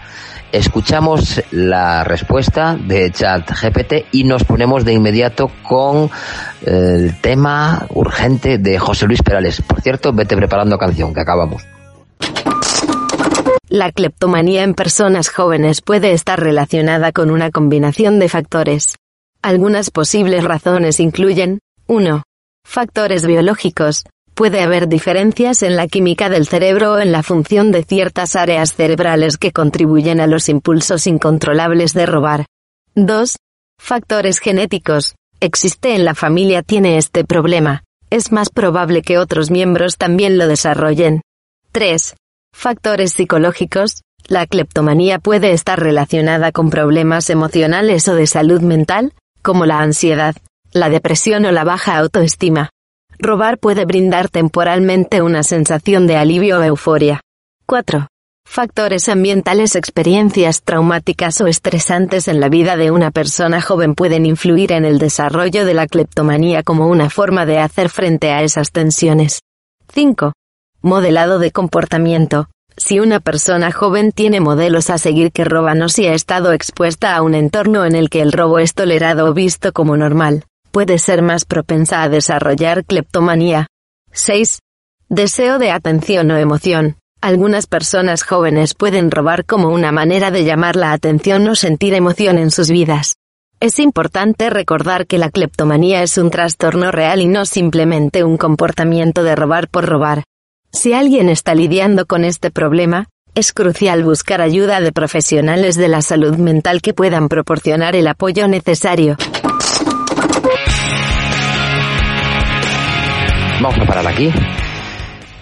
Escuchamos 0.53 1.41
la 1.53 2.03
respuesta 2.03 2.77
de 2.77 3.13
Chat 3.13 3.51
GPT 3.51 4.07
y 4.13 4.25
nos 4.25 4.43
ponemos 4.43 4.85
de 4.85 4.93
inmediato 4.93 5.51
con 5.63 6.11
el 6.67 7.21
tema 7.21 7.87
urgente 7.91 8.59
de 8.59 8.79
José 8.79 9.07
Luis 9.07 9.23
Perales. 9.23 9.63
Por 9.63 9.81
cierto, 9.81 10.13
vete 10.13 10.37
preparando 10.37 10.77
canción, 10.77 11.15
que 11.15 11.21
acabamos. 11.21 11.63
La 13.69 13.93
cleptomanía 13.93 14.65
en 14.65 14.75
personas 14.75 15.29
jóvenes 15.29 15.81
puede 15.83 16.13
estar 16.13 16.41
relacionada 16.41 17.13
con 17.13 17.31
una 17.31 17.53
combinación 17.53 18.19
de 18.19 18.29
factores. 18.29 18.97
Algunas 19.43 19.91
posibles 19.91 20.43
razones 20.43 20.99
incluyen 20.99 21.61
1. 21.87 22.25
Factores 22.65 23.25
biológicos. 23.25 24.05
Puede 24.41 24.63
haber 24.63 24.89
diferencias 24.89 25.63
en 25.63 25.77
la 25.77 25.87
química 25.87 26.31
del 26.31 26.47
cerebro 26.47 26.95
o 26.95 26.99
en 26.99 27.13
la 27.13 27.23
función 27.23 27.73
de 27.73 27.85
ciertas 27.85 28.37
áreas 28.37 28.73
cerebrales 28.75 29.37
que 29.37 29.53
contribuyen 29.53 30.19
a 30.19 30.27
los 30.27 30.49
impulsos 30.49 31.07
incontrolables 31.07 31.93
de 31.93 32.07
robar. 32.07 32.47
2. 32.95 33.37
Factores 33.79 34.39
genéticos. 34.39 35.15
Existe 35.41 35.95
en 35.95 36.07
la 36.07 36.15
familia 36.15 36.63
tiene 36.63 36.97
este 36.97 37.23
problema. 37.23 37.83
Es 38.09 38.33
más 38.33 38.49
probable 38.49 39.03
que 39.03 39.19
otros 39.19 39.51
miembros 39.51 39.99
también 39.99 40.39
lo 40.39 40.49
desarrollen. 40.49 41.21
3. 41.73 42.17
Factores 42.57 43.13
psicológicos. 43.13 44.01
La 44.27 44.47
cleptomanía 44.47 45.19
puede 45.19 45.53
estar 45.53 45.79
relacionada 45.79 46.51
con 46.51 46.71
problemas 46.71 47.29
emocionales 47.29 48.09
o 48.09 48.15
de 48.15 48.27
salud 48.27 48.63
mental, 48.63 49.13
como 49.43 49.67
la 49.67 49.81
ansiedad, 49.81 50.35
la 50.73 50.89
depresión 50.89 51.45
o 51.45 51.53
la 51.53 51.65
baja 51.65 51.99
autoestima. 51.99 52.71
Robar 53.23 53.59
puede 53.59 53.85
brindar 53.85 54.31
temporalmente 54.31 55.21
una 55.21 55.43
sensación 55.43 56.07
de 56.07 56.17
alivio 56.17 56.59
o 56.59 56.63
euforia. 56.63 57.21
4. 57.67 58.07
Factores 58.47 59.11
ambientales, 59.11 59.77
experiencias 59.77 60.63
traumáticas 60.63 61.39
o 61.43 61.47
estresantes 61.47 62.29
en 62.29 62.41
la 62.41 62.49
vida 62.49 62.79
de 62.79 62.91
una 62.91 63.11
persona 63.11 63.61
joven 63.61 63.95
pueden 63.95 64.25
influir 64.25 64.73
en 64.73 64.87
el 64.87 64.99
desarrollo 64.99 65.67
de 65.67 65.75
la 65.75 65.87
cleptomanía 65.87 66.63
como 66.63 66.87
una 66.87 67.11
forma 67.11 67.45
de 67.45 67.59
hacer 67.59 67.91
frente 67.91 68.33
a 68.33 68.43
esas 68.43 68.73
tensiones. 68.73 69.41
5. 69.93 70.33
Modelado 70.81 71.39
de 71.39 71.51
comportamiento. 71.51 72.49
Si 72.79 73.01
una 73.01 73.21
persona 73.21 73.71
joven 73.71 74.13
tiene 74.13 74.41
modelos 74.41 74.89
a 74.89 74.97
seguir 74.97 75.31
que 75.31 75.45
roban 75.45 75.83
o 75.83 75.91
si 75.91 76.07
ha 76.07 76.15
estado 76.15 76.55
expuesta 76.55 77.15
a 77.15 77.21
un 77.21 77.35
entorno 77.35 77.85
en 77.85 77.95
el 77.95 78.09
que 78.09 78.23
el 78.23 78.33
robo 78.33 78.59
es 78.59 78.73
tolerado 78.73 79.27
o 79.27 79.35
visto 79.35 79.75
como 79.75 79.99
normal, 79.99 80.45
puede 80.71 80.99
ser 80.99 81.23
más 81.23 81.45
propensa 81.45 82.03
a 82.03 82.09
desarrollar 82.09 82.85
cleptomanía. 82.85 83.67
6. 84.13 84.61
Deseo 85.09 85.59
de 85.59 85.71
atención 85.71 86.31
o 86.31 86.37
emoción. 86.37 86.97
Algunas 87.21 87.67
personas 87.67 88.23
jóvenes 88.23 88.75
pueden 88.75 89.11
robar 89.11 89.45
como 89.45 89.69
una 89.69 89.93
manera 89.93 90.31
de 90.31 90.45
llamar 90.45 90.77
la 90.77 90.93
atención 90.93 91.47
o 91.49 91.55
sentir 91.55 91.95
emoción 91.95 92.39
en 92.39 92.51
sus 92.51 92.71
vidas. 92.71 93.17
Es 93.61 93.79
importante 93.79 94.49
recordar 94.49 95.07
que 95.07 95.19
la 95.19 95.29
cleptomanía 95.29 96.03
es 96.03 96.17
un 96.17 96.31
trastorno 96.31 96.91
real 96.91 97.21
y 97.21 97.27
no 97.27 97.45
simplemente 97.45 98.25
un 98.25 98.39
comportamiento 98.39 99.23
de 99.23 99.37
robar 99.37 99.69
por 99.69 99.85
robar. 99.85 100.25
Si 100.73 100.95
alguien 100.95 101.29
está 101.29 101.55
lidiando 101.55 102.07
con 102.07 102.25
este 102.25 102.51
problema, 102.51 103.09
es 103.35 103.53
crucial 103.53 104.03
buscar 104.03 104.41
ayuda 104.41 104.81
de 104.81 104.93
profesionales 104.93 105.77
de 105.77 105.89
la 105.89 106.01
salud 106.01 106.37
mental 106.37 106.81
que 106.81 106.95
puedan 106.95 107.29
proporcionar 107.29 107.97
el 107.97 108.07
apoyo 108.07 108.49
necesario. 108.49 109.17
Vamos 113.61 113.79
a 113.79 113.85
parar 113.85 114.07
aquí. 114.07 114.33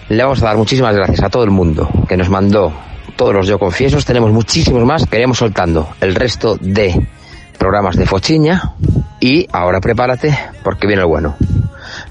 Le 0.09 0.23
vamos 0.23 0.43
a 0.43 0.47
dar 0.47 0.57
muchísimas 0.57 0.93
gracias 0.93 1.23
a 1.23 1.29
todo 1.29 1.45
el 1.45 1.51
mundo 1.51 1.89
que 2.07 2.17
nos 2.17 2.29
mandó 2.29 2.73
todos 3.15 3.33
los 3.33 3.47
yo 3.47 3.57
confiesos. 3.57 4.03
Tenemos 4.03 4.31
muchísimos 4.31 4.83
más 4.83 5.05
que 5.05 5.15
iremos 5.17 5.37
soltando 5.37 5.87
el 6.01 6.15
resto 6.15 6.57
de 6.59 7.07
programas 7.57 7.95
de 7.95 8.05
Fochiña. 8.05 8.73
Y 9.21 9.47
ahora 9.53 9.79
prepárate 9.79 10.37
porque 10.63 10.85
viene 10.85 11.03
el 11.03 11.07
bueno. 11.07 11.37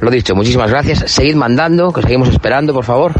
Lo 0.01 0.11
dicho, 0.11 0.35
muchísimas 0.35 0.71
gracias. 0.71 1.11
Seguid 1.11 1.35
mandando, 1.35 1.93
que 1.93 2.01
seguimos 2.01 2.31
esperando, 2.31 2.73
por 2.73 2.85
favor. 2.85 3.13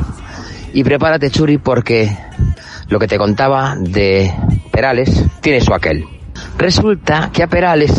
Y 0.73 0.83
prepárate, 0.83 1.31
Churi, 1.31 1.59
porque 1.59 2.17
lo 2.89 2.99
que 2.99 3.07
te 3.07 3.19
contaba 3.19 3.75
de 3.79 4.33
Perales 4.73 5.25
tiene 5.43 5.61
su 5.61 5.75
aquel. 5.75 6.18
Resulta 6.59 7.31
que 7.33 7.45
a 7.45 7.47
Perales 7.47 7.93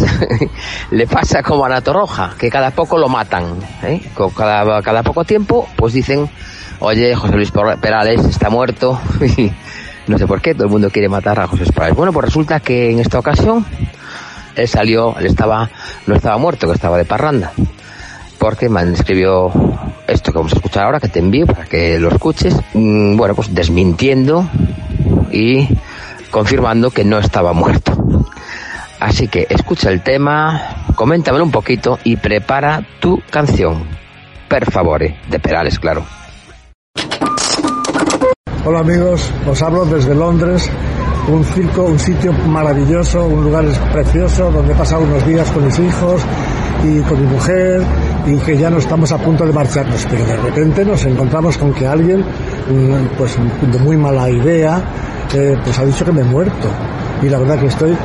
le 0.91 1.07
pasa 1.07 1.41
como 1.41 1.63
a 1.65 1.69
Nato 1.69 1.93
Roja, 1.93 2.33
que 2.37 2.49
cada 2.49 2.71
poco 2.71 2.97
lo 2.97 3.07
matan. 3.07 3.55
¿eh? 3.83 4.01
Cada, 4.35 5.01
poco 5.01 5.23
tiempo, 5.23 5.67
pues 5.77 5.93
dicen, 5.93 6.29
oye, 6.79 7.15
José 7.15 7.35
Luis 7.35 7.51
Perales 7.51 8.25
está 8.25 8.49
muerto. 8.49 8.99
no 10.07 10.17
sé 10.17 10.27
por 10.27 10.41
qué, 10.41 10.53
todo 10.53 10.65
el 10.65 10.71
mundo 10.71 10.89
quiere 10.89 11.07
matar 11.07 11.39
a 11.39 11.47
José 11.47 11.63
Luis 11.63 11.71
Perales. 11.71 11.95
Bueno, 11.95 12.11
pues 12.11 12.25
resulta 12.25 12.59
que 12.59 12.91
en 12.91 12.99
esta 12.99 13.17
ocasión 13.17 13.65
él 14.57 14.67
salió, 14.67 15.17
él 15.17 15.27
estaba, 15.27 15.69
no 16.05 16.15
estaba 16.15 16.37
muerto, 16.37 16.67
que 16.67 16.73
estaba 16.73 16.97
de 16.97 17.05
parranda. 17.05 17.53
Porque 18.39 18.67
me 18.67 18.81
escribió 18.91 19.51
esto 20.05 20.33
que 20.33 20.37
vamos 20.37 20.51
a 20.51 20.57
escuchar 20.57 20.83
ahora, 20.83 20.99
que 20.99 21.07
te 21.07 21.19
envío 21.19 21.45
para 21.45 21.63
que 21.63 21.97
lo 21.97 22.09
escuches. 22.09 22.55
Mm, 22.73 23.15
Bueno, 23.15 23.35
pues 23.35 23.55
desmintiendo 23.55 24.49
y 25.31 25.65
confirmando 26.29 26.91
que 26.91 27.05
no 27.05 27.19
estaba 27.19 27.53
muerto. 27.53 28.08
Así 28.99 29.27
que 29.29 29.47
escucha 29.49 29.89
el 29.89 30.01
tema, 30.01 30.85
coméntamelo 30.95 31.45
un 31.45 31.51
poquito 31.51 31.99
y 32.03 32.17
prepara 32.17 32.85
tu 32.99 33.21
canción. 33.29 33.85
Per 34.49 34.69
favore, 34.69 35.17
de 35.29 35.39
Perales, 35.39 35.79
claro. 35.79 36.03
Hola 38.65 38.79
amigos, 38.79 39.31
os 39.49 39.61
hablo 39.61 39.85
desde 39.85 40.13
Londres, 40.13 40.69
un 41.29 41.45
circo, 41.45 41.85
un 41.85 41.97
sitio 41.97 42.33
maravilloso, 42.33 43.25
un 43.25 43.45
lugar 43.45 43.65
precioso 43.93 44.51
donde 44.51 44.73
he 44.73 44.75
pasado 44.75 45.03
unos 45.03 45.25
días 45.25 45.49
con 45.51 45.65
mis 45.65 45.79
hijos 45.79 46.21
y 46.83 46.99
con 47.01 47.21
mi 47.21 47.27
mujer 47.27 47.81
y 48.27 48.35
que 48.37 48.57
ya 48.57 48.69
no 48.69 48.79
estamos 48.79 49.11
a 49.13 49.17
punto 49.17 49.45
de 49.45 49.53
marcharnos, 49.53 50.05
pero 50.09 50.25
de 50.25 50.37
repente 50.37 50.83
nos 50.83 51.05
encontramos 51.05 51.57
con 51.57 51.73
que 51.73 51.87
alguien, 51.87 52.19
mm, 52.19 53.17
pues 53.17 53.37
de 53.61 53.79
muy 53.79 53.95
mala 53.95 54.29
idea, 54.29 54.81
eh, 55.33 55.57
pues 55.63 55.79
ha 55.79 55.85
dicho 55.85 56.03
que 56.03 56.11
me 56.11 56.21
he 56.21 56.25
muerto. 56.25 56.67
Y 57.21 57.29
la 57.29 57.39
verdad 57.39 57.59
que 57.59 57.67
estoy 57.67 57.95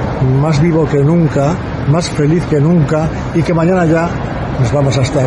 más 0.40 0.60
vivo 0.60 0.86
que 0.86 0.98
nunca, 0.98 1.54
más 1.88 2.08
feliz 2.10 2.44
que 2.46 2.60
nunca 2.60 3.08
y 3.34 3.42
que 3.42 3.54
mañana 3.54 3.86
ya 3.86 4.08
nos 4.60 4.72
vamos 4.72 4.96
a 4.98 5.02
estar 5.02 5.26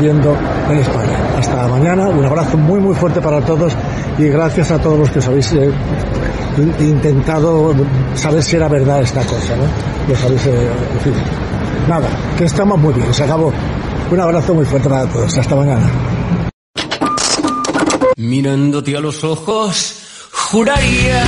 viendo 0.00 0.36
en 0.70 0.78
España. 0.78 1.18
Hasta 1.38 1.68
mañana, 1.68 2.08
un 2.08 2.24
abrazo 2.24 2.56
muy 2.56 2.80
muy 2.80 2.94
fuerte 2.94 3.20
para 3.20 3.40
todos 3.40 3.72
y 4.18 4.24
gracias 4.24 4.70
a 4.70 4.78
todos 4.78 4.98
los 4.98 5.10
que 5.10 5.18
os 5.18 5.28
habéis 5.28 5.52
eh, 5.52 5.70
intentado 6.80 7.74
saber 8.14 8.42
si 8.42 8.56
era 8.56 8.68
verdad 8.68 9.02
esta 9.02 9.22
cosa, 9.22 9.56
¿no? 9.56 10.08
Los 10.08 10.24
habéis, 10.24 10.46
eh. 10.46 10.68
Nada, 11.88 12.08
que 12.36 12.44
estamos 12.44 12.78
muy 12.78 12.92
bien, 12.94 13.12
se 13.12 13.24
acabó. 13.24 13.52
Un 14.10 14.20
abrazo 14.20 14.54
muy 14.54 14.64
fuerte 14.64 14.88
para 14.88 15.06
todos, 15.06 15.36
hasta 15.36 15.54
mañana. 15.54 15.90
Mirándote 18.16 18.96
a 18.96 19.00
los 19.00 19.22
ojos, 19.22 20.28
juraría 20.32 21.22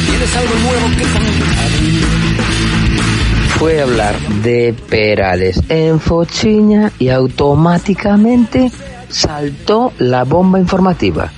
que 0.00 0.06
tienes 0.06 0.36
algo 0.36 0.54
nuevo 0.54 0.86
que 0.96 1.02
contar. 1.02 1.70
Fue 3.58 3.80
a 3.80 3.82
hablar 3.82 4.18
de 4.42 4.74
Perales 4.88 5.60
en 5.68 6.00
Fochiña 6.00 6.92
y 6.98 7.10
automáticamente 7.10 8.70
saltó 9.08 9.92
la 9.98 10.24
bomba 10.24 10.58
informativa. 10.58 11.30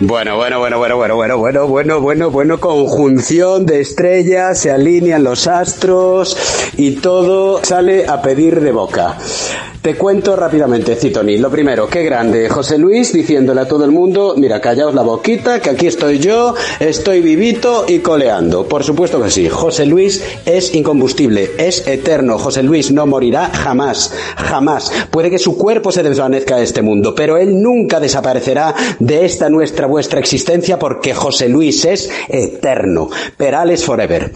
Bueno, 0.00 0.36
bueno, 0.36 0.58
bueno, 0.58 0.78
bueno, 0.78 0.96
bueno, 0.96 1.16
bueno, 1.16 1.38
bueno, 1.38 1.66
bueno, 1.66 2.00
bueno, 2.00 2.30
bueno, 2.30 2.60
conjunción 2.60 3.64
de 3.64 3.80
estrellas, 3.80 4.58
se 4.58 4.70
alinean 4.70 5.24
los 5.24 5.46
astros 5.46 6.36
y 6.76 6.96
todo 6.96 7.64
sale 7.64 8.06
a 8.06 8.20
pedir 8.20 8.60
de 8.60 8.72
boca. 8.72 9.16
Te 9.86 9.94
cuento 9.94 10.34
rápidamente, 10.34 10.96
Citoni. 10.96 11.38
Lo 11.38 11.48
primero, 11.48 11.86
qué 11.86 12.02
grande. 12.02 12.48
José 12.48 12.76
Luis 12.76 13.12
diciéndole 13.12 13.60
a 13.60 13.68
todo 13.68 13.84
el 13.84 13.92
mundo, 13.92 14.34
mira, 14.36 14.60
callaos 14.60 14.96
la 14.96 15.02
boquita, 15.02 15.60
que 15.60 15.70
aquí 15.70 15.86
estoy 15.86 16.18
yo, 16.18 16.56
estoy 16.80 17.20
vivito 17.20 17.84
y 17.86 18.00
coleando. 18.00 18.66
Por 18.66 18.82
supuesto 18.82 19.22
que 19.22 19.30
sí. 19.30 19.48
José 19.48 19.86
Luis 19.86 20.24
es 20.44 20.74
incombustible, 20.74 21.52
es 21.56 21.86
eterno. 21.86 22.36
José 22.36 22.64
Luis 22.64 22.90
no 22.90 23.06
morirá 23.06 23.48
jamás, 23.54 24.12
jamás. 24.36 24.90
Puede 25.12 25.30
que 25.30 25.38
su 25.38 25.56
cuerpo 25.56 25.92
se 25.92 26.02
desvanezca 26.02 26.56
de 26.56 26.64
este 26.64 26.82
mundo, 26.82 27.14
pero 27.14 27.36
él 27.36 27.62
nunca 27.62 28.00
desaparecerá 28.00 28.74
de 28.98 29.24
esta 29.24 29.48
nuestra 29.48 29.86
vuestra 29.86 30.18
existencia 30.18 30.80
porque 30.80 31.14
José 31.14 31.48
Luis 31.48 31.84
es 31.84 32.10
eterno. 32.28 33.08
Perales 33.36 33.84
forever. 33.84 34.32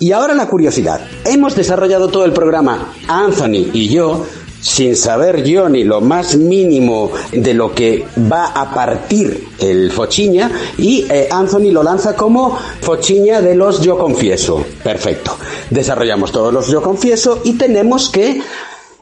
Y 0.00 0.12
ahora 0.12 0.32
la 0.32 0.46
curiosidad. 0.46 1.00
Hemos 1.24 1.56
desarrollado 1.56 2.08
todo 2.08 2.24
el 2.24 2.32
programa, 2.32 2.94
Anthony 3.08 3.66
y 3.72 3.88
yo, 3.88 4.24
sin 4.60 4.96
saber 4.96 5.44
yo 5.44 5.68
ni 5.68 5.84
lo 5.84 6.00
más 6.00 6.36
mínimo 6.36 7.10
de 7.32 7.54
lo 7.54 7.74
que 7.74 8.04
va 8.30 8.46
a 8.46 8.72
partir 8.72 9.48
el 9.58 9.90
Fochiña 9.90 10.50
y 10.78 11.06
eh, 11.10 11.28
Anthony 11.30 11.70
lo 11.72 11.82
lanza 11.82 12.14
como 12.16 12.56
Fochiña 12.80 13.40
de 13.40 13.54
los 13.54 13.80
Yo 13.80 13.98
Confieso. 13.98 14.64
Perfecto. 14.82 15.36
Desarrollamos 15.70 16.32
todos 16.32 16.52
los 16.52 16.68
Yo 16.68 16.82
Confieso 16.82 17.40
y 17.44 17.54
tenemos 17.54 18.10
que 18.10 18.40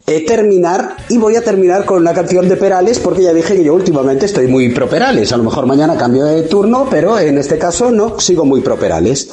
eh, 0.08 0.24
terminar 0.24 0.96
y 1.08 1.18
voy 1.18 1.34
a 1.36 1.42
terminar 1.42 1.84
con 1.84 1.98
una 1.98 2.14
canción 2.14 2.48
de 2.48 2.56
Perales 2.56 3.00
porque 3.00 3.22
ya 3.22 3.32
dije 3.32 3.56
que 3.56 3.64
yo 3.64 3.74
últimamente 3.74 4.26
estoy 4.26 4.46
muy 4.46 4.68
pro 4.68 4.88
Perales. 4.88 5.32
A 5.32 5.36
lo 5.36 5.42
mejor 5.42 5.66
mañana 5.66 5.96
cambio 5.96 6.24
de 6.24 6.42
turno, 6.42 6.86
pero 6.90 7.18
en 7.18 7.38
este 7.38 7.58
caso 7.58 7.90
no, 7.90 8.20
sigo 8.20 8.44
muy 8.44 8.60
pro 8.60 8.76
Perales. 8.76 9.28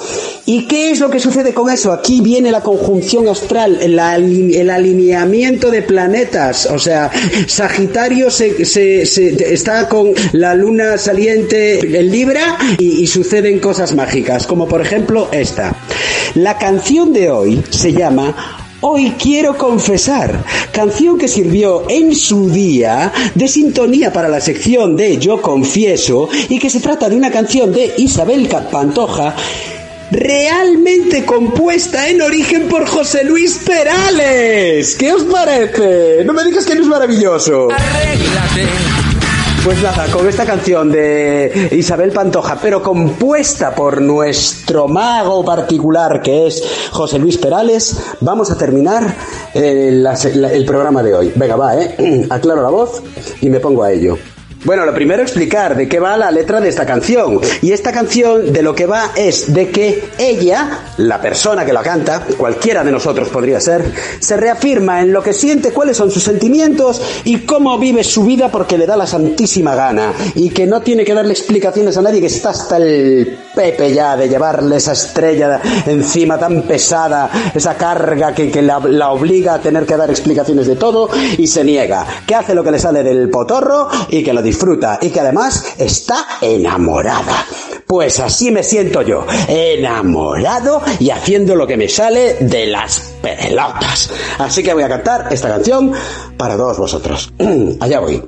¿Y 0.45 0.67
qué 0.67 0.91
es 0.91 0.99
lo 0.99 1.09
que 1.11 1.19
sucede 1.19 1.53
con 1.53 1.69
eso? 1.69 1.91
Aquí 1.91 2.21
viene 2.21 2.51
la 2.51 2.61
conjunción 2.61 3.27
astral, 3.27 3.77
el, 3.81 3.99
ali- 3.99 4.55
el 4.55 4.69
alineamiento 4.71 5.69
de 5.69 5.83
planetas. 5.83 6.65
O 6.65 6.79
sea, 6.79 7.11
Sagitario 7.47 8.31
se, 8.31 8.63
está 9.53 9.87
con 9.87 10.11
la 10.31 10.55
luna 10.55 10.97
saliente 10.97 11.79
en 11.99 12.11
Libra 12.11 12.57
y 12.79 13.05
suceden 13.07 13.59
cosas 13.59 13.93
mágicas, 13.95 14.47
como 14.47 14.67
por 14.67 14.81
ejemplo 14.81 15.27
esta. 15.31 15.75
La 16.35 16.57
canción 16.57 17.13
de 17.13 17.29
hoy 17.29 17.63
se 17.69 17.93
llama 17.93 18.35
Hoy 18.85 19.13
quiero 19.17 19.57
confesar, 19.57 20.43
canción 20.73 21.17
que 21.17 21.29
sirvió 21.29 21.89
en 21.89 22.13
su 22.13 22.49
día 22.49 23.13
de 23.33 23.47
sintonía 23.47 24.11
para 24.11 24.27
la 24.27 24.41
sección 24.41 24.97
de 24.97 25.17
Yo 25.19 25.41
confieso 25.41 26.27
y 26.49 26.59
que 26.59 26.69
se 26.69 26.81
trata 26.81 27.07
de 27.07 27.15
una 27.15 27.31
canción 27.31 27.71
de 27.71 27.93
Isabel 27.97 28.49
Pantoja 28.49 29.37
realmente 30.11 31.23
compuesta 31.23 32.09
en 32.09 32.21
origen 32.21 32.67
por 32.67 32.85
José 32.85 33.23
Luis 33.23 33.61
Perales. 33.65 34.95
¿Qué 34.95 35.13
os 35.13 35.23
parece? 35.23 36.25
No 36.25 36.33
me 36.33 36.43
digas 36.43 36.65
que 36.65 36.75
no 36.75 36.81
es 36.81 36.87
maravilloso. 36.87 37.69
Pues 39.63 39.81
nada, 39.81 40.07
con 40.11 40.27
esta 40.27 40.45
canción 40.45 40.91
de 40.91 41.69
Isabel 41.71 42.11
Pantoja, 42.11 42.59
pero 42.61 42.83
compuesta 42.83 43.73
por 43.73 44.01
nuestro 44.01 44.89
mago 44.89 45.45
particular 45.45 46.21
que 46.21 46.47
es 46.47 46.89
José 46.91 47.17
Luis 47.17 47.37
Perales, 47.37 47.97
vamos 48.19 48.51
a 48.51 48.57
terminar 48.57 49.15
eh, 49.53 50.03
el 50.51 50.65
programa 50.65 51.01
de 51.01 51.15
hoy. 51.15 51.31
Venga, 51.33 51.55
va, 51.55 51.77
¿eh? 51.81 52.27
Aclaro 52.29 52.61
la 52.61 52.69
voz 52.69 53.01
y 53.39 53.49
me 53.49 53.61
pongo 53.61 53.83
a 53.83 53.93
ello. 53.93 54.17
Bueno, 54.65 54.85
lo 54.85 54.93
primero 54.93 55.21
explicar 55.21 55.75
de 55.75 55.89
qué 55.89 55.99
va 55.99 56.15
la 56.15 56.31
letra 56.31 56.61
de 56.61 56.69
esta 56.69 56.85
canción. 56.85 57.41
Y 57.61 57.73
esta 57.73 57.91
canción 57.91 58.53
de 58.53 58.61
lo 58.61 58.73
que 58.73 58.85
va 58.85 59.11
es 59.13 59.53
de 59.53 59.69
que 59.69 60.05
ella, 60.17 60.85
la 60.95 61.19
persona 61.19 61.65
que 61.65 61.73
la 61.73 61.83
canta, 61.83 62.25
cualquiera 62.37 62.81
de 62.81 62.91
nosotros 62.91 63.27
podría 63.27 63.59
ser, 63.59 63.83
se 64.19 64.37
reafirma 64.37 65.01
en 65.01 65.11
lo 65.11 65.21
que 65.21 65.33
siente, 65.33 65.71
cuáles 65.71 65.97
son 65.97 66.11
sus 66.11 66.23
sentimientos 66.23 67.01
y 67.25 67.39
cómo 67.39 67.77
vive 67.77 68.05
su 68.05 68.23
vida 68.23 68.47
porque 68.49 68.77
le 68.77 68.85
da 68.85 68.95
la 68.95 69.05
santísima 69.05 69.75
gana. 69.75 70.13
Y 70.35 70.51
que 70.51 70.65
no 70.65 70.81
tiene 70.81 71.03
que 71.03 71.13
darle 71.13 71.33
explicaciones 71.33 71.97
a 71.97 72.01
nadie, 72.01 72.21
que 72.21 72.27
está 72.27 72.51
hasta 72.51 72.77
el 72.77 73.37
pepe 73.53 73.93
ya 73.93 74.15
de 74.15 74.29
llevarle 74.29 74.77
esa 74.77 74.93
estrella 74.93 75.59
encima 75.85 76.39
tan 76.39 76.61
pesada, 76.61 77.29
esa 77.53 77.75
carga 77.75 78.33
que, 78.33 78.49
que 78.49 78.61
la, 78.61 78.79
la 78.79 79.11
obliga 79.11 79.55
a 79.55 79.59
tener 79.59 79.85
que 79.85 79.97
dar 79.97 80.09
explicaciones 80.09 80.67
de 80.67 80.77
todo 80.77 81.09
y 81.37 81.47
se 81.47 81.65
niega. 81.65 82.07
Que 82.25 82.33
hace 82.33 82.55
lo 82.55 82.63
que 82.63 82.71
le 82.71 82.79
sale 82.79 83.03
del 83.03 83.29
potorro 83.29 83.89
y 84.07 84.23
que 84.23 84.31
lo 84.31 84.41
disfruta 84.41 84.52
y 85.01 85.09
que 85.09 85.19
además 85.19 85.75
está 85.77 86.25
enamorada. 86.41 87.45
Pues 87.85 88.19
así 88.19 88.49
me 88.49 88.63
siento 88.63 89.01
yo, 89.01 89.25
enamorado 89.47 90.81
y 90.99 91.09
haciendo 91.09 91.55
lo 91.55 91.67
que 91.67 91.77
me 91.77 91.89
sale 91.89 92.35
de 92.39 92.67
las 92.67 93.13
pelotas. 93.21 94.09
Así 94.37 94.63
que 94.63 94.73
voy 94.73 94.83
a 94.83 94.89
cantar 94.89 95.27
esta 95.31 95.49
canción 95.49 95.91
para 96.37 96.55
todos 96.55 96.77
vosotros. 96.77 97.33
Allá 97.79 97.99
voy. 97.99 98.23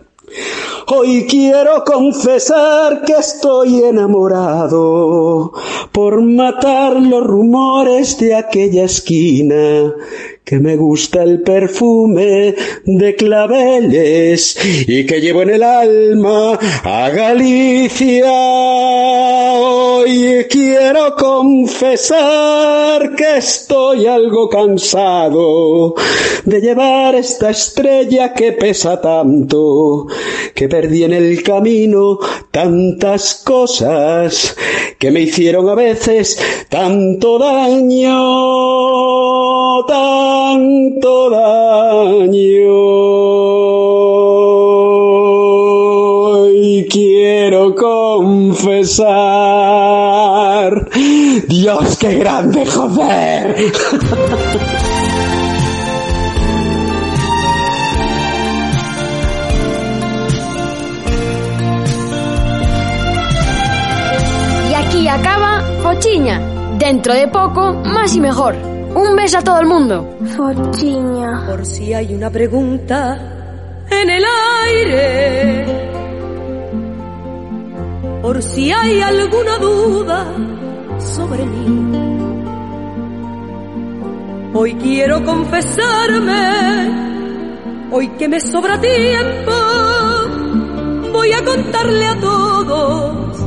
Hoy 0.88 1.26
quiero 1.28 1.84
confesar 1.84 3.04
que 3.06 3.14
estoy 3.14 3.84
enamorado 3.84 5.54
por 5.92 6.22
matar 6.22 6.94
los 7.00 7.26
rumores 7.26 8.20
de 8.20 8.36
aquella 8.36 8.84
esquina 8.84 9.94
que 10.46 10.60
me 10.60 10.76
gusta 10.76 11.24
el 11.24 11.42
perfume 11.42 12.54
de 12.86 13.16
claveles 13.16 14.56
y 14.88 15.04
que 15.08 15.20
llevo 15.20 15.42
en 15.42 15.50
el 15.50 15.64
alma 15.64 16.60
a 16.84 17.10
Galicia. 17.10 18.32
Hoy 19.58 20.46
quiero 20.48 21.16
confesar 21.16 23.16
que 23.16 23.38
estoy 23.38 24.06
algo 24.06 24.48
cansado 24.48 25.96
de 26.46 26.62
llevar 26.62 27.16
esta 27.16 27.50
estrella 27.50 28.34
que 28.34 28.52
pesa 28.52 29.02
tanto, 29.02 30.06
que 30.54 30.70
perdí 30.70 31.06
en 31.06 31.14
el 31.14 31.42
camino 31.42 32.20
tantas 32.52 33.42
cosas 33.44 34.56
que 35.00 35.10
me 35.10 35.22
hicieron 35.22 35.68
a 35.70 35.76
veces 35.76 36.40
tanto 36.70 37.40
daño, 37.40 38.14
tanto 40.36 41.30
daño. 41.30 42.76
Y 46.54 46.86
quiero 46.88 47.74
confesar, 47.76 49.06
Dios, 51.48 51.98
qué 51.98 52.16
grande, 52.16 52.66
joder. 52.66 53.56
Y 64.70 64.74
aquí 64.74 65.08
acaba 65.08 65.64
Fochiña. 65.82 66.42
Dentro 66.78 67.14
de 67.14 67.30
poco, 67.30 67.74
más 67.86 68.14
y 68.16 68.20
mejor. 68.20 68.75
Un 68.96 69.16
beso 69.18 69.40
a 69.40 69.42
todo 69.42 69.60
el 69.60 69.68
mundo. 69.68 70.18
Fochiña. 70.38 71.46
Por 71.48 71.66
si 71.66 71.94
hay 71.94 72.16
una 72.16 72.30
pregunta 72.30 73.18
en 73.92 74.10
el 74.10 74.24
aire. 74.64 75.66
Por 78.22 78.42
si 78.42 78.72
hay 78.72 79.02
alguna 79.02 79.58
duda 79.58 80.26
sobre 80.98 81.46
mí. 81.46 82.16
Hoy 84.54 84.76
quiero 84.76 85.26
confesarme. 85.26 87.06
Hoy 87.92 88.08
que 88.18 88.30
me 88.30 88.40
sobra 88.40 88.80
tiempo. 88.80 89.52
Voy 91.12 91.34
a 91.34 91.44
contarle 91.44 92.08
a 92.08 92.20
todos 92.22 93.38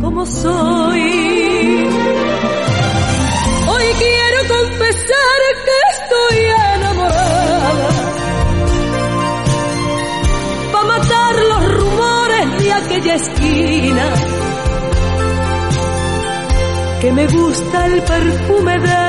cómo 0.00 0.24
soy. 0.24 1.39
Esquina. 13.14 14.14
Que 17.00 17.12
me 17.12 17.26
gusta 17.26 17.86
el 17.86 18.02
perfume 18.02 18.78
de 18.78 19.00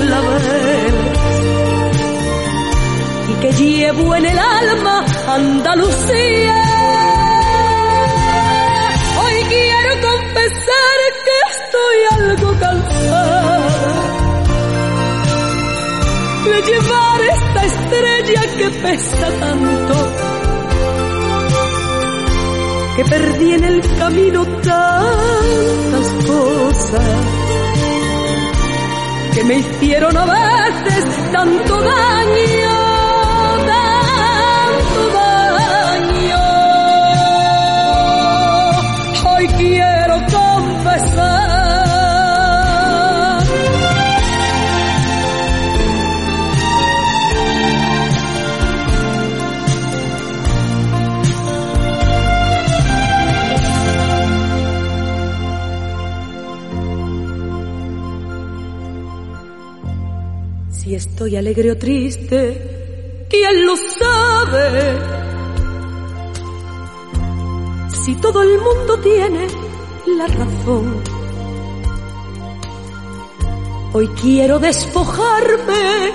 clavel 0.00 0.94
y 3.28 3.34
que 3.40 3.52
llevo 3.52 4.14
en 4.14 4.24
el 4.26 4.38
alma 4.38 5.04
Andalucía. 5.28 6.62
Hoy 9.22 9.44
quiero 9.48 9.92
confesar 10.08 10.98
que 11.26 11.36
estoy 11.52 11.98
algo 12.18 12.58
cansada 12.58 14.06
de 16.44 16.62
llevar 16.62 17.20
esta 17.20 17.64
estrella 17.64 18.42
que 18.56 18.70
pesa 18.70 19.28
tanto, 19.40 19.94
que 22.96 23.04
perdí 23.04 23.52
en 23.52 23.64
el 23.64 23.80
camino 23.98 24.44
tantas 24.46 26.08
cosas 26.26 27.02
que 29.34 29.44
me 29.44 29.58
hicieron 29.58 30.16
a 30.16 30.24
veces 30.24 31.04
tanto 31.30 31.82
daño, 31.82 32.85
estoy 61.10 61.36
alegre 61.36 61.70
o 61.70 61.76
triste, 61.76 63.26
¿quién 63.30 63.66
lo 63.66 63.76
sabe? 63.76 64.98
Si 68.02 68.14
todo 68.16 68.42
el 68.42 68.58
mundo 68.58 68.98
tiene 68.98 69.46
la 70.18 70.26
razón. 70.26 71.02
Hoy 73.92 74.08
quiero 74.20 74.58
despojarme 74.58 76.12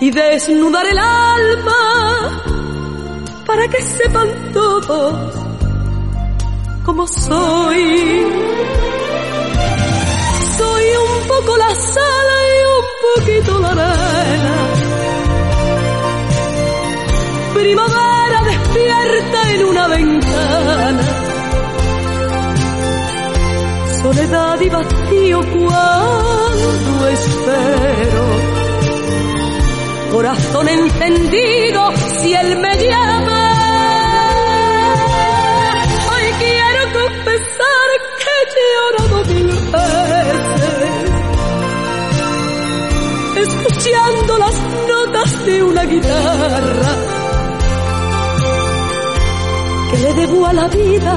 y 0.00 0.10
desnudar 0.10 0.86
el 0.86 0.98
alma 0.98 2.42
para 3.46 3.66
que 3.68 3.82
sepan 3.82 4.52
todos 4.52 5.34
cómo 6.84 7.06
soy. 7.06 8.26
Un 11.28 11.36
poco 11.36 11.56
la 11.58 11.74
sal 11.74 12.28
y 12.48 12.58
un 12.78 12.84
poquito 13.04 13.60
la 13.60 13.70
arena. 13.70 14.56
Primavera 17.52 18.42
despierta 18.44 19.50
en 19.52 19.64
una 19.66 19.88
ventana. 19.88 21.02
Soledad 24.02 24.60
y 24.60 24.68
vacío 24.70 25.40
cuando 25.40 27.08
espero. 27.08 28.24
Corazón 30.12 30.68
encendido 30.68 31.92
si 32.22 32.32
él 32.32 32.56
me 32.58 32.74
llama. 32.88 33.42
Hoy 36.10 36.32
quiero 36.38 36.92
confesar 36.94 37.88
que 38.18 38.30
he 38.32 38.44
llorado 38.72 39.24
mil 39.26 39.48
veces 39.72 40.87
escuchando 43.40 44.38
las 44.38 44.54
notas 44.88 45.46
de 45.46 45.62
una 45.62 45.84
guitarra 45.84 46.96
que 49.90 49.98
le 49.98 50.14
debo 50.14 50.46
a 50.46 50.52
la 50.52 50.68
vida 50.68 51.14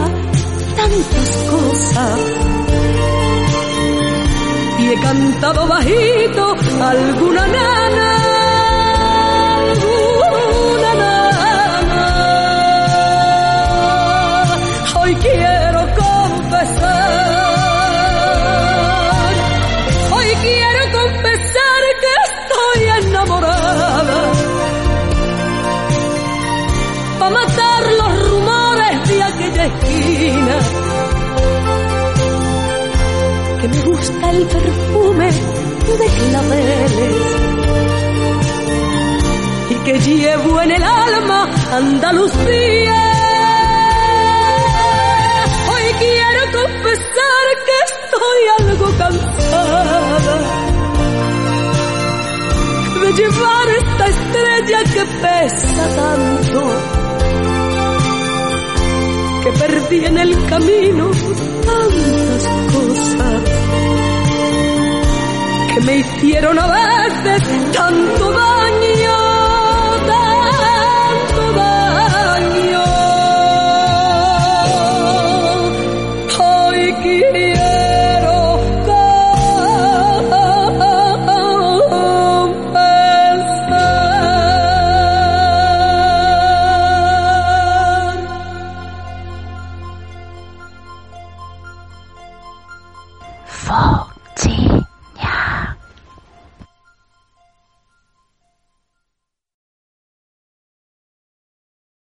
tantas 0.76 1.30
cosas. 1.50 2.20
Y 4.80 4.88
he 4.92 5.00
cantado 5.00 5.68
bajito 5.68 6.56
alguna 6.82 7.48
nana 7.48 8.32
alguna 9.72 10.92
nana. 11.02 12.02
Hoy 15.00 15.16
quiero 15.16 15.41
el 34.30 34.45
perfume 34.47 35.30
de 35.99 36.07
claveles 36.30 36.91
y 39.70 39.76
que 39.86 39.99
llevo 39.99 40.62
en 40.62 40.72
el 40.72 40.84
alma 40.84 41.49
Andalucía. 41.72 43.03
Hoy 45.72 45.86
quiero 45.99 46.41
confesar 46.59 47.45
que 47.68 47.78
estoy 47.89 48.41
algo 48.59 48.88
cansada 48.97 50.39
de 53.01 53.14
llevar 53.14 53.68
esta 53.82 54.05
estrella 54.07 54.80
que 54.93 55.03
pesa 55.22 55.84
tanto, 55.95 56.59
que 59.43 59.51
perdí 59.59 60.05
en 60.05 60.18
el 60.18 60.45
camino 60.45 61.12
tantas 61.66 62.43
cosas 62.74 63.21
me 65.86 65.98
hicieron 65.98 66.58
a 66.60 66.68
veces 66.68 67.72
tanto 67.72 68.32
daño, 68.32 69.11